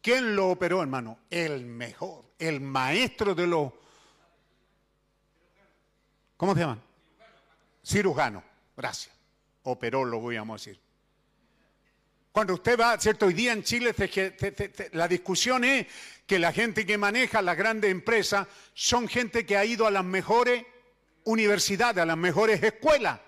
[0.00, 1.18] ¿Quién lo operó, hermano?
[1.30, 3.72] El mejor, el maestro de los...
[6.36, 6.82] ¿Cómo se llaman?
[7.84, 8.42] Cirujano.
[8.76, 9.13] Gracias.
[9.64, 10.78] Operó, lo voy a decir.
[12.32, 13.26] Cuando usted va, ¿cierto?
[13.26, 13.94] Hoy día en Chile
[14.92, 15.86] la discusión es
[16.26, 20.04] que la gente que maneja las grandes empresas son gente que ha ido a las
[20.04, 20.66] mejores
[21.24, 23.20] universidades, a las mejores escuelas.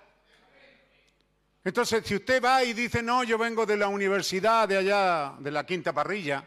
[1.63, 5.51] Entonces, si usted va y dice, no, yo vengo de la universidad de allá, de
[5.51, 6.45] la Quinta Parrilla,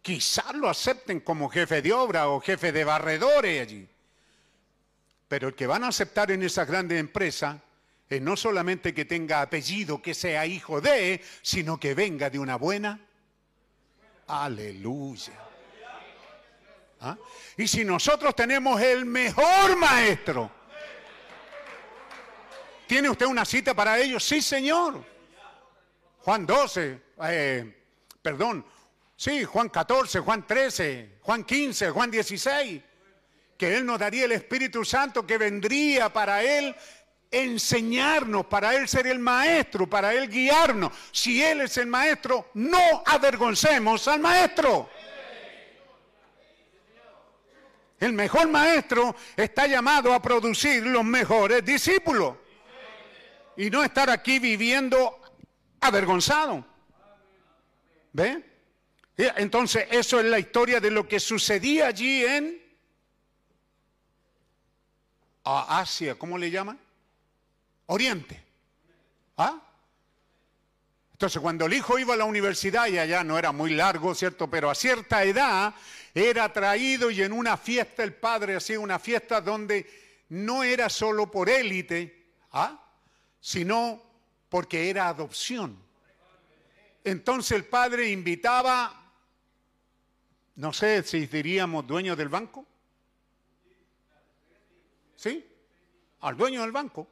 [0.00, 3.88] quizás lo acepten como jefe de obra o jefe de barredores allí.
[5.30, 7.56] Pero el que van a aceptar en esas grandes empresas
[8.08, 12.56] es no solamente que tenga apellido, que sea hijo de, sino que venga de una
[12.56, 12.98] buena.
[14.26, 15.34] Aleluya.
[17.00, 17.16] ¿Ah?
[17.56, 20.50] Y si nosotros tenemos el mejor maestro,
[22.88, 24.24] ¿tiene usted una cita para ellos?
[24.24, 25.04] Sí, Señor.
[26.22, 27.84] Juan 12, eh,
[28.20, 28.66] perdón,
[29.14, 32.82] sí, Juan 14, Juan 13, Juan 15, Juan 16,
[33.60, 36.74] que Él nos daría el Espíritu Santo que vendría para Él
[37.30, 40.90] enseñarnos, para Él ser el maestro, para Él guiarnos.
[41.12, 44.88] Si Él es el maestro, no avergoncemos al maestro.
[47.98, 52.36] El mejor maestro está llamado a producir los mejores discípulos
[53.58, 55.20] y no estar aquí viviendo
[55.82, 56.64] avergonzado.
[58.14, 58.42] ¿Ve?
[59.18, 62.69] Entonces, eso es la historia de lo que sucedía allí en
[65.58, 66.78] Asia, ¿cómo le llaman?
[67.86, 68.42] Oriente.
[69.36, 69.60] ¿Ah?
[71.12, 74.48] Entonces, cuando el hijo iba a la universidad, y allá no era muy largo, ¿cierto?
[74.48, 75.74] Pero a cierta edad
[76.14, 79.86] era traído y en una fiesta el padre hacía una fiesta donde
[80.30, 82.80] no era solo por élite, ¿ah?
[83.40, 84.02] sino
[84.48, 85.76] porque era adopción.
[87.04, 89.12] Entonces el padre invitaba,
[90.56, 92.66] no sé si diríamos dueño del banco,
[95.20, 95.46] ¿sí?
[96.20, 97.06] Al dueño del banco.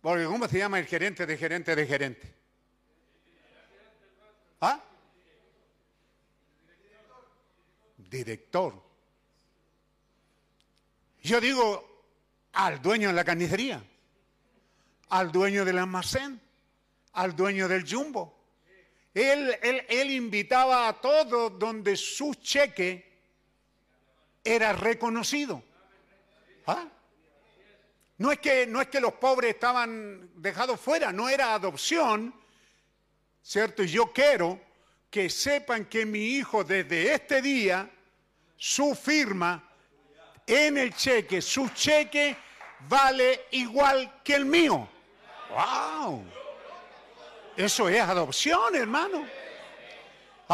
[0.00, 2.34] Porque ¿cómo se llama el gerente de gerente de gerente?
[4.60, 4.82] ¿Ah?
[8.10, 8.74] director.
[11.22, 12.04] Yo digo
[12.52, 13.82] al dueño de la carnicería,
[15.08, 16.38] al dueño del almacén,
[17.12, 18.36] al dueño del jumbo.
[19.14, 23.11] Él, él, él invitaba a todos donde su cheque
[24.44, 25.62] era reconocido.
[26.66, 26.86] ¿Ah?
[28.18, 32.34] No es, que, no es que los pobres estaban dejados fuera, no era adopción,
[33.42, 33.82] ¿cierto?
[33.82, 34.60] Y yo quiero
[35.10, 37.90] que sepan que mi hijo desde este día,
[38.56, 39.68] su firma
[40.46, 42.36] en el cheque, su cheque
[42.88, 44.88] vale igual que el mío.
[45.50, 46.24] ¡Wow!
[47.56, 49.26] Eso es adopción, hermano.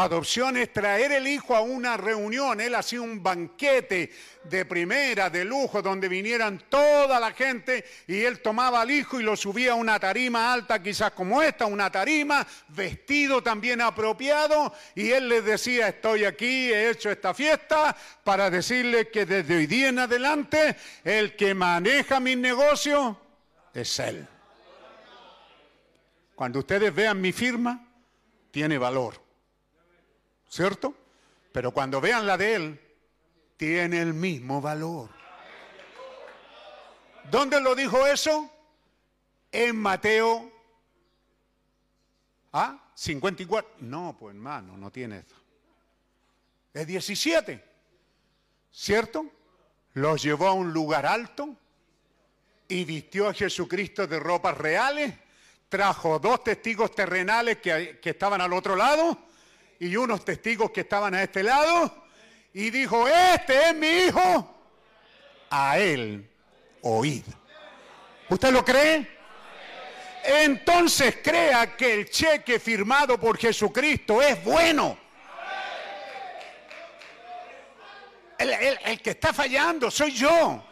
[0.03, 2.61] Adopción es traer el hijo a una reunión.
[2.61, 4.09] Él hacía un banquete
[4.45, 9.23] de primera, de lujo, donde vinieran toda la gente y él tomaba al hijo y
[9.23, 14.73] lo subía a una tarima alta, quizás como esta, una tarima, vestido también apropiado.
[14.95, 19.67] Y él les decía, estoy aquí, he hecho esta fiesta para decirle que desde hoy
[19.67, 23.17] día en adelante el que maneja mis negocios
[23.73, 24.25] es él.
[26.35, 27.85] Cuando ustedes vean mi firma,
[28.49, 29.28] tiene valor.
[30.49, 30.95] ¿Cierto?
[31.51, 32.81] Pero cuando vean la de él,
[33.57, 35.09] tiene el mismo valor.
[37.29, 38.51] ¿Dónde lo dijo eso?
[39.51, 40.51] En Mateo
[42.51, 42.91] ¿Ah?
[42.95, 43.75] 54.
[43.81, 45.35] No, pues hermano, no tiene eso.
[46.73, 47.63] Es 17.
[48.71, 49.25] ¿Cierto?
[49.93, 51.55] Los llevó a un lugar alto
[52.67, 55.13] y vistió a Jesucristo de ropas reales.
[55.67, 59.28] Trajo dos testigos terrenales que, que estaban al otro lado
[59.79, 62.05] y unos testigos que estaban a este lado.
[62.53, 64.55] Y dijo, este es mi hijo.
[65.49, 66.29] A él
[66.81, 67.23] oíd.
[68.29, 69.17] ¿Usted lo cree?
[70.23, 74.97] Entonces crea que el cheque firmado por Jesucristo es bueno.
[78.37, 80.63] El, el- el que está fallando soy yo.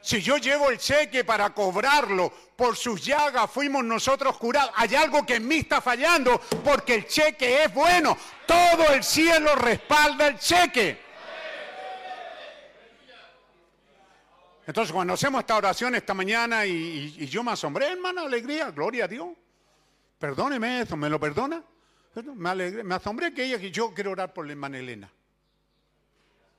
[0.00, 2.32] Si yo llevo el cheque para cobrarlo,
[2.62, 4.70] por sus llagas fuimos nosotros curados.
[4.76, 8.16] Hay algo que en mí está fallando porque el cheque es bueno.
[8.46, 10.96] Todo el cielo respalda el cheque.
[14.64, 19.08] Entonces, cuando hacemos esta oración esta mañana y, yo me asombré, hermano, alegría, gloria a
[19.08, 19.30] Dios.
[20.20, 21.60] Perdóneme eso, ¿me lo perdona?
[22.36, 25.10] Me, alegré, asombré que ella, que yo quiero orar por la hermana Elena.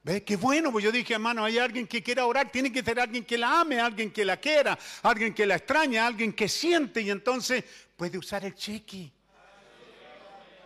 [0.04, 0.22] ¿Ve?
[0.22, 3.24] Qué bueno, pues yo dije, hermano, hay alguien que quiera orar, tiene que ser alguien
[3.24, 7.10] que la ame, alguien que la quiera, alguien que la extraña, alguien que siente y
[7.10, 7.64] entonces
[7.96, 9.10] puede usar el cheque.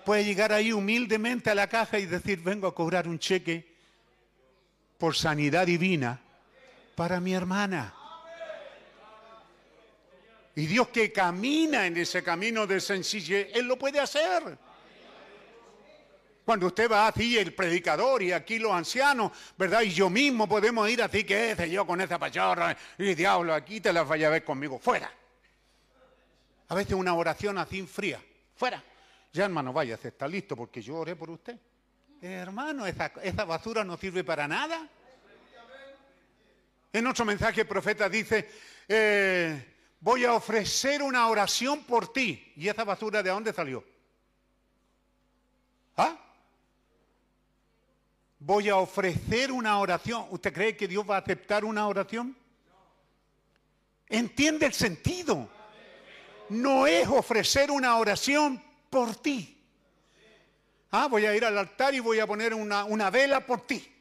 [0.04, 3.76] Puede llegar ahí humildemente a la caja y decir, vengo a cobrar un cheque
[4.98, 6.20] por sanidad divina
[6.96, 7.94] para mi hermana.
[10.56, 14.58] Y Dios que camina en ese camino de sencillez, Él lo puede hacer.
[16.48, 19.82] Cuando usted va así, el predicador y aquí los ancianos, ¿verdad?
[19.82, 23.82] Y yo mismo podemos ir así, que sé yo, con esa pachorra, y diablo, aquí
[23.82, 25.12] te la vaya a ver conmigo, fuera.
[26.70, 28.24] A veces una oración así fría,
[28.56, 28.82] fuera.
[29.34, 31.58] Ya hermano, vaya, se está listo porque yo oré por usted.
[32.22, 34.88] Eh, hermano, esa, esa basura no sirve para nada.
[36.94, 38.50] En otro mensaje el profeta dice,
[38.88, 42.54] eh, voy a ofrecer una oración por ti.
[42.56, 43.84] ¿Y esa basura de dónde salió?
[45.98, 46.24] ¿Ah?
[48.40, 50.26] Voy a ofrecer una oración.
[50.30, 52.36] ¿Usted cree que Dios va a aceptar una oración?
[54.08, 55.50] Entiende el sentido.
[56.50, 59.54] No es ofrecer una oración por ti.
[60.92, 63.94] Ah, voy a ir al altar y voy a poner una, una vela por ti.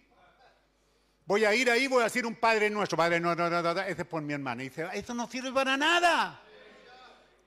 [1.24, 2.96] Voy a ir ahí, voy a decir un Padre nuestro.
[2.96, 4.62] Padre nuestro, no, no, no, ese es por mi hermana.
[4.62, 6.40] Y dice, eso no sirve para nada.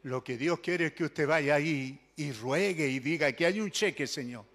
[0.03, 3.61] Lo que Dios quiere es que usted vaya ahí y ruegue y diga que hay
[3.61, 4.45] un cheque, Señor.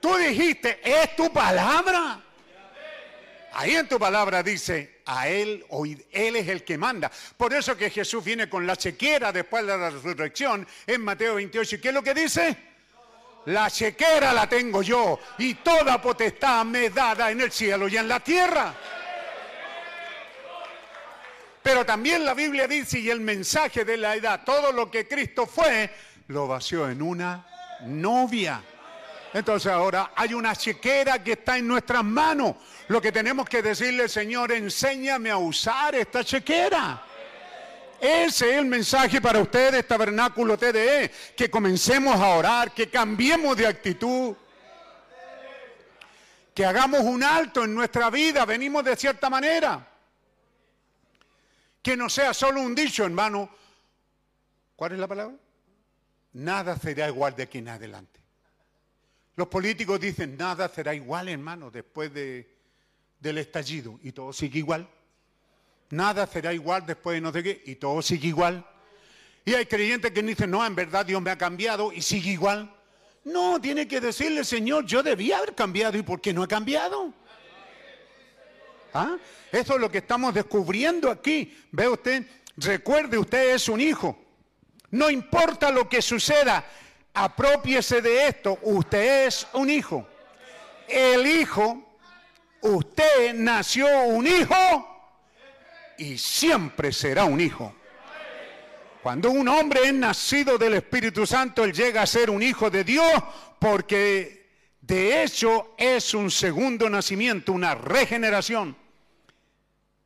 [0.00, 2.20] Tú dijiste, es tu palabra.
[3.52, 7.10] Ahí en tu palabra dice, a Él oíd, Él es el que manda.
[7.36, 11.76] Por eso que Jesús viene con la chequera después de la resurrección en Mateo 28.
[11.76, 12.56] ¿Y qué es lo que dice?
[13.46, 17.96] La chequera la tengo yo y toda potestad me es dada en el cielo y
[17.96, 18.74] en la tierra.
[21.62, 25.46] Pero también la Biblia dice, y el mensaje de la edad, todo lo que Cristo
[25.46, 25.90] fue,
[26.28, 27.46] lo vació en una
[27.82, 28.62] novia.
[29.32, 32.56] Entonces ahora hay una chequera que está en nuestras manos.
[32.88, 37.04] Lo que tenemos que decirle, Señor, enséñame a usar esta chequera.
[38.00, 43.66] Ese es el mensaje para ustedes, Tabernáculo TDE, que comencemos a orar, que cambiemos de
[43.66, 44.34] actitud,
[46.54, 49.86] que hagamos un alto en nuestra vida, venimos de cierta manera.
[51.82, 53.50] Que no sea solo un dicho, hermano.
[54.76, 55.36] ¿Cuál es la palabra?
[56.32, 58.19] Nada será igual de aquí en adelante.
[59.36, 62.54] Los políticos dicen, nada será igual, hermano, después de,
[63.18, 63.98] del estallido.
[64.02, 64.88] Y todo sigue igual.
[65.90, 67.62] Nada será igual después de no sé qué.
[67.66, 68.66] Y todo sigue igual.
[69.44, 72.72] Y hay creyentes que dicen, no, en verdad Dios me ha cambiado y sigue igual.
[73.24, 75.96] No, tiene que decirle, Señor, yo debía haber cambiado.
[75.96, 77.12] ¿Y por qué no he cambiado?
[78.92, 79.16] ¿Ah?
[79.52, 81.56] Eso es lo que estamos descubriendo aquí.
[81.70, 82.26] Ve usted,
[82.56, 84.18] recuerde, usted es un hijo.
[84.90, 86.64] No importa lo que suceda,
[87.14, 88.58] apropiese de esto.
[88.62, 90.06] Usted es un hijo.
[90.88, 91.96] El hijo,
[92.60, 95.14] usted nació un hijo
[95.98, 97.74] y siempre será un hijo.
[99.02, 102.84] Cuando un hombre es nacido del Espíritu Santo, él llega a ser un hijo de
[102.84, 103.12] Dios
[103.58, 104.48] porque
[104.80, 108.76] de hecho es un segundo nacimiento, una regeneración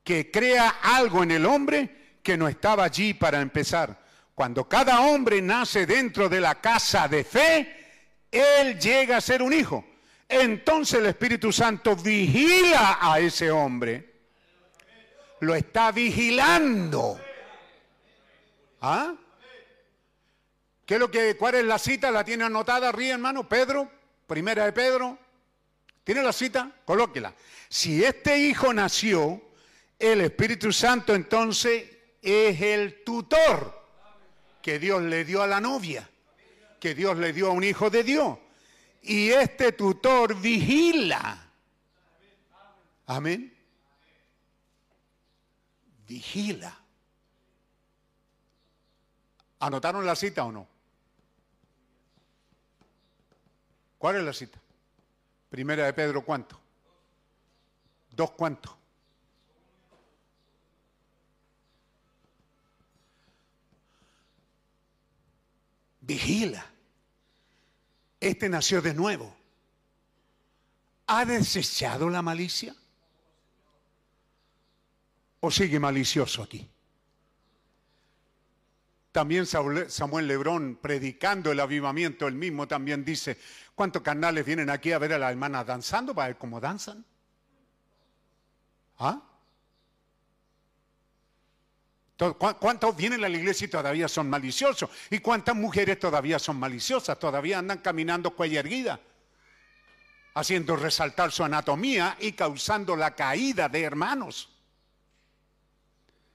[0.04, 4.03] que crea algo en el hombre que no estaba allí para empezar.
[4.34, 7.84] Cuando cada hombre nace dentro de la casa de fe,
[8.30, 9.84] él llega a ser un hijo.
[10.28, 14.12] Entonces el Espíritu Santo vigila a ese hombre.
[15.40, 17.20] Lo está vigilando.
[18.80, 19.14] ¿Ah?
[20.84, 22.10] ¿Qué es lo que, cuál es la cita?
[22.10, 23.48] ¿La tiene anotada arriba, hermano?
[23.48, 23.88] Pedro,
[24.26, 25.16] primera de Pedro.
[26.02, 26.70] ¿Tiene la cita?
[26.84, 27.32] Colóquela.
[27.68, 29.40] Si este hijo nació,
[29.98, 31.84] el Espíritu Santo entonces
[32.20, 33.83] es el tutor
[34.64, 36.08] que Dios le dio a la novia,
[36.80, 38.38] que Dios le dio a un hijo de Dios.
[39.02, 41.50] Y este tutor vigila.
[43.04, 43.54] Amén.
[46.08, 46.80] Vigila.
[49.60, 50.66] ¿Anotaron la cita o no?
[53.98, 54.58] ¿Cuál es la cita?
[55.50, 56.58] Primera de Pedro, ¿cuánto?
[58.12, 58.74] ¿Dos cuánto?
[66.06, 66.64] Vigila.
[68.20, 69.34] Este nació de nuevo.
[71.06, 72.74] ¿Ha desechado la malicia?
[75.40, 76.68] ¿O sigue malicioso aquí?
[79.12, 83.38] También Samuel Lebrón, predicando el avivamiento, él mismo también dice,
[83.74, 87.04] ¿cuántos carnales vienen aquí a ver a las hermanas danzando para ver cómo danzan?
[88.98, 89.22] ¿Ah?
[92.24, 94.88] To- ¿cu- ¿Cuántos vienen a la iglesia y todavía son maliciosos?
[95.10, 97.18] ¿Y cuántas mujeres todavía son maliciosas?
[97.18, 98.98] Todavía andan caminando cuella erguida,
[100.34, 104.48] haciendo resaltar su anatomía y causando la caída de hermanos.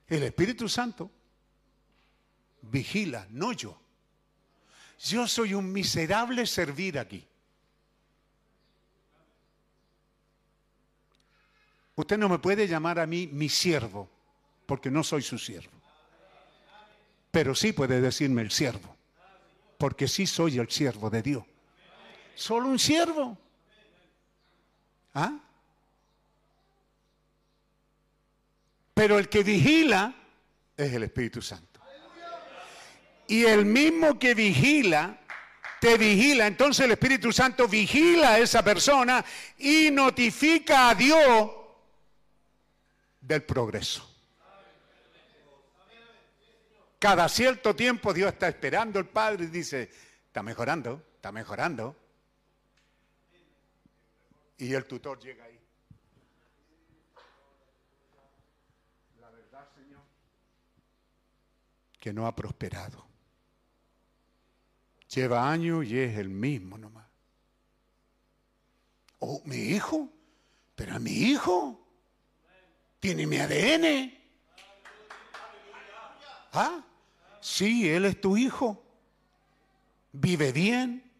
[0.07, 1.09] El Espíritu Santo
[2.61, 3.75] vigila, no yo.
[5.05, 7.25] Yo soy un miserable servir aquí.
[11.95, 14.07] Usted no me puede llamar a mí mi siervo,
[14.67, 15.78] porque no soy su siervo.
[17.31, 18.95] Pero sí puede decirme el siervo,
[19.77, 21.43] porque sí soy el siervo de Dios.
[22.35, 23.37] Solo un siervo.
[25.13, 25.37] ¿Ah?
[28.93, 30.13] Pero el que vigila
[30.75, 31.79] es el Espíritu Santo.
[33.27, 35.19] Y el mismo que vigila,
[35.79, 36.47] te vigila.
[36.47, 39.23] Entonces el Espíritu Santo vigila a esa persona
[39.57, 41.51] y notifica a Dios
[43.21, 44.08] del progreso.
[46.99, 49.89] Cada cierto tiempo Dios está esperando el Padre y dice,
[50.27, 51.95] está mejorando, está mejorando.
[54.57, 55.57] Y el tutor llega ahí.
[59.21, 60.01] La verdad, Señor,
[62.01, 63.07] que no ha prosperado.
[65.07, 67.07] Lleva años y es el mismo nomás.
[69.19, 70.09] Oh, mi hijo,
[70.75, 71.79] pero mi hijo
[72.99, 74.13] tiene mi ADN.
[76.51, 76.83] ¿Ah?
[77.39, 78.83] Sí, él es tu hijo.
[80.11, 81.11] Vive bien,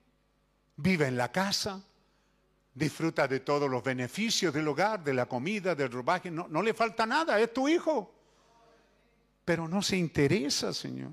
[0.76, 1.82] vive en la casa,
[2.74, 6.32] disfruta de todos los beneficios del hogar, de la comida, del ropaje.
[6.32, 8.14] No, no le falta nada, es tu hijo.
[9.46, 11.12] Pero no se interesa, Señor.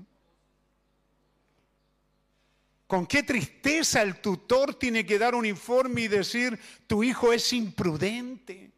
[2.87, 7.51] Con qué tristeza el tutor tiene que dar un informe y decir, tu hijo es
[7.51, 8.71] imprudente.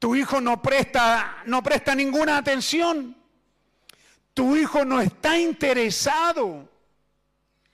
[0.00, 3.19] Tu hijo no presta, no presta ninguna atención.
[4.40, 6.66] Tu hijo no está interesado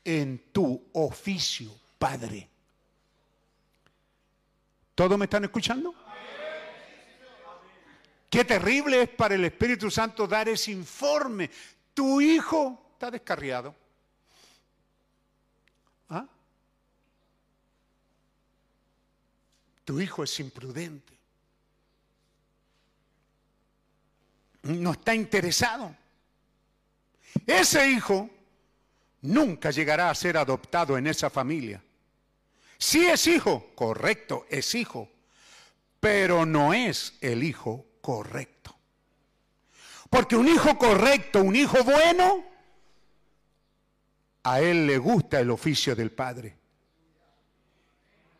[0.02, 2.50] en tu oficio, Padre.
[4.96, 5.94] ¿Todos me están escuchando?
[8.28, 11.48] Qué terrible es para el Espíritu Santo dar ese informe.
[11.94, 13.72] Tu hijo está descarriado.
[16.08, 16.26] ¿Ah?
[19.84, 21.16] Tu hijo es imprudente.
[24.62, 25.94] No está interesado.
[27.46, 28.30] Ese hijo
[29.22, 31.82] nunca llegará a ser adoptado en esa familia.
[32.78, 35.10] Sí es hijo, correcto, es hijo,
[35.98, 38.76] pero no es el hijo correcto.
[40.08, 42.44] Porque un hijo correcto, un hijo bueno,
[44.44, 46.56] a él le gusta el oficio del Padre.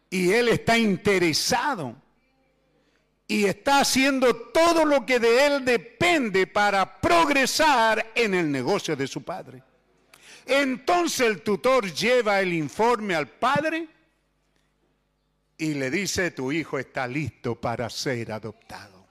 [0.09, 1.97] Y él está interesado
[3.29, 9.07] y está haciendo todo lo que de él depende para progresar en el negocio de
[9.07, 9.63] su padre.
[10.47, 13.89] Entonces el tutor lleva el informe al padre
[15.59, 19.07] y le dice, tu hijo está listo para ser adoptado.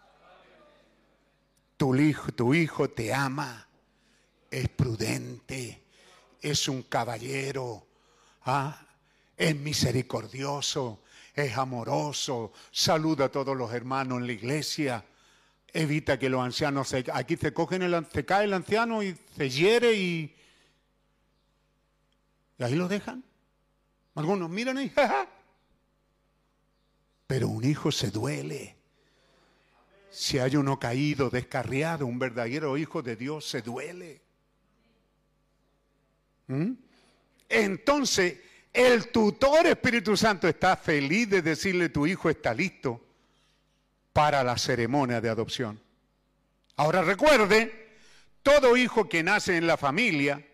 [1.76, 3.68] Tu hijo, tu hijo te ama,
[4.50, 5.84] es prudente,
[6.42, 7.85] es un caballero,
[8.45, 8.80] ¿ah?
[9.35, 11.02] es misericordioso,
[11.36, 15.06] es amoroso, saluda a todos los hermanos en la iglesia,
[15.74, 17.04] evita que los ancianos se...
[17.14, 20.34] Aquí se, cogen el, se cae el anciano y se hiere y...
[22.58, 23.22] Y ahí lo dejan.
[24.16, 25.28] Algunos miran ahí, jaja.
[27.28, 28.78] Pero un hijo se duele.
[30.10, 34.22] Si hay uno caído, descarriado, un verdadero hijo de Dios se duele.
[36.48, 36.72] ¿Mm?
[37.50, 38.40] Entonces,
[38.76, 43.02] el tutor Espíritu Santo está feliz de decirle tu hijo está listo
[44.12, 45.80] para la ceremonia de adopción.
[46.76, 47.86] Ahora recuerde,
[48.44, 50.45] todo hijo que nace en la familia,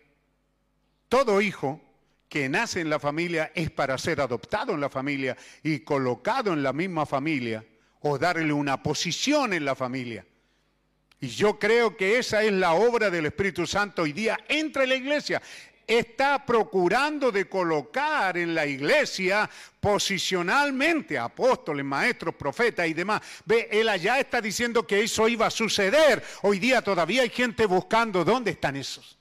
[1.08, 1.80] todo hijo
[2.28, 6.62] que nace en la familia es para ser adoptado en la familia y colocado en
[6.62, 7.64] la misma familia
[8.00, 10.24] o darle una posición en la familia.
[11.20, 14.94] Y yo creo que esa es la obra del Espíritu Santo hoy día entre la
[14.94, 15.42] iglesia.
[15.86, 19.48] Está procurando de colocar en la iglesia
[19.80, 23.20] posicionalmente apóstoles, maestros, profetas y demás.
[23.44, 26.22] Ve, él allá está diciendo que eso iba a suceder.
[26.42, 29.18] Hoy día todavía hay gente buscando dónde están esos.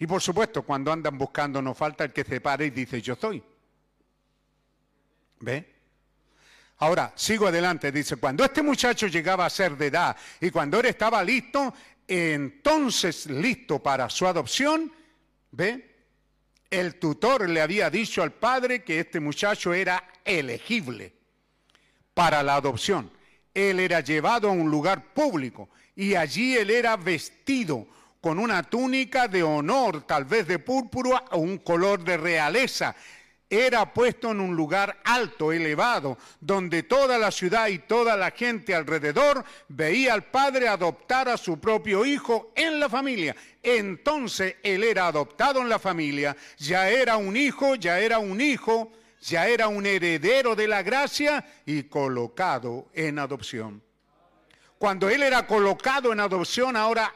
[0.00, 3.12] Y por supuesto, cuando andan buscando, no falta el que se pare y dice, yo
[3.12, 3.42] estoy.
[5.40, 5.80] ¿Ve?
[6.78, 10.86] Ahora, sigo adelante, dice, cuando este muchacho llegaba a ser de edad y cuando él
[10.86, 11.74] estaba listo,
[12.10, 14.92] entonces listo para su adopción,
[15.52, 15.94] ¿ve?
[16.68, 21.14] El tutor le había dicho al padre que este muchacho era elegible
[22.12, 23.12] para la adopción.
[23.54, 27.86] Él era llevado a un lugar público y allí él era vestido
[28.20, 32.96] con una túnica de honor, tal vez de púrpura o un color de realeza.
[33.52, 38.76] Era puesto en un lugar alto, elevado, donde toda la ciudad y toda la gente
[38.76, 43.34] alrededor veía al padre adoptar a su propio hijo en la familia.
[43.60, 48.92] Entonces él era adoptado en la familia, ya era un hijo, ya era un hijo,
[49.20, 53.82] ya era un heredero de la gracia y colocado en adopción.
[54.78, 57.12] Cuando él era colocado en adopción, ahora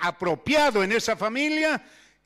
[0.00, 1.80] apropiado en esa familia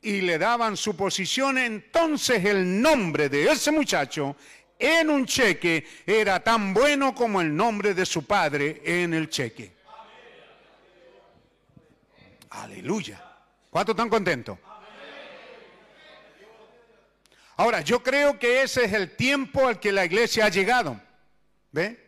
[0.05, 4.35] y le daban su posición, entonces el nombre de ese muchacho
[4.77, 9.73] en un cheque era tan bueno como el nombre de su padre en el cheque.
[12.51, 13.19] Aleluya.
[13.71, 14.59] ¿Cuántos están contentos?
[17.57, 21.01] Ahora, yo creo que ese es el tiempo al que la iglesia ha llegado.
[21.71, 21.99] ¿Ve?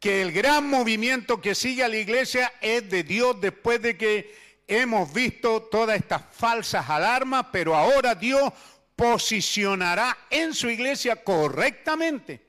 [0.00, 4.45] Que el gran movimiento que sigue a la iglesia es de Dios después de que
[4.66, 8.52] hemos visto todas estas falsas alarmas, pero ahora Dios
[8.94, 12.44] posicionará en su iglesia correctamente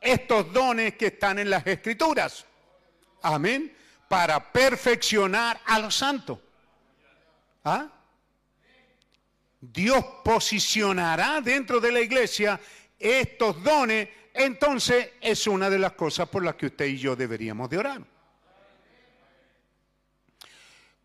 [0.00, 2.46] estos dones que están en las escrituras.
[3.22, 3.76] Amén.
[4.08, 6.38] Para perfeccionar a los santos.
[7.64, 7.88] ¿Ah?
[9.60, 12.58] Dios posicionará dentro de la iglesia
[12.98, 17.68] estos dones, entonces es una de las cosas por las que usted y yo deberíamos
[17.68, 18.19] de orar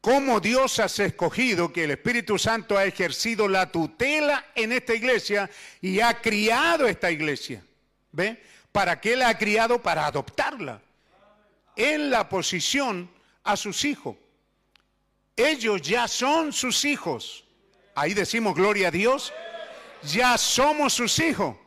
[0.06, 5.50] cómo Dios ha escogido que el Espíritu Santo ha ejercido la tutela en esta iglesia
[5.82, 7.66] y ha criado esta iglesia.
[8.12, 8.40] ¿Ve?
[8.72, 9.82] ¿Para qué la ha criado?
[9.82, 10.80] Para adoptarla
[11.76, 13.10] en la posición
[13.44, 14.16] a sus hijos.
[15.36, 17.44] Ellos ya son sus hijos.
[17.96, 19.34] Ahí decimos gloria a Dios.
[20.04, 21.58] Ya somos sus hijos.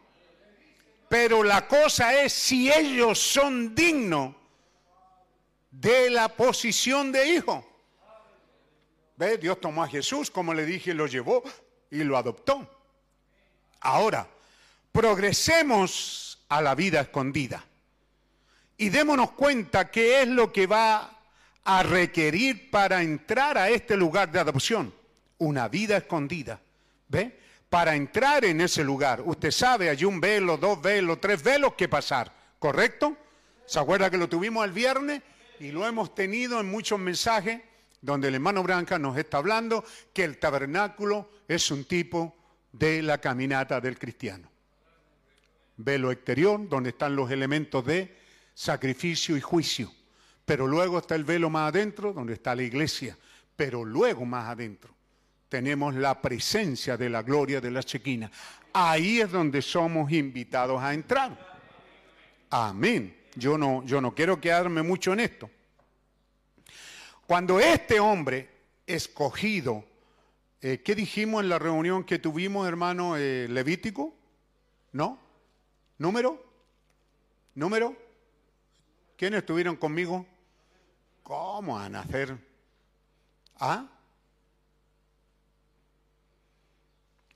[1.09, 4.33] Pero la cosa es si ellos son dignos
[5.73, 7.68] de la posición de hijo.
[9.19, 9.37] ¿Ve?
[9.37, 11.43] Dios tomó a Jesús, como le dije, lo llevó
[11.91, 12.71] y lo adoptó.
[13.81, 14.29] Ahora,
[14.93, 17.65] progresemos a la vida escondida
[18.77, 21.19] y démonos cuenta qué es lo que va
[21.65, 24.95] a requerir para entrar a este lugar de adopción.
[25.39, 26.61] Una vida escondida.
[27.09, 27.41] ¿Ve?
[27.69, 31.89] Para entrar en ese lugar, usted sabe, hay un velo, dos velos, tres velos que
[31.89, 33.17] pasar, ¿correcto?
[33.67, 35.23] ¿Se acuerda que lo tuvimos el viernes
[35.59, 37.61] y lo hemos tenido en muchos mensajes?
[38.01, 42.37] Donde el hermano Branca nos está hablando que el tabernáculo es un tipo
[42.73, 44.49] de la caminata del cristiano.
[45.77, 48.17] Velo exterior, donde están los elementos de
[48.55, 49.93] sacrificio y juicio.
[50.45, 53.17] Pero luego está el velo más adentro, donde está la iglesia.
[53.55, 54.99] Pero luego más adentro
[55.49, 58.31] tenemos la presencia de la gloria de la chequina.
[58.73, 61.59] Ahí es donde somos invitados a entrar.
[62.51, 63.17] Amén.
[63.35, 65.51] Yo no, yo no quiero quedarme mucho en esto.
[67.29, 68.49] Cuando este hombre
[68.87, 69.85] escogido,
[70.63, 74.15] eh, ¿qué dijimos en la reunión que tuvimos, hermano eh, Levítico?
[74.93, 75.19] ¿No?
[75.99, 76.43] ¿Número?
[77.55, 77.95] ¿Número?
[79.19, 80.25] ¿Quiénes estuvieron conmigo?
[81.23, 82.35] ¿Cómo a hacer?
[83.61, 83.87] ¿Ah?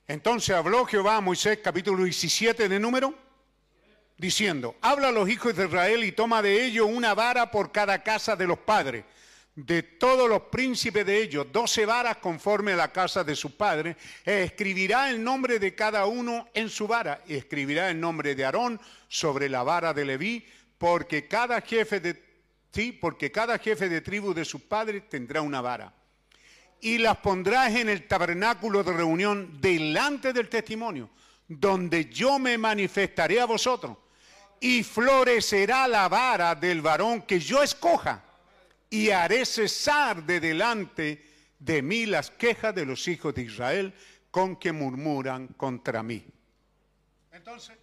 [0.07, 3.13] Entonces habló Jehová a Moisés, capítulo 17 de número,
[4.17, 8.01] diciendo, habla a los hijos de Israel y toma de ellos una vara por cada
[8.01, 9.05] casa de los padres,
[9.55, 13.95] de todos los príncipes de ellos, doce varas conforme a la casa de sus padres,
[14.25, 18.45] e escribirá el nombre de cada uno en su vara, y escribirá el nombre de
[18.45, 20.45] Aarón sobre la vara de Leví,
[20.77, 22.21] porque cada jefe de,
[22.71, 25.93] sí, porque cada jefe de tribu de sus padres tendrá una vara.
[26.81, 31.11] Y las pondrás en el tabernáculo de reunión delante del testimonio,
[31.47, 33.97] donde yo me manifestaré a vosotros,
[34.59, 38.23] y florecerá la vara del varón que yo escoja,
[38.93, 41.25] y haré cesar de delante
[41.57, 43.91] de mí las quejas de los hijos de Israel
[44.29, 46.23] con que murmuran contra mí.
[47.31, 47.75] Entonces,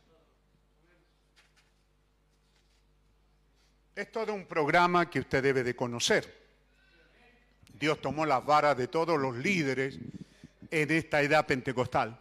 [3.96, 6.32] es todo un programa que usted debe de conocer.
[7.74, 9.98] Dios tomó las varas de todos los líderes
[10.70, 12.20] en esta edad pentecostal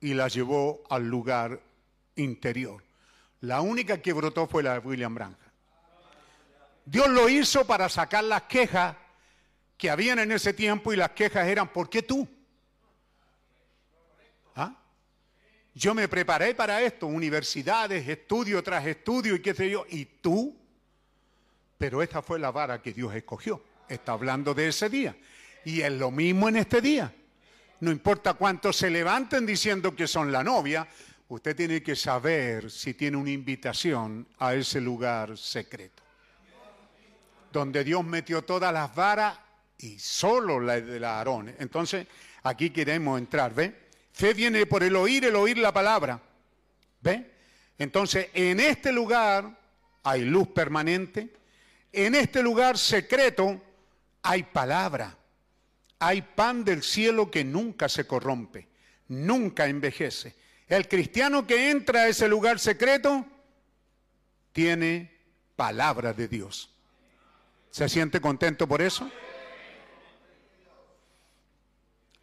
[0.00, 1.60] y las llevó al lugar
[2.16, 2.82] interior.
[3.42, 5.47] La única que brotó fue la de William Branham.
[6.90, 8.96] Dios lo hizo para sacar las quejas
[9.76, 12.26] que habían en ese tiempo y las quejas eran, ¿por qué tú?
[14.56, 14.74] ¿Ah?
[15.74, 20.56] Yo me preparé para esto, universidades, estudio tras estudio y qué sé yo, y tú.
[21.76, 23.62] Pero esta fue la vara que Dios escogió.
[23.86, 25.14] Está hablando de ese día.
[25.66, 27.14] Y es lo mismo en este día.
[27.80, 30.88] No importa cuántos se levanten diciendo que son la novia,
[31.28, 36.07] usted tiene que saber si tiene una invitación a ese lugar secreto.
[37.52, 39.38] Donde Dios metió todas las varas
[39.78, 41.54] y solo la de la Aarón.
[41.58, 42.06] Entonces,
[42.42, 43.88] aquí queremos entrar, ¿ve?
[44.12, 46.20] Fe viene por el oír, el oír la palabra.
[47.00, 47.30] ¿Ve?
[47.78, 49.56] Entonces, en este lugar
[50.02, 51.32] hay luz permanente.
[51.92, 53.62] En este lugar secreto
[54.22, 55.16] hay palabra,
[55.98, 58.68] hay pan del cielo que nunca se corrompe,
[59.08, 60.34] nunca envejece.
[60.66, 63.24] El cristiano que entra a ese lugar secreto
[64.52, 65.10] tiene
[65.56, 66.74] palabra de Dios.
[67.70, 69.10] ¿Se siente contento por eso?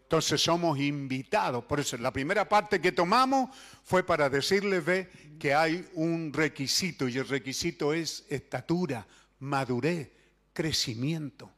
[0.04, 1.64] Entonces somos invitados.
[1.66, 3.50] Por eso la primera parte que tomamos
[3.84, 5.10] fue para decirles ve,
[5.40, 9.06] que hay un requisito y el requisito es estatura,
[9.40, 10.12] madurez,
[10.54, 11.52] crecimiento.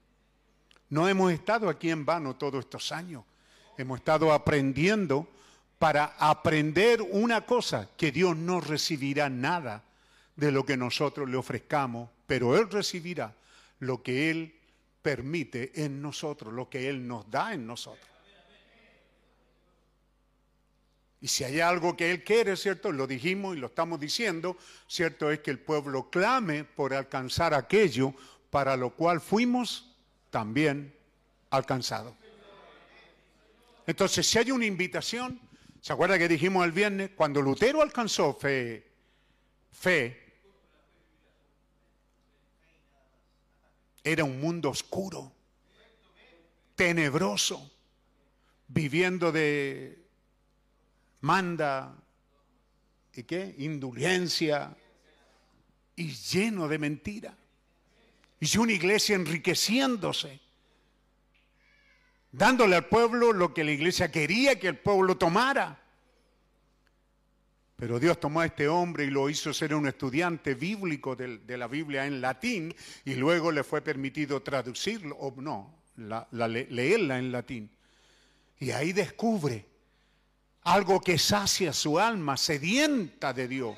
[0.90, 3.24] No hemos estado aquí en vano todos estos años.
[3.78, 5.28] Hemos estado aprendiendo
[5.78, 9.84] para aprender una cosa, que Dios no recibirá nada
[10.36, 13.36] de lo que nosotros le ofrezcamos, pero Él recibirá
[13.80, 14.56] lo que Él
[15.02, 18.08] permite en nosotros, lo que Él nos da en nosotros.
[21.20, 22.92] Y si hay algo que Él quiere, ¿cierto?
[22.92, 24.56] Lo dijimos y lo estamos diciendo,
[24.88, 25.32] ¿cierto?
[25.32, 28.14] Es que el pueblo clame por alcanzar aquello
[28.50, 29.96] para lo cual fuimos
[30.30, 30.94] también
[31.50, 32.16] alcanzado.
[33.88, 35.40] Entonces, si hay una invitación,
[35.82, 37.12] ¿se acuerda que dijimos el viernes?
[37.16, 38.86] Cuando Lutero alcanzó fe,
[39.72, 40.27] fe,
[44.12, 45.34] era un mundo oscuro,
[46.76, 47.72] tenebroso,
[48.68, 50.02] viviendo de
[51.22, 51.94] manda
[53.14, 54.76] y qué, indulgencia
[55.96, 57.36] y lleno de mentira.
[58.40, 60.40] Y una iglesia enriqueciéndose,
[62.32, 65.84] dándole al pueblo lo que la iglesia quería que el pueblo tomara.
[67.78, 71.68] Pero Dios tomó a este hombre y lo hizo ser un estudiante bíblico de, la
[71.68, 72.76] Biblia en latín
[73.06, 77.70] y luego le fue permitido traducirlo, o no, la, la, leerla en latín.
[78.60, 79.64] Y ahí descubre
[80.64, 83.78] algo que sacia su alma, sedienta de Dios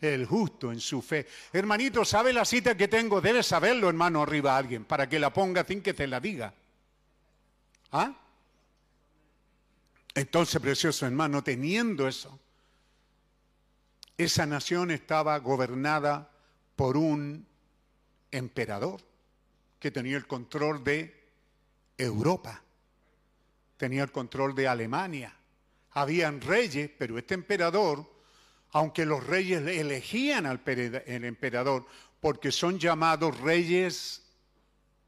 [0.00, 1.26] el justo en su fe.
[1.52, 3.20] Hermanito, ¿sabe la cita que tengo?
[3.20, 6.54] Debe saberlo, hermano, arriba a alguien, para que la ponga sin que te la diga.
[7.90, 8.14] ¿Ah?
[10.14, 12.38] Entonces, precioso hermano, teniendo eso,
[14.16, 16.30] esa nación estaba gobernada
[16.76, 17.46] por un
[18.30, 19.00] emperador
[19.78, 21.14] que tenía el control de
[21.98, 22.62] Europa,
[23.76, 25.34] tenía el control de Alemania.
[25.92, 28.10] Habían reyes, pero este emperador,
[28.72, 31.86] aunque los reyes elegían al emperador,
[32.20, 34.22] porque son llamados reyes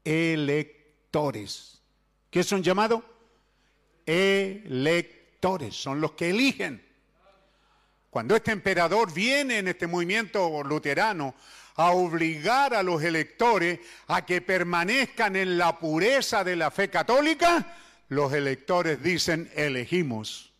[0.03, 1.81] electores.
[2.29, 3.03] ¿Qué son llamados?
[4.05, 6.86] Electores, son los que eligen.
[8.09, 11.35] Cuando este emperador viene en este movimiento luterano
[11.75, 17.75] a obligar a los electores a que permanezcan en la pureza de la fe católica,
[18.09, 20.51] los electores dicen, elegimos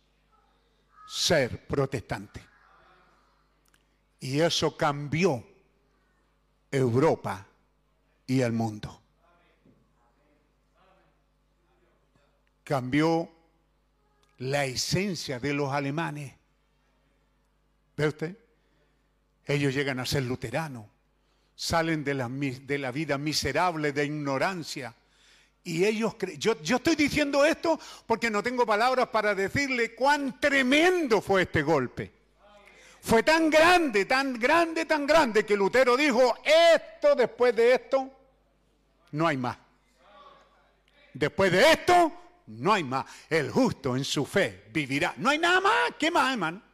[1.08, 2.40] ser protestante.
[4.20, 5.44] Y eso cambió
[6.70, 7.46] Europa
[8.26, 9.00] y el mundo.
[12.62, 13.30] Cambió
[14.38, 16.37] la esencia de los alemanes.
[17.98, 18.36] ¿Ve usted?
[19.44, 20.86] Ellos llegan a ser luteranos,
[21.56, 24.94] salen de la, de la vida miserable de ignorancia.
[25.64, 31.20] Y ellos, yo, yo estoy diciendo esto porque no tengo palabras para decirle cuán tremendo
[31.20, 32.12] fue este golpe.
[33.00, 38.12] Fue tan grande, tan grande, tan grande que Lutero dijo, esto después de esto,
[39.10, 39.58] no hay más.
[41.14, 42.12] Después de esto,
[42.46, 43.06] no hay más.
[43.28, 45.14] El justo en su fe vivirá.
[45.16, 45.94] No hay nada más.
[45.98, 46.67] ¿Qué más, hermano?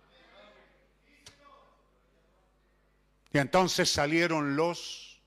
[3.34, 5.20] Y entonces salieron los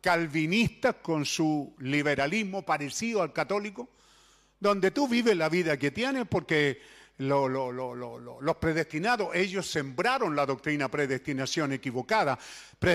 [0.00, 3.88] calvinistas con su liberalismo parecido al católico,
[4.60, 6.80] donde tú vives la vida que tienes porque
[7.18, 12.38] lo- lo- lo- lo- lo- los predestinados, ellos sembraron la doctrina predestinación equivocada.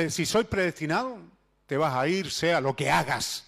[0.09, 1.19] Si soy predestinado,
[1.67, 3.45] te vas a ir, sea lo que hagas.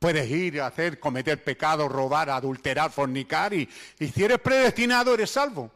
[0.00, 3.68] Puedes ir a hacer, cometer pecado, robar, adulterar, fornicar, y
[4.12, 5.70] si eres predestinado, eres salvo.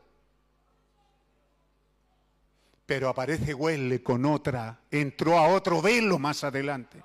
[2.87, 7.03] Pero aparece Wesley con otra, entró a otro velo más adelante.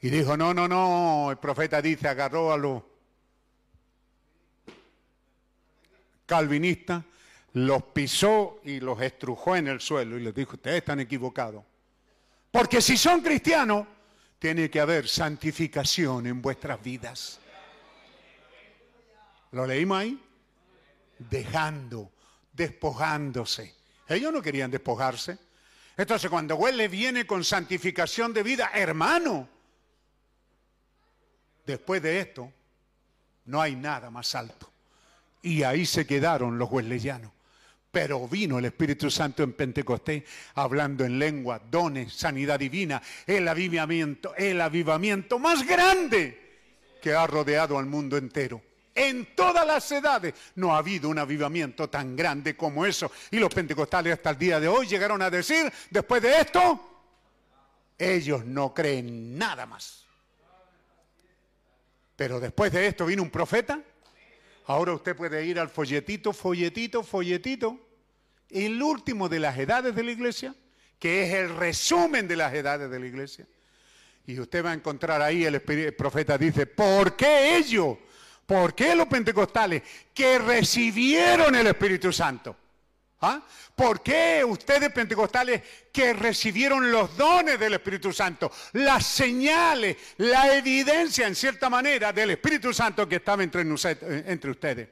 [0.00, 2.82] Y dijo, no, no, no, el profeta dice, agarró a los
[6.24, 7.02] calvinistas,
[7.54, 11.64] los pisó y los estrujó en el suelo y les dijo, ustedes están equivocados.
[12.50, 13.86] Porque si son cristianos,
[14.38, 17.40] tiene que haber santificación en vuestras vidas.
[19.52, 20.22] ¿Lo leímos ahí?
[21.18, 22.12] Dejando,
[22.52, 23.74] despojándose.
[24.08, 25.38] Ellos no querían despojarse.
[25.96, 29.48] Entonces cuando Wesley viene con santificación de vida, hermano,
[31.64, 32.52] después de esto,
[33.46, 34.70] no hay nada más alto.
[35.42, 37.32] Y ahí se quedaron los wesleyanos.
[37.90, 44.34] Pero vino el Espíritu Santo en Pentecostés, hablando en lengua, dones, sanidad divina, el avivamiento,
[44.34, 46.46] el avivamiento más grande
[47.00, 48.60] que ha rodeado al mundo entero.
[48.96, 53.12] En todas las edades no ha habido un avivamiento tan grande como eso.
[53.30, 56.80] Y los pentecostales hasta el día de hoy llegaron a decir, después de esto,
[57.98, 60.06] ellos no creen nada más.
[62.16, 63.78] Pero después de esto vino un profeta.
[64.64, 67.78] Ahora usted puede ir al folletito, folletito, folletito.
[68.48, 70.54] El último de las edades de la iglesia,
[70.98, 73.46] que es el resumen de las edades de la iglesia.
[74.26, 77.98] Y usted va a encontrar ahí, el, el profeta dice, ¿por qué ellos?
[78.46, 79.82] ¿Por qué los pentecostales
[80.14, 82.56] que recibieron el Espíritu Santo?
[83.22, 83.42] ¿Ah?
[83.74, 91.26] ¿Por qué ustedes pentecostales que recibieron los dones del Espíritu Santo, las señales, la evidencia
[91.26, 94.88] en cierta manera del Espíritu Santo que estaba entre, nuse- entre ustedes?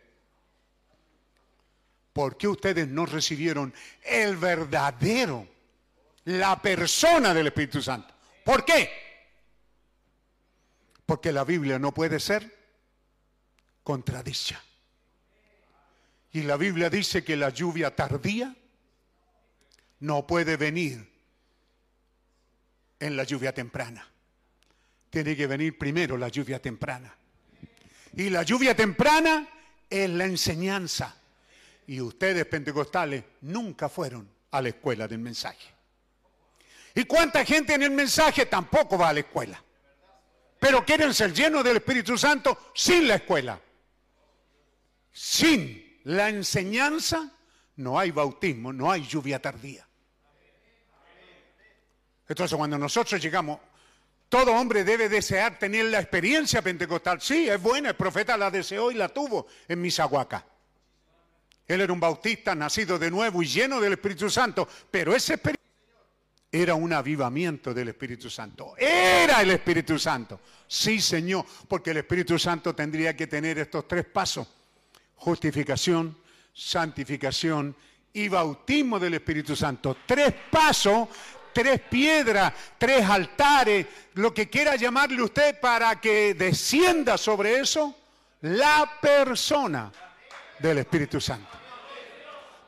[2.13, 5.47] ¿Por qué ustedes no recibieron el verdadero,
[6.25, 8.15] la persona del Espíritu Santo?
[8.45, 8.91] ¿Por qué?
[11.07, 12.64] Porque la Biblia no puede ser
[13.85, 14.61] contradicha.
[16.33, 18.57] Y la Biblia dice que la lluvia tardía
[20.01, 21.09] no puede venir
[22.99, 24.09] en la lluvia temprana.
[25.11, 27.15] Tiene que venir primero la lluvia temprana.
[28.17, 29.49] Y la lluvia temprana
[29.89, 31.15] es la enseñanza.
[31.87, 35.69] Y ustedes pentecostales nunca fueron a la escuela del mensaje.
[36.95, 39.63] ¿Y cuánta gente en el mensaje tampoco va a la escuela?
[40.59, 43.61] Pero quieren ser llenos del Espíritu Santo sin la escuela.
[45.15, 47.31] Sin la enseñanza
[47.77, 49.87] no hay bautismo, no hay lluvia tardía.
[52.29, 53.61] Entonces cuando nosotros llegamos,
[54.29, 57.21] todo hombre debe desear tener la experiencia pentecostal.
[57.21, 60.45] Sí, es buena, el profeta la deseó y la tuvo en Misahuaca.
[61.69, 65.61] Él era un bautista nacido de nuevo y lleno del Espíritu Santo, pero experiencia
[66.51, 68.75] era un avivamiento del Espíritu Santo.
[68.77, 70.41] Era el Espíritu Santo.
[70.67, 74.64] Sí, Señor, porque el Espíritu Santo tendría que tener estos tres pasos.
[75.17, 76.17] Justificación,
[76.53, 77.75] santificación
[78.13, 79.97] y bautismo del Espíritu Santo.
[80.07, 81.09] Tres pasos,
[81.53, 87.97] tres piedras, tres altares, lo que quiera llamarle usted para que descienda sobre eso
[88.43, 89.91] la persona
[90.59, 91.49] del Espíritu Santo.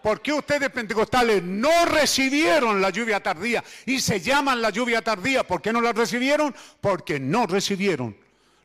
[0.03, 5.45] ¿Por qué ustedes pentecostales no recibieron la lluvia tardía y se llaman la lluvia tardía?
[5.45, 6.55] ¿Por qué no la recibieron?
[6.81, 8.17] Porque no recibieron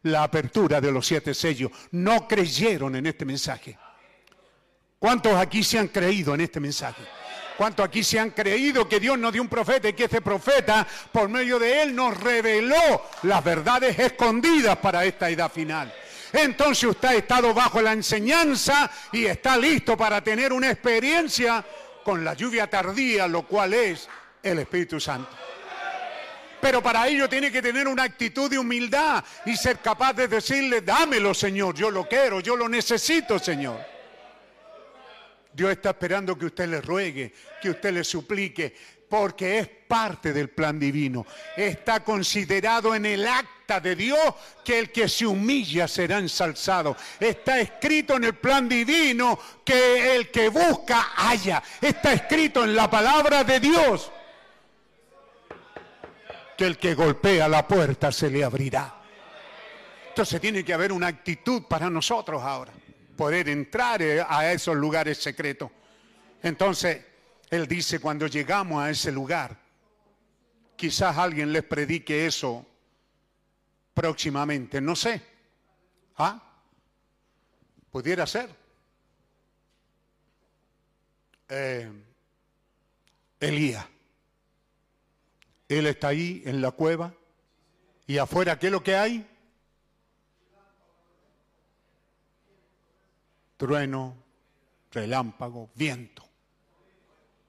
[0.03, 1.71] la apertura de los siete sellos.
[1.91, 3.77] No creyeron en este mensaje.
[4.99, 7.03] ¿Cuántos aquí se han creído en este mensaje?
[7.57, 10.88] ¿Cuántos aquí se han creído que Dios nos dio un profeta y que este profeta,
[11.11, 15.93] por medio de él, nos reveló las verdades escondidas para esta edad final?
[16.33, 21.63] Entonces usted ha estado bajo la enseñanza y está listo para tener una experiencia
[22.03, 24.07] con la lluvia tardía, lo cual es
[24.41, 25.30] el Espíritu Santo.
[26.61, 30.81] Pero para ello tiene que tener una actitud de humildad y ser capaz de decirle,
[30.81, 33.80] dámelo Señor, yo lo quiero, yo lo necesito Señor.
[35.53, 38.73] Dios está esperando que usted le ruegue, que usted le suplique,
[39.09, 41.25] porque es parte del plan divino.
[41.57, 44.19] Está considerado en el acta de Dios
[44.64, 46.95] que el que se humilla será ensalzado.
[47.19, 51.61] Está escrito en el plan divino que el que busca haya.
[51.81, 54.11] Está escrito en la palabra de Dios
[56.65, 59.01] el que golpea la puerta se le abrirá.
[60.09, 62.73] Entonces tiene que haber una actitud para nosotros ahora,
[63.15, 65.72] poder entrar eh, a esos lugares secretos.
[66.43, 67.06] Entonces,
[67.49, 69.57] él dice, cuando llegamos a ese lugar,
[70.75, 72.65] quizás alguien les predique eso
[73.93, 75.22] próximamente, no sé.
[76.17, 76.41] ¿Ah?
[77.91, 78.49] Pudiera ser.
[81.49, 81.91] Eh,
[83.40, 83.91] Elías.
[85.72, 87.14] Él está ahí en la cueva.
[88.06, 89.25] Y afuera, ¿qué es lo que hay?
[93.56, 94.17] Trueno,
[94.91, 96.27] relámpago, viento.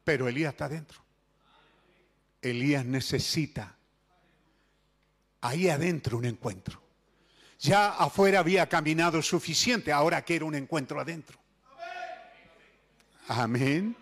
[0.05, 1.03] Pero Elías está dentro.
[2.41, 3.77] Elías necesita
[5.41, 6.81] ahí adentro un encuentro.
[7.59, 11.41] Ya afuera había caminado suficiente, ahora quiere un encuentro adentro.
[13.27, 13.97] Amén.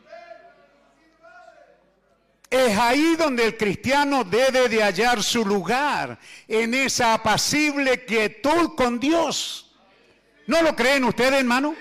[2.51, 8.99] Es ahí donde el cristiano debe de hallar su lugar, en esa apacible quietud con
[8.99, 9.71] Dios.
[10.49, 11.77] ¿No lo creen ustedes, hermano?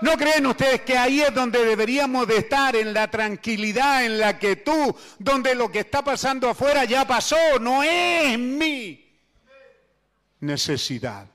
[0.00, 4.36] ¿No creen ustedes que ahí es donde deberíamos de estar, en la tranquilidad, en la
[4.36, 9.08] quietud, donde lo que está pasando afuera ya pasó, no es mi
[10.40, 11.28] necesidad?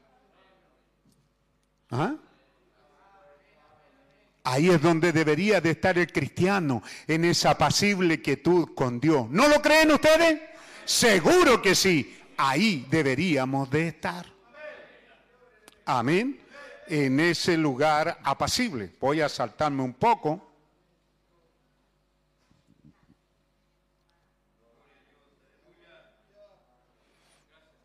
[1.89, 2.15] ¿Ah?
[4.49, 9.29] Ahí es donde debería de estar el cristiano, en esa apacible quietud con Dios.
[9.29, 10.39] ¿No lo creen ustedes?
[10.85, 12.17] Seguro que sí.
[12.37, 14.25] Ahí deberíamos de estar.
[15.83, 16.39] Amén.
[16.87, 18.93] En ese lugar apacible.
[19.01, 20.49] Voy a saltarme un poco.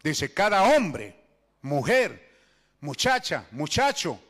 [0.00, 1.16] Dice, cada hombre,
[1.60, 2.36] mujer,
[2.78, 4.20] muchacha, muchacho,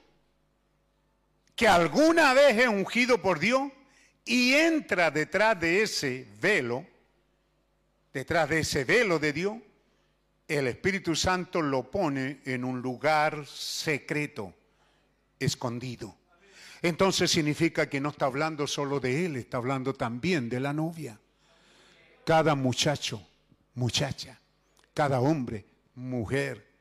[1.54, 3.70] que alguna vez es ungido por Dios
[4.24, 6.86] y entra detrás de ese velo,
[8.12, 9.56] detrás de ese velo de Dios,
[10.48, 14.54] el Espíritu Santo lo pone en un lugar secreto,
[15.38, 16.16] escondido.
[16.82, 21.18] Entonces significa que no está hablando solo de él, está hablando también de la novia.
[22.24, 23.26] Cada muchacho,
[23.74, 24.40] muchacha,
[24.92, 25.64] cada hombre,
[25.94, 26.72] mujer,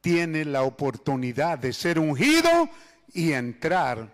[0.00, 2.68] tiene la oportunidad de ser ungido
[3.14, 4.12] y entrar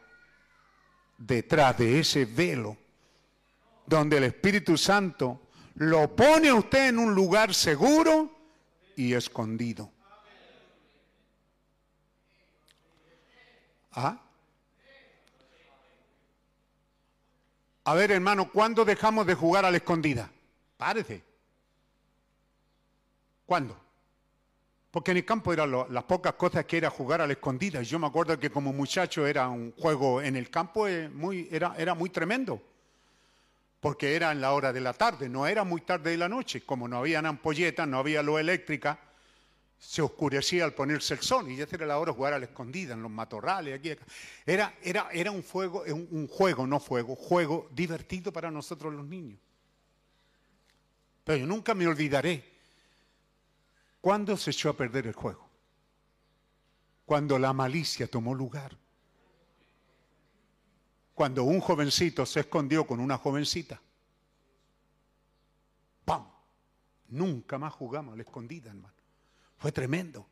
[1.19, 2.77] detrás de ese velo
[3.87, 8.31] donde el Espíritu Santo lo pone a usted en un lugar seguro
[8.95, 9.91] y escondido.
[13.93, 14.21] ¿Ah?
[17.85, 20.31] A ver, hermano, ¿cuándo dejamos de jugar a la escondida?
[20.77, 21.25] Parece.
[23.47, 23.77] ¿Cuándo?
[24.91, 27.81] Porque en el campo eran las pocas cosas que era jugar a la escondida.
[27.83, 31.09] Yo me acuerdo que como muchacho era un juego en el campo eh,
[31.51, 32.61] era, muy tremendo.
[33.79, 36.63] Porque era en la hora de la tarde, no era muy tarde de la noche.
[36.63, 38.99] Como no había ampolletas, no había luz eléctrica,
[39.79, 41.49] se oscurecía al ponerse el sol.
[41.49, 44.05] Y ya era la hora de jugar a la escondida, en los matorrales, aquí, acá.
[44.45, 49.07] Era, era, era un, fuego, un, un juego, no fuego, juego divertido para nosotros los
[49.07, 49.39] niños.
[51.23, 52.50] Pero yo nunca me olvidaré
[54.01, 55.49] ¿Cuándo se echó a perder el juego?
[57.05, 58.77] Cuando la malicia tomó lugar.
[61.15, 63.81] Cuando un jovencito se escondió con una jovencita.
[66.05, 66.27] ¡Pam!
[67.09, 68.95] Nunca más jugamos a la escondida, hermano.
[69.59, 70.27] Fue tremendo.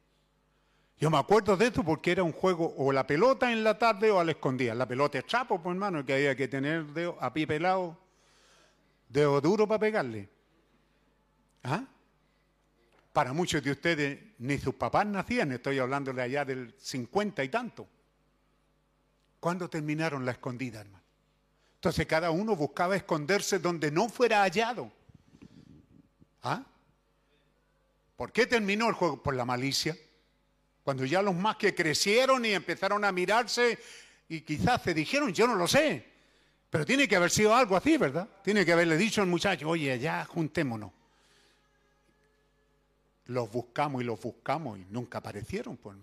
[0.98, 4.10] Yo me acuerdo de esto porque era un juego o la pelota en la tarde
[4.10, 4.74] o a la escondida.
[4.74, 7.98] La pelota es chapo, pues hermano, que había que tener dedo a pie pelado,
[9.08, 10.28] dedo duro para pegarle.
[11.62, 11.84] ¿Ah?
[13.18, 17.48] Para muchos de ustedes ni sus papás nacían, estoy hablando de allá del 50 y
[17.48, 17.88] tanto.
[19.40, 21.02] ¿Cuándo terminaron la escondida, hermano?
[21.74, 24.92] Entonces cada uno buscaba esconderse donde no fuera hallado.
[26.44, 26.62] ¿Ah?
[28.14, 29.20] ¿Por qué terminó el juego?
[29.20, 29.96] Por la malicia.
[30.84, 33.80] Cuando ya los más que crecieron y empezaron a mirarse
[34.28, 36.06] y quizás se dijeron, yo no lo sé,
[36.70, 38.28] pero tiene que haber sido algo así, ¿verdad?
[38.44, 40.97] Tiene que haberle dicho al muchacho, oye, ya juntémonos.
[43.28, 45.96] Los buscamos y los buscamos y nunca aparecieron, pues.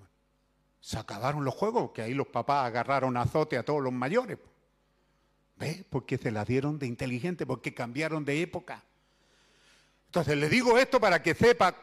[0.79, 4.37] Se acabaron los juegos, que ahí los papás agarraron azote a todos los mayores.
[4.37, 4.51] pues.
[5.57, 5.85] ¿Ve?
[5.89, 8.83] Porque se la dieron de inteligente, porque cambiaron de época.
[10.05, 11.75] Entonces le digo esto para que sepa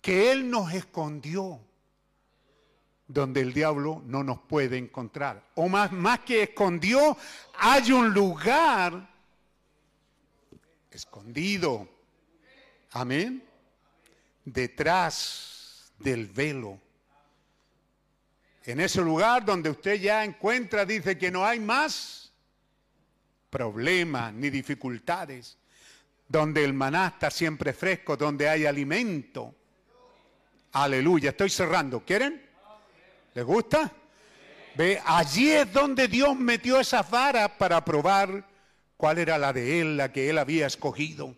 [0.00, 1.60] que Él nos escondió
[3.06, 5.42] donde el diablo no nos puede encontrar.
[5.54, 7.16] O más, más que escondió,
[7.58, 9.08] hay un lugar
[10.90, 11.88] escondido.
[12.92, 13.42] Amén.
[14.44, 16.80] Detrás del velo.
[18.64, 22.32] En ese lugar donde usted ya encuentra, dice que no hay más
[23.50, 25.58] problemas ni dificultades.
[26.26, 29.54] Donde el maná está siempre fresco, donde hay alimento.
[30.72, 31.30] Aleluya.
[31.30, 32.04] Estoy cerrando.
[32.04, 32.42] ¿Quieren?
[33.34, 33.92] ¿Les gusta?
[34.76, 38.48] Ve, allí es donde Dios metió esas varas para probar
[38.96, 41.36] cuál era la de Él, la que Él había escogido.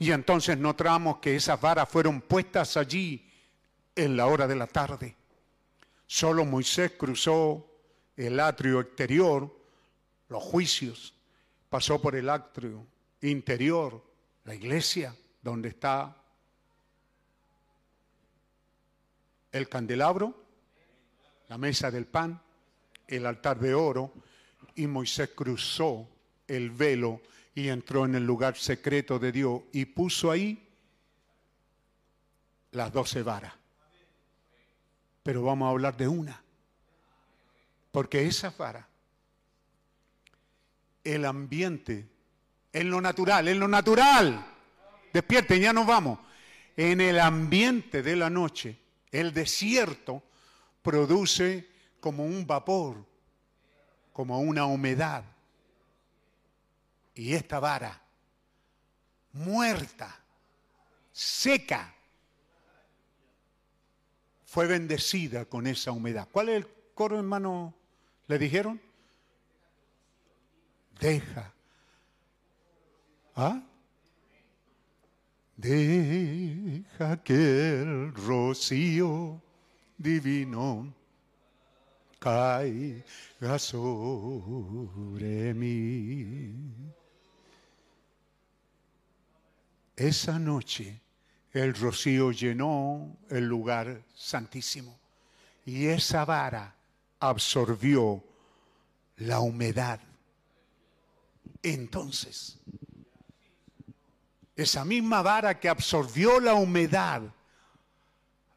[0.00, 3.30] Y entonces notamos que esas varas fueron puestas allí
[3.94, 5.14] en la hora de la tarde.
[6.06, 7.66] Solo Moisés cruzó
[8.16, 9.54] el atrio exterior,
[10.30, 11.12] los juicios,
[11.68, 12.86] pasó por el atrio
[13.20, 14.02] interior,
[14.44, 16.16] la iglesia, donde está
[19.52, 20.34] el candelabro,
[21.48, 22.40] la mesa del pan,
[23.06, 24.14] el altar de oro,
[24.76, 26.08] y Moisés cruzó
[26.48, 27.20] el velo
[27.60, 30.66] y entró en el lugar secreto de Dios y puso ahí
[32.70, 33.52] las doce varas.
[35.22, 36.42] Pero vamos a hablar de una,
[37.92, 38.88] porque esa vara,
[41.04, 42.08] el ambiente,
[42.72, 44.46] en lo natural, en lo natural,
[45.12, 46.18] despierten, ya nos vamos,
[46.76, 48.78] en el ambiente de la noche,
[49.10, 50.22] el desierto
[50.80, 51.68] produce
[52.00, 53.04] como un vapor,
[54.14, 55.24] como una humedad.
[57.20, 58.00] Y esta vara,
[59.34, 60.18] muerta,
[61.12, 61.94] seca,
[64.46, 66.26] fue bendecida con esa humedad.
[66.32, 67.74] ¿Cuál es el coro, hermano?
[68.26, 68.80] ¿Le dijeron?
[70.98, 71.52] Deja.
[73.36, 73.64] ¿Ah?
[75.58, 79.42] Deja que el rocío
[79.98, 80.90] divino
[82.18, 86.80] caiga sobre mí.
[89.96, 91.00] Esa noche
[91.52, 94.98] el rocío llenó el lugar santísimo
[95.66, 96.74] y esa vara
[97.18, 98.24] absorbió
[99.16, 100.00] la humedad.
[101.62, 102.58] Entonces,
[104.56, 107.22] esa misma vara que absorbió la humedad,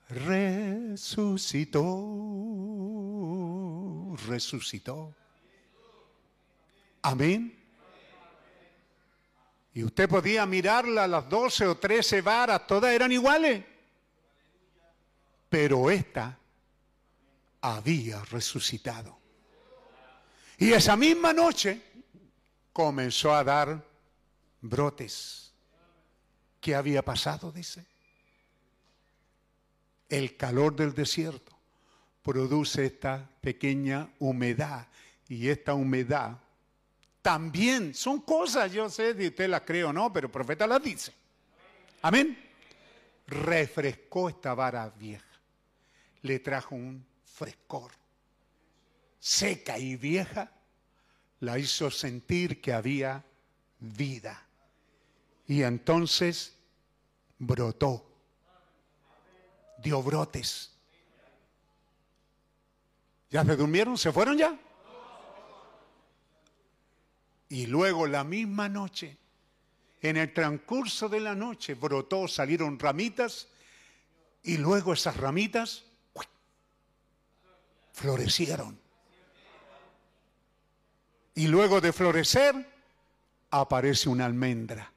[0.10, 1.84] resucitó,
[4.28, 5.14] resucitó.
[7.02, 7.63] Amén.
[9.74, 13.64] Y usted podía mirarla, las 12 o 13 varas, todas eran iguales.
[15.50, 16.38] Pero esta
[17.62, 19.18] había resucitado.
[20.58, 21.82] Y esa misma noche
[22.72, 23.84] comenzó a dar
[24.62, 25.54] brotes.
[26.62, 27.52] ¿Qué había pasado?
[27.52, 27.86] Dice.
[30.08, 31.58] El calor del desierto
[32.22, 34.88] produce esta pequeña humedad.
[35.28, 36.38] Y esta humedad
[37.24, 40.84] también son cosas, yo sé si usted las cree o no, pero el profeta las
[40.84, 41.14] dice.
[42.02, 42.38] Amén.
[43.26, 45.26] Refrescó esta vara vieja.
[46.22, 47.92] Le trajo un frescor.
[49.20, 50.52] Seca y vieja,
[51.40, 53.24] la hizo sentir que había
[53.80, 54.46] vida.
[55.48, 56.54] Y entonces
[57.40, 58.06] brotó,
[59.78, 60.74] dio brotes.
[63.30, 63.98] ¿Ya se durmieron?
[63.98, 64.60] ¿Se fueron ya?
[67.54, 69.16] Y luego la misma noche,
[70.02, 73.48] en el transcurso de la noche, brotó, salieron ramitas
[74.42, 75.84] y luego esas ramitas
[77.92, 78.80] florecieron.
[81.36, 82.56] Y luego de florecer,
[83.52, 84.92] aparece una almendra.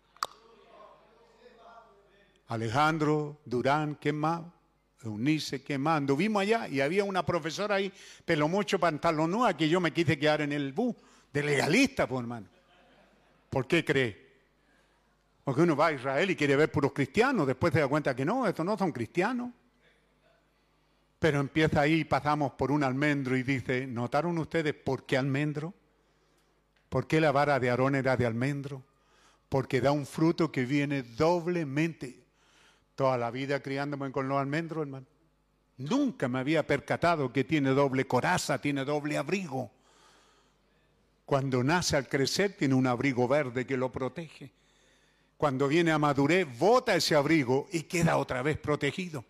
[2.49, 4.41] Alejandro, Durán, ¿qué más?
[5.03, 5.99] Eunice, ¿qué más?
[5.99, 7.93] Anduvimos allá y había una profesora ahí,
[8.25, 10.97] pelo mucho, pantalonúa, que yo me quise quedar en el bus,
[11.37, 12.47] de legalista, pues hermano.
[13.51, 14.27] ¿Por qué cree?
[15.45, 18.25] Porque uno va a Israel y quiere ver puros cristianos, después se da cuenta que
[18.25, 19.51] no, estos no son cristianos.
[21.19, 25.75] Pero empieza ahí, pasamos por un almendro y dice, ¿notaron ustedes por qué almendro?
[26.89, 28.83] ¿Por qué la vara de Aarón era de almendro?
[29.51, 32.25] Porque da un fruto que viene doblemente.
[32.95, 35.07] Toda la vida criándome con los almendros, hermano.
[35.77, 39.76] Nunca me había percatado que tiene doble coraza, tiene doble abrigo.
[41.27, 44.53] Cuando nace al crecer tiene un abrigo verde que lo protege.
[45.37, 49.25] Cuando viene a madurez, bota ese abrigo y queda otra vez protegido.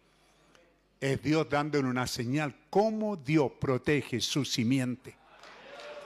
[1.00, 5.16] Es Dios dándole una señal cómo Dios protege su simiente.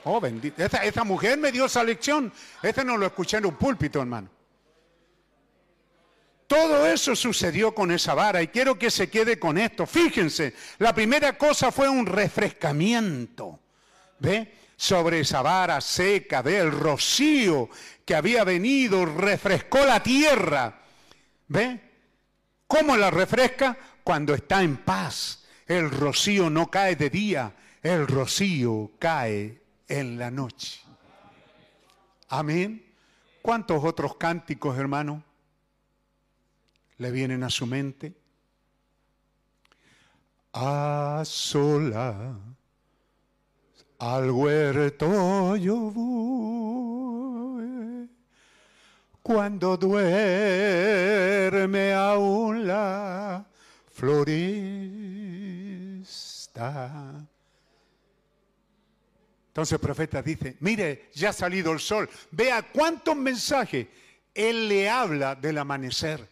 [0.05, 0.63] Oh, bendito.
[0.63, 2.31] Esa, esa mujer me dio esa lección.
[2.63, 4.29] Este no lo escuché en un púlpito, hermano.
[6.47, 9.85] Todo eso sucedió con esa vara y quiero que se quede con esto.
[9.85, 13.59] Fíjense, la primera cosa fue un refrescamiento.
[14.19, 14.60] ¿Ve?
[14.81, 17.69] Sobre esa vara seca, ve el rocío
[18.03, 20.81] que había venido, refrescó la tierra.
[21.49, 21.79] ¿Ve?
[22.65, 23.77] ¿Cómo la refresca?
[24.03, 25.45] Cuando está en paz.
[25.67, 27.53] El rocío no cae de día,
[27.83, 30.81] el rocío cae en la noche.
[32.29, 32.83] Amén.
[33.43, 35.23] ¿Cuántos otros cánticos, hermano,
[36.97, 38.15] le vienen a su mente?
[40.53, 42.50] A sola
[44.01, 47.61] al huerto yo voy
[49.21, 50.03] cuando duerme
[51.93, 53.45] aún la
[53.93, 54.33] floresta.
[59.49, 63.85] Entonces el profeta dice, mire, ya ha salido el sol, vea cuántos mensajes
[64.33, 66.27] él le habla del amanecer.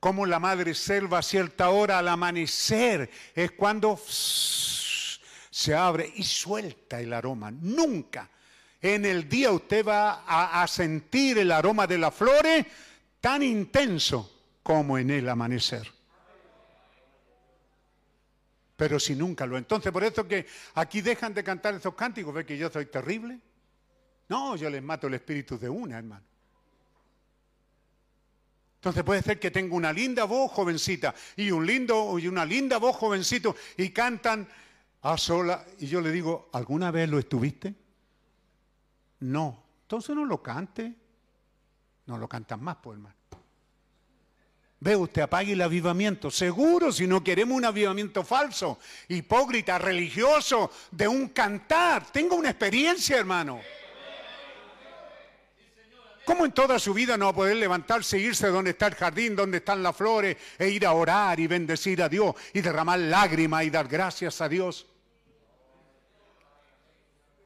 [0.00, 3.96] Como la madre selva a cierta hora al amanecer es cuando
[5.56, 7.50] se abre y suelta el aroma.
[7.50, 8.28] Nunca
[8.78, 12.66] en el día usted va a, sentir el aroma de las flores
[13.22, 14.30] tan intenso
[14.62, 15.90] como en el amanecer
[18.76, 19.56] pero si nunca lo.
[19.56, 23.40] Entonces, por eso que aquí dejan de cantar esos cánticos, ve que yo soy terrible.
[24.28, 26.26] No, yo les mato el espíritu de una, hermano.
[28.74, 32.76] Entonces puede ser que tenga una linda voz jovencita y un lindo y una linda
[32.76, 34.46] voz jovencito y cantan
[35.02, 37.74] a sola y yo le digo, ¿alguna vez lo estuviste?
[39.20, 39.62] No.
[39.82, 40.94] Entonces no lo cante.
[42.06, 43.16] No lo cantan más, pues, hermano.
[44.78, 46.30] Ve usted, apague el avivamiento.
[46.30, 52.06] Seguro, si no queremos un avivamiento falso, hipócrita, religioso, de un cantar.
[52.12, 53.60] Tengo una experiencia, hermano.
[56.26, 58.96] ¿Cómo en toda su vida no va a poder levantarse, e irse donde está el
[58.96, 62.98] jardín, donde están las flores, e ir a orar y bendecir a Dios y derramar
[62.98, 64.88] lágrimas y dar gracias a Dios?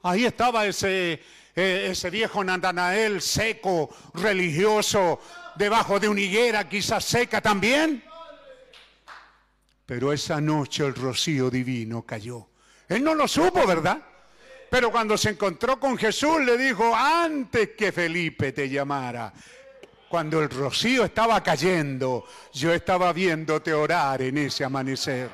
[0.02, 1.22] Ahí estaba ese,
[1.54, 5.20] eh, ese viejo Natanael seco, religioso,
[5.56, 8.02] debajo de una higuera quizás seca también.
[9.84, 12.48] Pero esa noche el rocío divino cayó.
[12.88, 14.09] Él no lo supo, ¿verdad?
[14.70, 19.32] Pero cuando se encontró con Jesús le dijo, antes que Felipe te llamara,
[20.08, 25.28] cuando el rocío estaba cayendo, yo estaba viéndote orar en ese amanecer.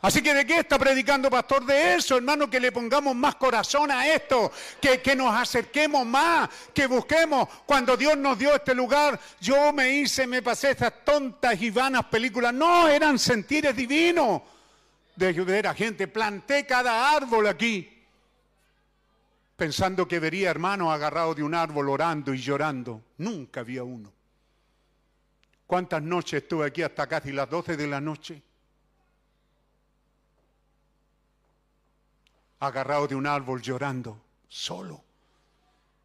[0.00, 3.90] Así que de qué está predicando pastor de eso, hermano, que le pongamos más corazón
[3.90, 7.48] a esto, que, que, nos acerquemos más, que busquemos.
[7.66, 12.04] Cuando Dios nos dio este lugar, yo me hice, me pasé estas tontas y vanas
[12.04, 12.54] películas.
[12.54, 14.42] No, eran sentires divinos
[15.16, 16.06] de ver a gente.
[16.06, 18.04] Planté cada árbol aquí,
[19.56, 23.02] pensando que vería hermanos agarrados de un árbol orando y llorando.
[23.18, 24.12] Nunca había uno.
[25.66, 28.42] ¿Cuántas noches estuve aquí hasta casi las 12 de la noche?
[32.58, 35.02] agarrado de un árbol llorando, solo.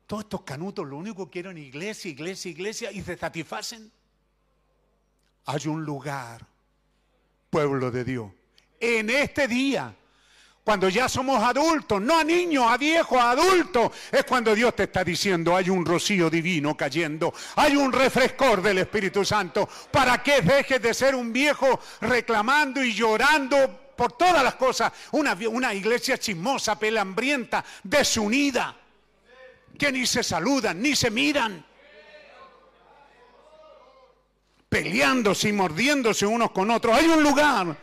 [0.07, 3.91] Todos estos canutos lo único que quieren iglesia, iglesia, iglesia y se satisfacen.
[5.45, 6.45] Hay un lugar,
[7.49, 8.31] pueblo de Dios,
[8.81, 9.93] en este día,
[10.63, 14.83] cuando ya somos adultos, no a niños, a viejos, a adultos, es cuando Dios te
[14.83, 20.41] está diciendo, hay un rocío divino cayendo, hay un refrescor del Espíritu Santo, para que
[20.41, 26.17] dejes de ser un viejo reclamando y llorando por todas las cosas, una, una iglesia
[26.17, 28.75] chismosa, pelambrienta, desunida,
[29.77, 31.65] que ni se saludan, ni se miran,
[34.69, 36.95] peleándose y mordiéndose unos con otros.
[36.95, 37.75] Hay un lugar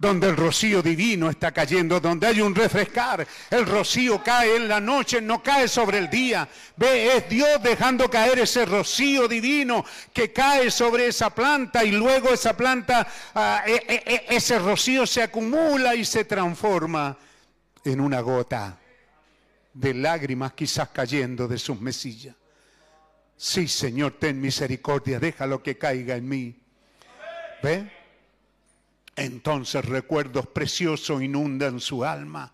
[0.00, 3.26] donde el rocío divino está cayendo, donde hay un refrescar.
[3.50, 6.48] El rocío cae en la noche, no cae sobre el día.
[6.74, 12.30] Ve, es Dios dejando caer ese rocío divino que cae sobre esa planta y luego
[12.30, 17.18] esa planta, uh, e, e, ese rocío se acumula y se transforma
[17.84, 18.78] en una gota
[19.74, 22.34] de lágrimas quizás cayendo de sus mesillas.
[23.36, 26.58] Sí, Señor, ten misericordia, déjalo que caiga en mí.
[27.62, 27.99] ¿Ve?
[29.20, 32.50] Entonces recuerdos preciosos inundan su alma.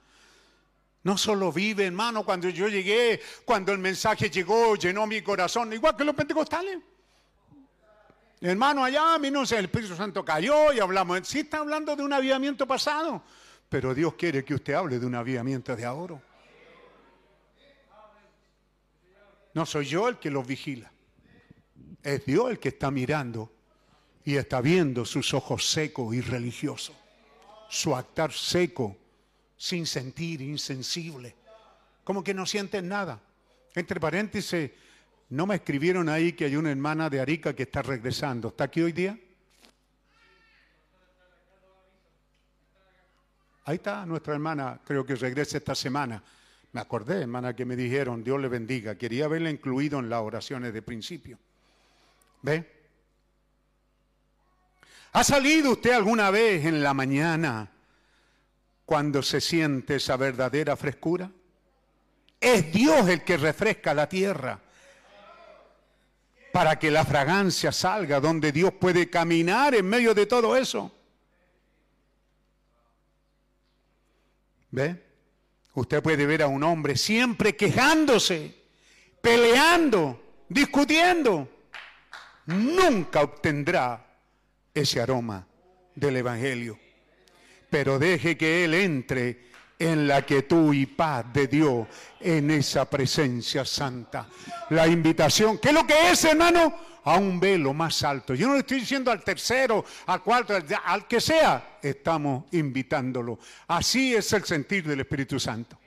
[1.05, 5.95] No solo vive, hermano, cuando yo llegué, cuando el mensaje llegó, llenó mi corazón, igual
[5.95, 6.79] que los pentecostales.
[8.41, 11.29] Hermano, allá, a no sé, el Espíritu Santo cayó y hablamos.
[11.29, 13.23] Sí está hablando de un avivamiento pasado,
[13.69, 16.21] pero Dios quiere que usted hable de un avivamiento de ahora.
[19.55, 20.91] No soy yo el que los vigila.
[22.03, 23.56] Es Dios el que está mirando
[24.27, 26.97] y está viendo sus ojos secos y religiosos.
[27.71, 28.97] Su actar seco,
[29.57, 31.37] sin sentir, insensible.
[32.03, 33.21] Como que no sienten nada.
[33.73, 34.73] Entre paréntesis,
[35.29, 38.49] no me escribieron ahí que hay una hermana de Arica que está regresando.
[38.49, 39.17] ¿Está aquí hoy día?
[43.65, 46.21] Ahí está nuestra hermana, creo que regresa esta semana.
[46.73, 48.97] Me acordé, hermana, que me dijeron, Dios le bendiga.
[48.97, 51.39] Quería haberla incluido en las oraciones de principio.
[52.43, 52.76] ¿Ve?
[55.17, 57.73] ¿Ha salido usted alguna vez en la mañana
[58.85, 61.31] cuando se siente esa verdadera frescura?
[62.39, 64.61] Es Dios el que refresca la tierra
[66.53, 70.93] para que la fragancia salga donde Dios puede caminar en medio de todo eso.
[74.71, 75.03] ¿Ve?
[75.73, 78.55] Usted puede ver a un hombre siempre quejándose,
[79.23, 81.49] peleando, discutiendo.
[82.45, 84.06] Nunca obtendrá
[84.77, 85.47] ese aroma
[85.95, 86.79] del Evangelio.
[87.71, 89.47] Pero deje que Él entre
[89.79, 91.87] en la quietud y paz de Dios,
[92.21, 94.29] en esa presencia santa.
[94.71, 96.79] La invitación, ¿qué es lo que es, hermano?
[97.05, 98.35] A un velo más alto.
[98.35, 103.39] Yo no le estoy diciendo al tercero, al cuarto, al, al que sea, estamos invitándolo.
[103.69, 105.79] Así es el sentir del Espíritu Santo.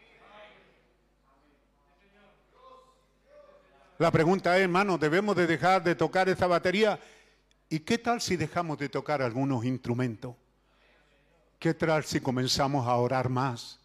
[3.97, 6.97] La pregunta es, hermano, ¿debemos de dejar de tocar esta batería?
[7.69, 10.35] ¿Y qué tal si dejamos de tocar algunos instrumentos?
[11.59, 13.79] ¿Qué tal si comenzamos a orar más?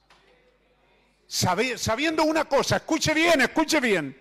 [1.27, 4.17] Sabe- sabiendo una cosa, escuche bien, escuche bien,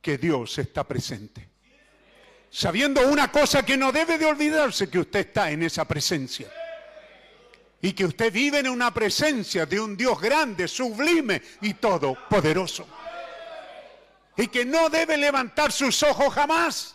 [0.00, 1.48] que Dios está presente.
[2.50, 6.48] Sabiendo una cosa que no debe de olvidarse, que usted está en esa presencia.
[7.80, 12.86] Y que usted vive en una presencia de un Dios grande, sublime y todopoderoso.
[14.36, 16.94] Y que no debe levantar sus ojos jamás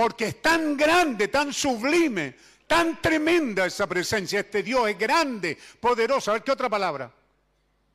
[0.00, 2.34] porque es tan grande, tan sublime,
[2.66, 4.40] tan tremenda esa presencia.
[4.40, 6.30] Este Dios es grande, poderoso.
[6.30, 7.12] A ver qué otra palabra.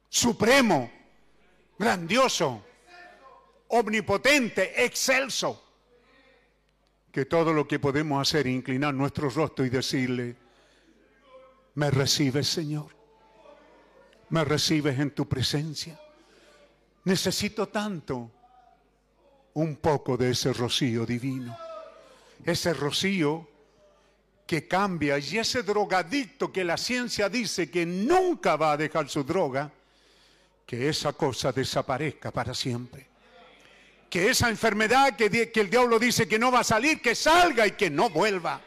[0.08, 0.92] Supremo,
[1.80, 2.64] grandioso,
[3.70, 5.64] omnipotente, excelso.
[7.12, 10.36] Que todo lo que podemos hacer es inclinar nuestro rostro y decirle,
[11.74, 12.96] me recibes Señor,
[14.30, 16.00] me recibes en tu presencia.
[17.06, 18.32] Necesito tanto
[19.56, 21.58] un poco de ese rocío divino
[22.46, 23.48] ese rocío
[24.46, 29.24] que cambia y ese drogadicto que la ciencia dice que nunca va a dejar su
[29.24, 29.72] droga,
[30.66, 33.08] que esa cosa desaparezca para siempre.
[34.10, 37.72] Que esa enfermedad que, el diablo dice que no va a salir, que salga y
[37.72, 38.62] que no vuelva.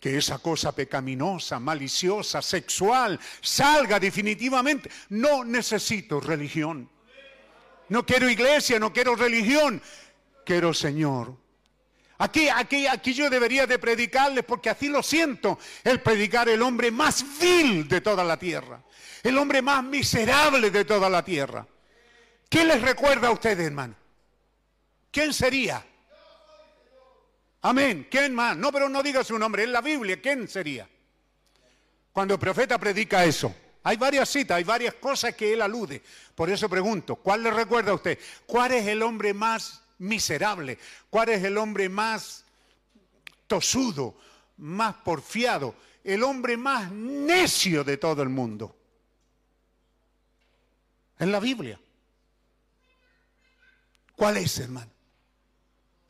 [0.00, 4.88] Que esa cosa pecaminosa, maliciosa, sexual, salga definitivamente.
[5.08, 6.88] No necesito religión.
[7.88, 9.82] No quiero iglesia, no quiero religión.
[10.48, 11.36] Quiero Señor.
[12.16, 15.58] Aquí, aquí, aquí yo debería de predicarles porque así lo siento.
[15.84, 18.82] El predicar el hombre más vil de toda la tierra.
[19.22, 21.66] El hombre más miserable de toda la tierra.
[22.48, 23.94] ¿Qué les recuerda a ustedes, hermano?
[25.10, 25.84] ¿Quién sería?
[27.60, 28.08] Amén.
[28.10, 28.56] ¿Quién más?
[28.56, 29.64] No, pero no diga su nombre.
[29.64, 30.88] En la Biblia, ¿quién sería?
[32.10, 33.54] Cuando el profeta predica eso.
[33.82, 36.02] Hay varias citas, hay varias cosas que él alude.
[36.34, 38.18] Por eso pregunto, ¿cuál le recuerda a usted?
[38.46, 40.78] ¿Cuál es el hombre más miserable?
[41.10, 42.44] ¿Cuál es el hombre más
[43.46, 44.16] tosudo,
[44.56, 45.74] más porfiado?
[46.02, 48.76] El hombre más necio de todo el mundo.
[51.18, 51.78] En la Biblia.
[54.14, 54.90] ¿Cuál es, hermano?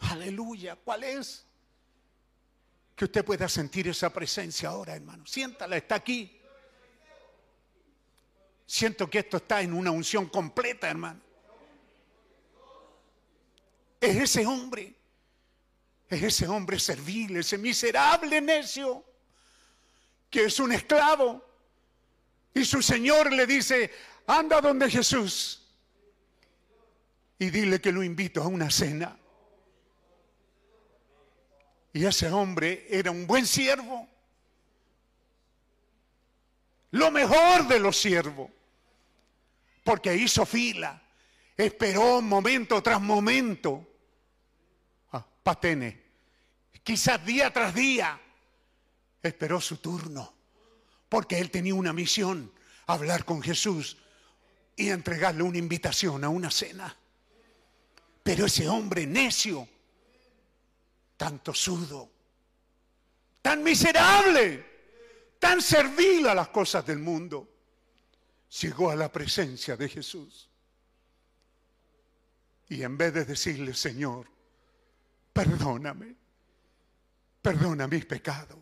[0.01, 1.45] Aleluya, ¿cuál es?
[2.95, 5.27] Que usted pueda sentir esa presencia ahora, hermano.
[5.27, 6.41] Siéntala, está aquí.
[8.67, 11.21] Siento que esto está en una unción completa, hermano.
[14.01, 14.95] Es ese hombre,
[16.09, 19.05] es ese hombre servil, ese miserable necio,
[20.31, 21.45] que es un esclavo.
[22.55, 23.91] Y su Señor le dice,
[24.27, 25.63] anda donde Jesús
[27.39, 29.17] y dile que lo invito a una cena.
[31.93, 34.09] Y ese hombre era un buen siervo.
[36.93, 38.51] Lo mejor de los siervos.
[39.85, 41.01] Porque hizo fila.
[41.59, 43.85] Esperó momento tras momento.
[45.11, 46.05] Ah, patene.
[46.85, 48.19] quizás día tras día,
[49.21, 50.33] esperó su turno,
[51.09, 52.53] porque él tenía una misión,
[52.87, 53.99] hablar con Jesús
[54.77, 56.97] y entregarle una invitación a una cena.
[58.23, 59.69] Pero ese hombre necio,
[61.17, 62.09] tan tosudo,
[63.43, 64.65] tan miserable,
[65.41, 67.49] tan servil a las cosas del mundo,
[68.61, 70.48] llegó a la presencia de Jesús.
[72.69, 74.27] Y en vez de decirle, Señor,
[75.33, 76.15] perdóname,
[77.41, 78.59] perdona mis pecados.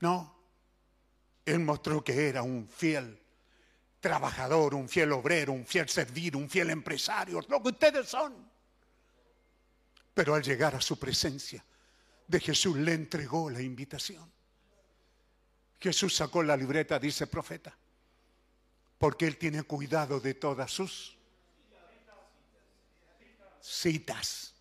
[0.00, 0.36] No,
[1.44, 3.20] él mostró que era un fiel
[4.00, 8.50] trabajador, un fiel obrero, un fiel servir, un fiel empresario, lo que ustedes son.
[10.14, 11.64] Pero al llegar a su presencia
[12.26, 14.30] de Jesús le entregó la invitación.
[15.78, 17.76] Jesús sacó la libreta, dice profeta,
[18.98, 21.15] porque él tiene cuidado de todas sus
[23.66, 24.54] citas.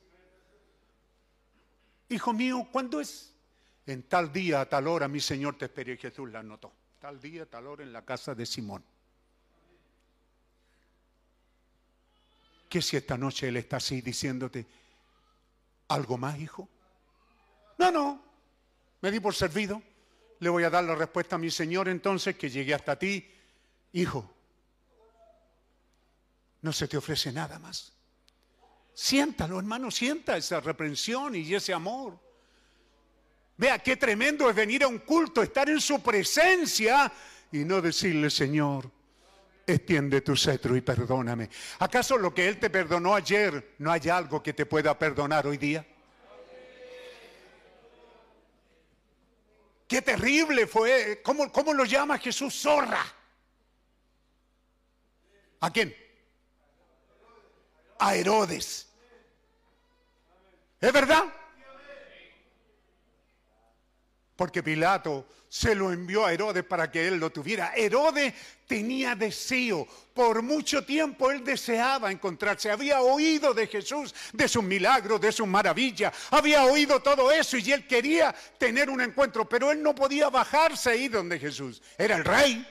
[2.09, 3.33] Hijo mío, ¿cuándo es?
[3.85, 6.73] En tal día, a tal hora, mi Señor te espera y Jesús la anotó.
[6.99, 8.83] Tal día, tal hora en la casa de Simón.
[12.67, 14.65] ¿Qué si esta noche Él está así diciéndote
[15.89, 16.67] algo más, hijo?
[17.77, 18.23] No, no,
[19.01, 19.81] me di por servido.
[20.39, 23.31] Le voy a dar la respuesta a mi Señor entonces que llegué hasta ti.
[23.93, 24.33] Hijo,
[26.61, 27.94] no se te ofrece nada más.
[28.95, 32.17] Siéntalo, hermano, sienta esa reprensión y ese amor.
[33.57, 37.11] Vea qué tremendo es venir a un culto, estar en su presencia
[37.51, 38.89] y no decirle, Señor,
[39.67, 41.49] extiende tu cetro y perdóname.
[41.79, 45.57] ¿Acaso lo que Él te perdonó ayer no hay algo que te pueda perdonar hoy
[45.57, 45.85] día?
[49.89, 51.21] Qué terrible fue.
[51.21, 52.61] ¿Cómo, cómo lo llama Jesús?
[52.61, 53.05] Zorra.
[55.59, 56.04] ¿A quién?
[57.99, 58.87] A Herodes.
[60.81, 61.23] ¿Es verdad?
[64.35, 67.73] Porque Pilato se lo envió a Herodes para que él lo tuviera.
[67.75, 68.33] Herodes
[68.67, 69.87] tenía deseo.
[70.13, 72.69] Por mucho tiempo él deseaba encontrarse.
[72.69, 76.13] Había oído de Jesús, de sus milagros, de sus maravillas.
[76.31, 79.47] Había oído todo eso y él quería tener un encuentro.
[79.47, 81.81] Pero él no podía bajarse ahí donde Jesús.
[81.97, 82.67] Era el rey.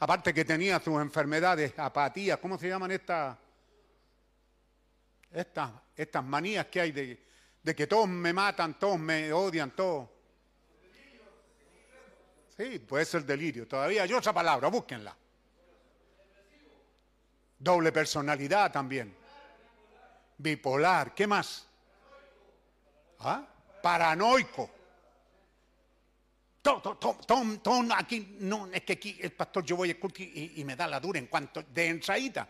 [0.00, 2.38] Aparte que tenía sus enfermedades, apatías.
[2.38, 3.36] ¿Cómo se llaman estas?
[5.30, 7.22] Estas, estas manías que hay de,
[7.62, 10.08] de que todos me matan, todos me odian, todos.
[12.56, 13.68] Sí, puede ser delirio.
[13.68, 15.16] Todavía hay otra palabra, búsquenla.
[17.58, 19.14] Doble personalidad también.
[20.38, 21.66] Bipolar, ¿qué más?
[23.20, 23.46] ¿Ah?
[23.82, 24.70] Paranoico.
[26.62, 30.60] Tom, tom, tom, tom, aquí, no, es que aquí el pastor yo voy a y,
[30.60, 32.48] y me da la dura en cuanto de entradita.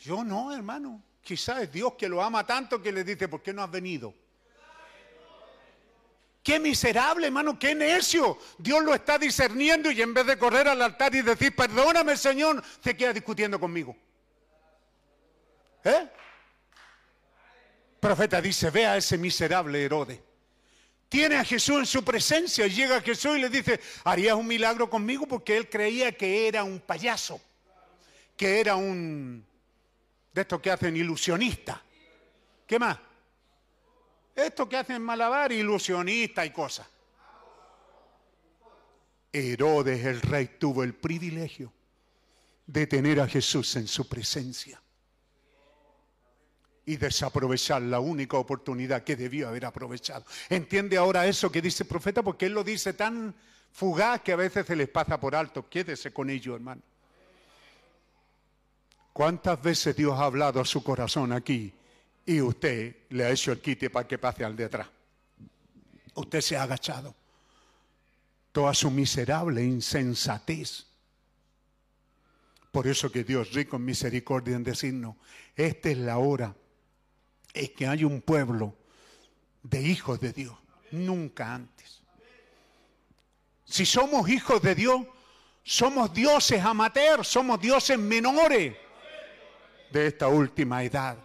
[0.00, 1.02] Yo no, hermano.
[1.26, 4.14] Quizás es Dios que lo ama tanto que le dice, ¿por qué no has venido?
[6.40, 8.38] Qué miserable, hermano, qué necio.
[8.56, 12.62] Dios lo está discerniendo y en vez de correr al altar y decir, perdóname, Señor,
[12.80, 13.96] se queda discutiendo conmigo.
[15.82, 16.08] ¿Eh?
[17.98, 20.20] Profeta dice, ve a ese miserable Herodes.
[21.08, 25.26] Tiene a Jesús en su presencia llega Jesús y le dice, ¿harías un milagro conmigo?
[25.26, 27.40] Porque él creía que era un payaso,
[28.36, 29.44] que era un,
[30.36, 31.82] de estos que hacen ilusionista.
[32.66, 32.98] ¿Qué más?
[34.34, 36.86] Esto que hacen malabar, ilusionista y cosas.
[39.32, 41.72] Herodes el rey tuvo el privilegio
[42.66, 44.78] de tener a Jesús en su presencia
[46.84, 50.26] y desaprovechar la única oportunidad que debió haber aprovechado.
[50.50, 52.22] ¿Entiende ahora eso que dice el profeta?
[52.22, 53.34] Porque él lo dice tan
[53.72, 55.66] fugaz que a veces se les pasa por alto.
[55.66, 56.82] Quédese con ello, hermano.
[59.16, 61.72] ¿Cuántas veces Dios ha hablado a su corazón aquí
[62.26, 64.88] y usted le ha hecho el quite para que pase al de atrás?
[66.16, 67.14] Usted se ha agachado.
[68.52, 70.84] Toda su miserable insensatez.
[72.70, 75.16] Por eso que Dios, rico en misericordia, en decirnos,
[75.54, 76.54] esta es la hora,
[77.54, 78.74] es que hay un pueblo
[79.62, 80.58] de hijos de Dios,
[80.90, 82.02] nunca antes.
[83.64, 85.06] Si somos hijos de Dios,
[85.64, 88.76] somos dioses amateurs, somos dioses menores
[89.90, 91.16] de esta última edad.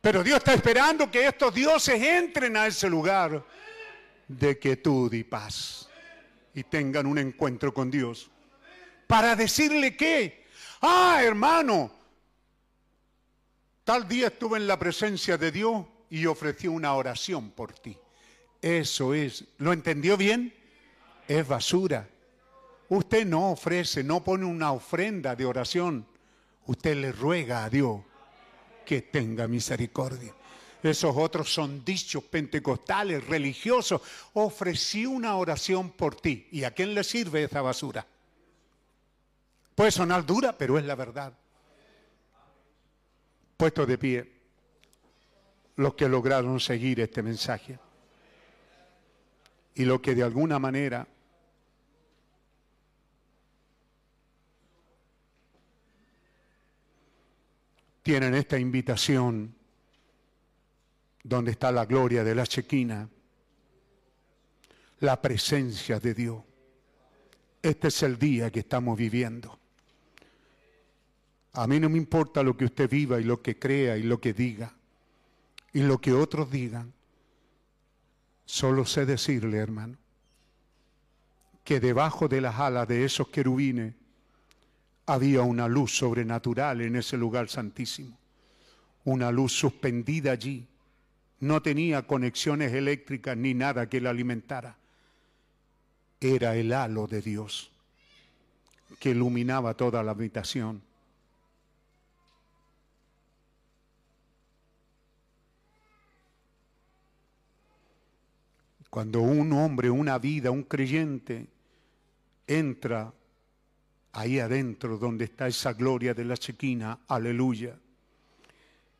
[0.00, 3.44] Pero Dios está esperando que estos dioses entren a ese lugar
[4.26, 5.88] de quietud y paz
[6.54, 8.30] y tengan un encuentro con Dios.
[9.06, 10.46] Para decirle que,
[10.80, 11.92] ah, hermano,
[13.84, 17.96] tal día estuve en la presencia de Dios y ofrecí una oración por ti.
[18.60, 20.54] Eso es, ¿lo entendió bien?
[21.28, 22.08] Es basura.
[22.88, 26.06] Usted no ofrece, no pone una ofrenda de oración
[26.66, 28.00] usted le ruega a Dios
[28.84, 30.34] que tenga misericordia.
[30.82, 34.02] Esos otros son dichos pentecostales, religiosos.
[34.32, 36.48] Ofrecí una oración por ti.
[36.50, 38.04] ¿Y a quién le sirve esa basura?
[39.74, 41.32] Puede sonar dura, pero es la verdad.
[43.56, 44.32] Puesto de pie,
[45.76, 47.78] los que lograron seguir este mensaje.
[49.74, 51.06] Y los que de alguna manera
[58.02, 59.54] tienen esta invitación
[61.22, 63.08] donde está la gloria de la chequina,
[65.00, 66.42] la presencia de Dios.
[67.62, 69.58] Este es el día que estamos viviendo.
[71.52, 74.20] A mí no me importa lo que usted viva y lo que crea y lo
[74.20, 74.74] que diga
[75.72, 76.92] y lo que otros digan.
[78.44, 79.96] Solo sé decirle, hermano,
[81.62, 83.94] que debajo de las alas de esos querubines
[85.06, 88.18] había una luz sobrenatural en ese lugar santísimo.
[89.04, 90.66] Una luz suspendida allí.
[91.40, 94.76] No tenía conexiones eléctricas ni nada que la alimentara.
[96.20, 97.72] Era el halo de Dios
[99.00, 100.80] que iluminaba toda la habitación.
[108.88, 111.48] Cuando un hombre, una vida, un creyente
[112.46, 113.12] entra
[114.12, 117.78] ahí adentro donde está esa gloria de la chequina, aleluya.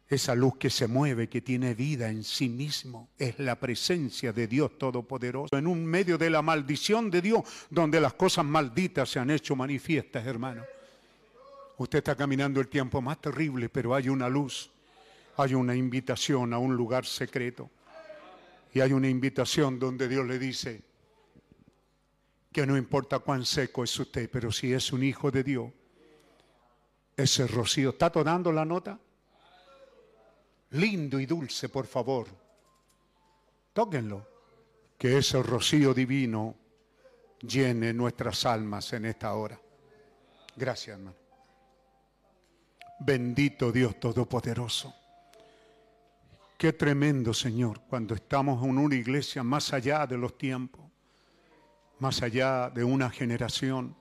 [0.09, 4.47] Esa luz que se mueve, que tiene vida en sí mismo, es la presencia de
[4.47, 5.57] Dios Todopoderoso.
[5.57, 9.57] En un medio de la maldición de Dios, donde las cosas malditas se han hecho
[9.57, 10.65] manifiestas, hermano.
[11.79, 14.71] Usted está caminando el tiempo más terrible, pero hay una luz,
[15.39, 17.71] hay una invitación a un lugar secreto.
[18.75, 20.83] Y hay una invitación donde Dios le dice,
[22.53, 25.73] que no importa cuán seco es usted, pero si es un hijo de Dios,
[27.17, 27.91] ese rocío.
[27.91, 28.99] ¿Está tomando la nota?
[30.71, 32.29] Lindo y dulce, por favor.
[33.73, 34.31] Tóquenlo.
[34.99, 36.55] Que ese rocío divino
[37.41, 39.59] llene nuestras almas en esta hora.
[40.55, 41.17] Gracias, hermano.
[43.01, 44.95] Bendito Dios Todopoderoso.
[46.57, 50.92] Qué tremendo, Señor, cuando estamos en una iglesia más allá de los tiempos
[52.03, 53.95] más allá de una generación.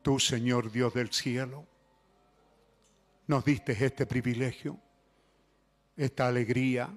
[0.00, 1.66] Tú, Señor Dios del cielo,
[3.26, 4.78] nos diste este privilegio,
[5.96, 6.96] esta alegría.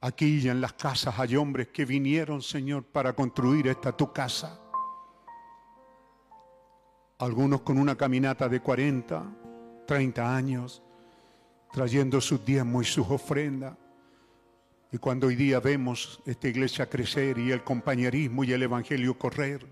[0.00, 4.60] Aquí y en las casas hay hombres que vinieron, Señor, para construir esta tu casa.
[7.18, 10.82] Algunos con una caminata de 40, 30 años,
[11.70, 13.76] trayendo sus diezmos y sus ofrendas
[14.90, 19.66] y cuando hoy día vemos esta iglesia crecer y el compañerismo y el evangelio correr,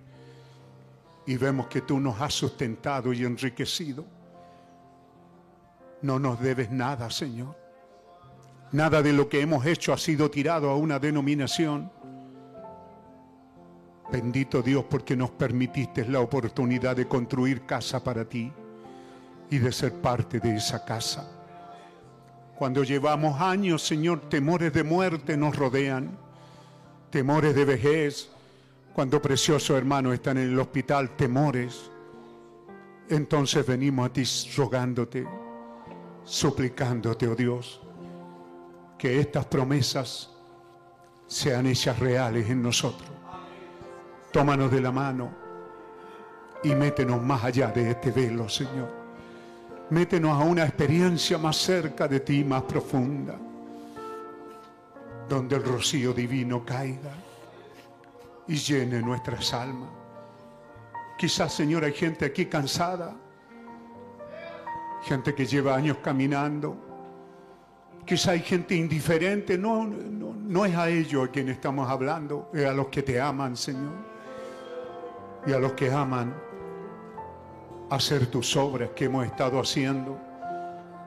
[1.26, 4.04] y vemos que tú nos has sustentado y enriquecido,
[6.02, 7.56] no nos debes nada, Señor.
[8.72, 11.90] Nada de lo que hemos hecho ha sido tirado a una denominación.
[14.12, 18.52] Bendito Dios porque nos permitiste la oportunidad de construir casa para ti
[19.50, 21.35] y de ser parte de esa casa.
[22.58, 26.16] Cuando llevamos años, Señor, temores de muerte nos rodean,
[27.10, 28.30] temores de vejez.
[28.94, 31.90] Cuando precioso hermano está en el hospital, temores.
[33.10, 34.22] Entonces venimos a ti
[34.56, 35.26] rogándote,
[36.24, 37.82] suplicándote, oh Dios,
[38.98, 40.30] que estas promesas
[41.26, 43.10] sean hechas reales en nosotros.
[44.32, 45.30] Tómanos de la mano
[46.64, 49.05] y métenos más allá de este velo, Señor.
[49.90, 53.38] Métenos a una experiencia más cerca de ti, más profunda,
[55.28, 57.12] donde el rocío divino caiga
[58.48, 59.90] y llene nuestras almas.
[61.16, 63.14] Quizás, Señor, hay gente aquí cansada,
[65.04, 66.76] gente que lleva años caminando.
[68.04, 72.66] Quizás hay gente indiferente, no, no, no es a ellos a quien estamos hablando, es
[72.66, 73.94] a los que te aman, Señor.
[75.46, 76.34] Y a los que aman
[77.90, 80.18] hacer tus obras que hemos estado haciendo.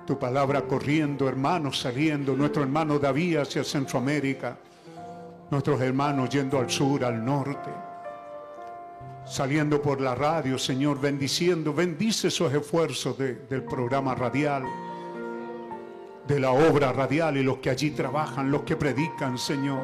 [0.06, 4.58] Tu palabra corriendo, hermanos saliendo, nuestro hermano David hacia Centroamérica,
[5.52, 7.70] nuestros hermanos yendo al sur, al norte,
[9.26, 14.64] saliendo por la radio, Señor, bendiciendo, bendice esos esfuerzos del programa radial,
[16.28, 19.84] de la obra radial y los que allí trabajan, los que predican, Señor.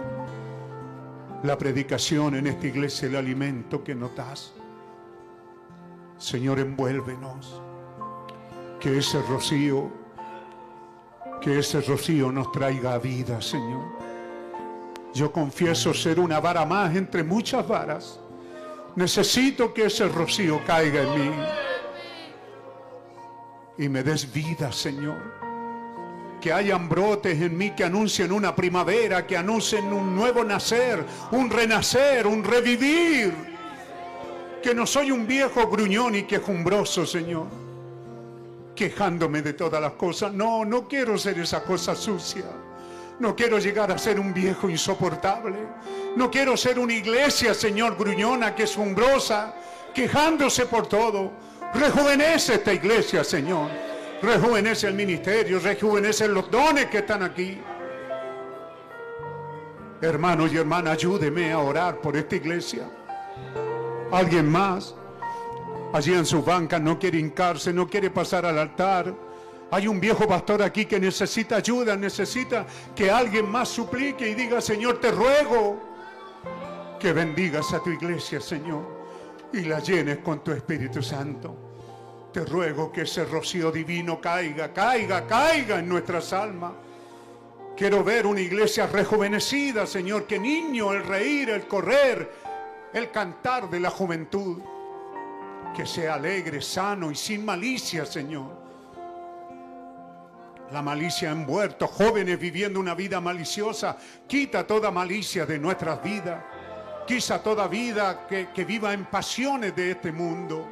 [1.43, 4.53] La predicación en esta iglesia, el alimento que nos das.
[6.17, 7.61] Señor, envuélvenos.
[8.79, 9.91] Que ese rocío,
[11.41, 13.83] que ese rocío nos traiga vida, Señor.
[15.13, 18.19] Yo confieso ser una vara más entre muchas varas.
[18.95, 21.31] Necesito que ese rocío caiga en mí.
[23.77, 25.21] Y me des vida, Señor.
[26.41, 31.49] Que hayan brotes en mí que anuncien una primavera, que anuncien un nuevo nacer, un
[31.49, 33.54] renacer, un revivir.
[34.65, 37.45] Que no soy un viejo gruñón y quejumbroso, Señor.
[38.75, 40.33] Quejándome de todas las cosas.
[40.33, 42.45] No, no quiero ser esa cosa sucia.
[43.19, 45.55] No quiero llegar a ser un viejo insoportable.
[46.15, 49.53] No quiero ser una iglesia, Señor, gruñona, quejumbrosa,
[49.93, 51.31] quejándose por todo.
[51.75, 53.69] Rejuvenece esta iglesia, Señor.
[54.19, 57.61] Rejuvenece el ministerio, rejuvenece los dones que están aquí.
[60.01, 62.89] Hermanos y hermanas, ayúdeme a orar por esta iglesia.
[64.11, 64.95] Alguien más,
[65.93, 69.13] allí en su banca, no quiere hincarse, no quiere pasar al altar.
[69.71, 74.61] Hay un viejo pastor aquí que necesita ayuda, necesita que alguien más suplique y diga,
[74.61, 75.79] Señor, te ruego
[76.99, 78.83] que bendigas a tu iglesia, Señor,
[79.51, 81.55] y la llenes con tu Espíritu Santo.
[82.31, 86.73] Te ruego que ese rocío divino caiga, caiga, caiga en nuestras almas.
[87.75, 92.44] Quiero ver una iglesia rejuvenecida, Señor, que niño, el reír, el correr,
[92.95, 94.61] el cantar de la juventud,
[95.75, 98.55] que sea alegre, sano y sin malicia, Señor.
[100.71, 106.41] La malicia ha envuelto, jóvenes viviendo una vida maliciosa, quita toda malicia de nuestras vidas,
[107.05, 110.65] quita toda vida que, que viva en pasiones de este mundo.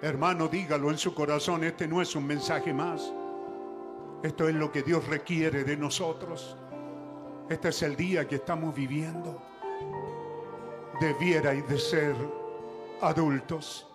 [0.00, 3.12] Hermano, dígalo en su corazón, este no es un mensaje más.
[4.22, 6.56] Esto es lo que Dios requiere de nosotros.
[7.48, 9.40] Este es el día que estamos viviendo.
[11.00, 12.14] Debierais de ser
[13.00, 13.86] adultos.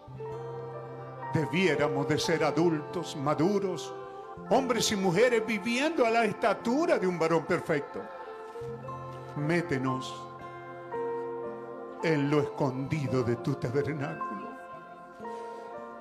[1.36, 3.94] Debiéramos de ser adultos, maduros,
[4.50, 8.02] hombres y mujeres viviendo a la estatura de un varón perfecto.
[9.36, 10.16] Métenos
[12.04, 14.50] en lo escondido de tu tabernáculo.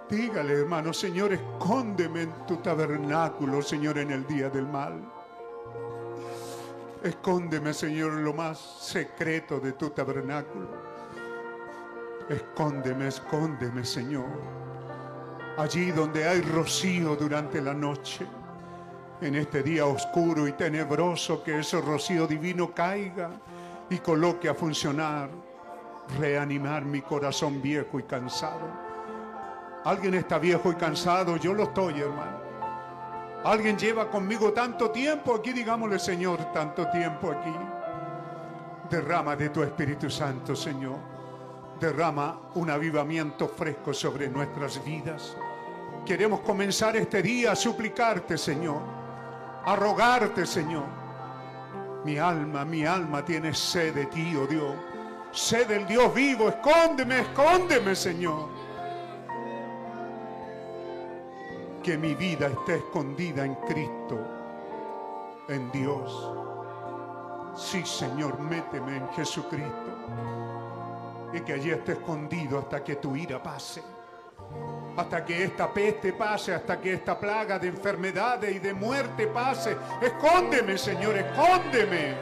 [0.09, 5.22] Dígale, hermano, Señor, escóndeme en tu tabernáculo, Señor, en el día del mal.
[7.03, 10.69] Escóndeme, Señor, lo más secreto de tu tabernáculo.
[12.29, 14.31] Escóndeme, escóndeme, Señor.
[15.59, 18.25] Allí donde hay rocío durante la noche.
[19.21, 23.31] En este día oscuro y tenebroso, que ese rocío divino caiga
[23.91, 25.29] y coloque a funcionar,
[26.21, 28.69] reanimar mi corazón viejo y cansado.
[29.85, 32.42] Alguien está viejo y cansado, yo lo estoy, hermano.
[33.45, 37.55] Alguien lleva conmigo tanto tiempo aquí, digámosle, Señor, tanto tiempo aquí.
[38.89, 40.97] Derrama de tu Espíritu Santo, Señor.
[41.81, 45.37] Derrama un avivamiento fresco sobre nuestras vidas.
[46.07, 48.81] Queremos comenzar este día a suplicarte, Señor.
[49.65, 50.87] A rogarte, Señor.
[52.05, 54.77] Mi alma, mi alma tiene sed de ti, oh Dios.
[55.33, 56.49] Sed del Dios vivo.
[56.49, 58.62] Escóndeme, escóndeme, Señor
[61.83, 64.19] que mi vida esté escondida en Cristo,
[65.49, 66.31] en Dios.
[67.57, 69.91] Sí, Señor, méteme en Jesucristo.
[71.33, 73.83] Y que allí esté escondido hasta que tu ira pase.
[74.97, 79.77] Hasta que esta peste pase, hasta que esta plaga de enfermedades y de muerte pase.
[80.01, 82.15] Escóndeme, Señor, escóndeme.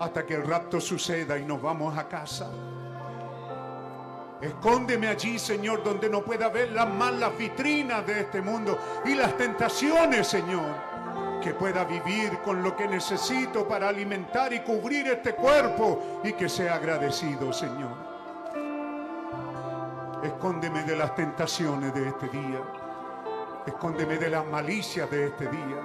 [0.00, 2.50] Hasta que el rapto suceda y nos vamos a casa.
[4.40, 9.36] Escóndeme allí, Señor, donde no pueda ver las malas vitrinas de este mundo y las
[9.36, 10.90] tentaciones, Señor.
[11.42, 16.48] Que pueda vivir con lo que necesito para alimentar y cubrir este cuerpo y que
[16.48, 18.10] sea agradecido, Señor.
[20.22, 22.62] Escóndeme de las tentaciones de este día.
[23.66, 25.80] Escóndeme de las malicias de este día.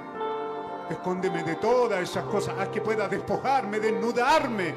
[0.90, 2.56] Escóndeme de todas esas cosas.
[2.60, 4.76] Haz que pueda despojarme, desnudarme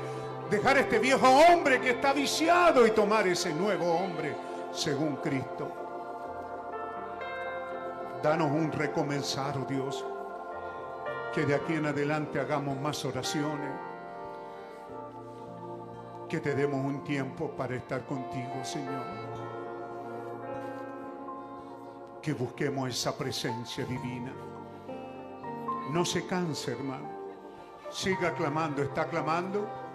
[0.50, 4.34] dejar este viejo hombre que está viciado y tomar ese nuevo hombre
[4.72, 5.70] según Cristo.
[8.22, 10.04] Danos un recomenzar, Dios,
[11.34, 13.70] que de aquí en adelante hagamos más oraciones,
[16.28, 19.28] que te demos un tiempo para estar contigo, Señor.
[22.20, 24.32] Que busquemos esa presencia divina.
[25.90, 27.08] No se canse, hermano.
[27.90, 29.87] Siga clamando, está clamando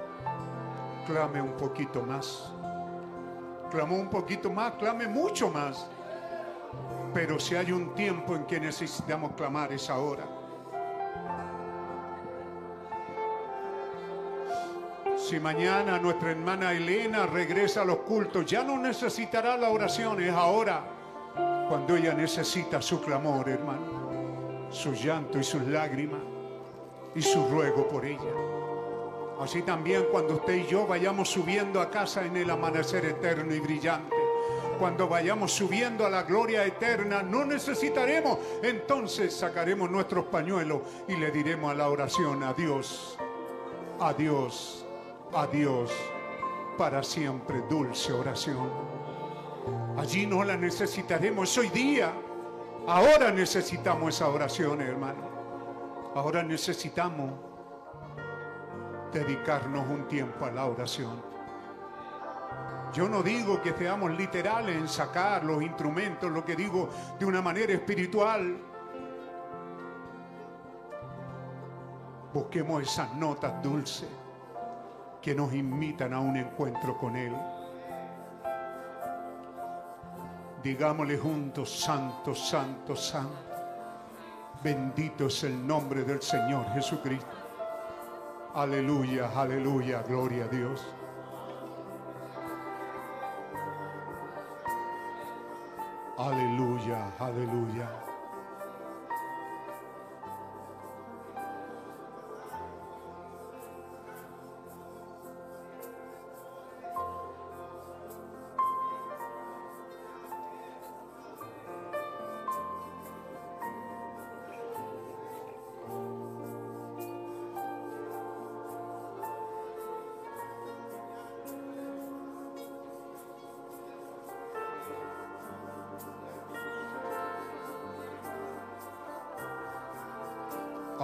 [1.03, 2.51] clame un poquito más.
[3.72, 5.88] Clamó un poquito más, clame mucho más.
[7.14, 10.25] Pero si hay un tiempo en que necesitamos clamar es ahora.
[15.17, 20.33] Si mañana nuestra hermana Elena regresa a los cultos, ya no necesitará la oración, es
[20.33, 20.83] ahora
[21.69, 26.22] cuando ella necesita su clamor, hermano, su llanto y sus lágrimas
[27.15, 28.62] y su ruego por ella.
[29.39, 33.59] Así también cuando usted y yo vayamos subiendo a casa en el amanecer eterno y
[33.59, 34.15] brillante,
[34.79, 38.39] Cuando vayamos subiendo a la gloria eterna, no necesitaremos.
[38.61, 43.17] Entonces sacaremos nuestros pañuelos y le diremos a la oración, adiós,
[43.99, 44.85] adiós,
[45.33, 45.91] adiós,
[46.77, 48.69] para siempre, dulce oración.
[49.97, 52.11] Allí no la necesitaremos hoy día.
[52.87, 55.29] Ahora necesitamos esa oración, hermano.
[56.15, 57.31] Ahora necesitamos
[59.14, 61.22] dedicarnos un tiempo a la oración.
[62.93, 67.42] Yo no digo que seamos literales en sacar los instrumentos, lo que digo de una
[67.42, 68.58] manera espiritual.
[72.33, 74.09] Busquemos esas notas dulces
[75.22, 77.33] que nos invitan a un encuentro con Él.
[80.61, 83.53] Digámosle juntos, Santo, Santo, Santo.
[84.64, 87.42] Bendito es el nombre del Señor Jesucristo.
[88.56, 90.85] Aleluya, aleluya, gloria a Dios.
[96.19, 98.02] Aleluya, aleluya.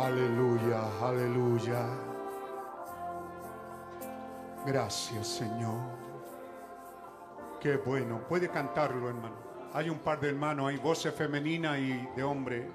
[0.09, 1.85] Aleluya, aleluya.
[4.65, 5.81] Gracias, Señor.
[7.61, 8.19] Qué bueno.
[8.27, 9.35] Puede cantarlo, hermano.
[9.71, 12.71] Hay un par de hermanos, hay voces femeninas y de hombre.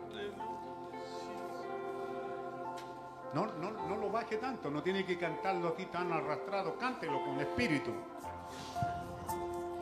[3.35, 7.41] No, no, no lo baje tanto, no tiene que cantarlo aquí tan arrastrado, cántelo con
[7.41, 7.91] espíritu.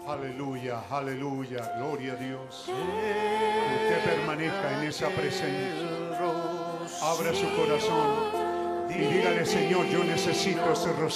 [0.08, 2.66] Aleluya, aleluya, gloria a Dios.
[2.66, 6.11] Usted permanezca en esa presencia.
[7.04, 11.12] Abra su corazón y dígale, Señor, yo necesito ese rocío.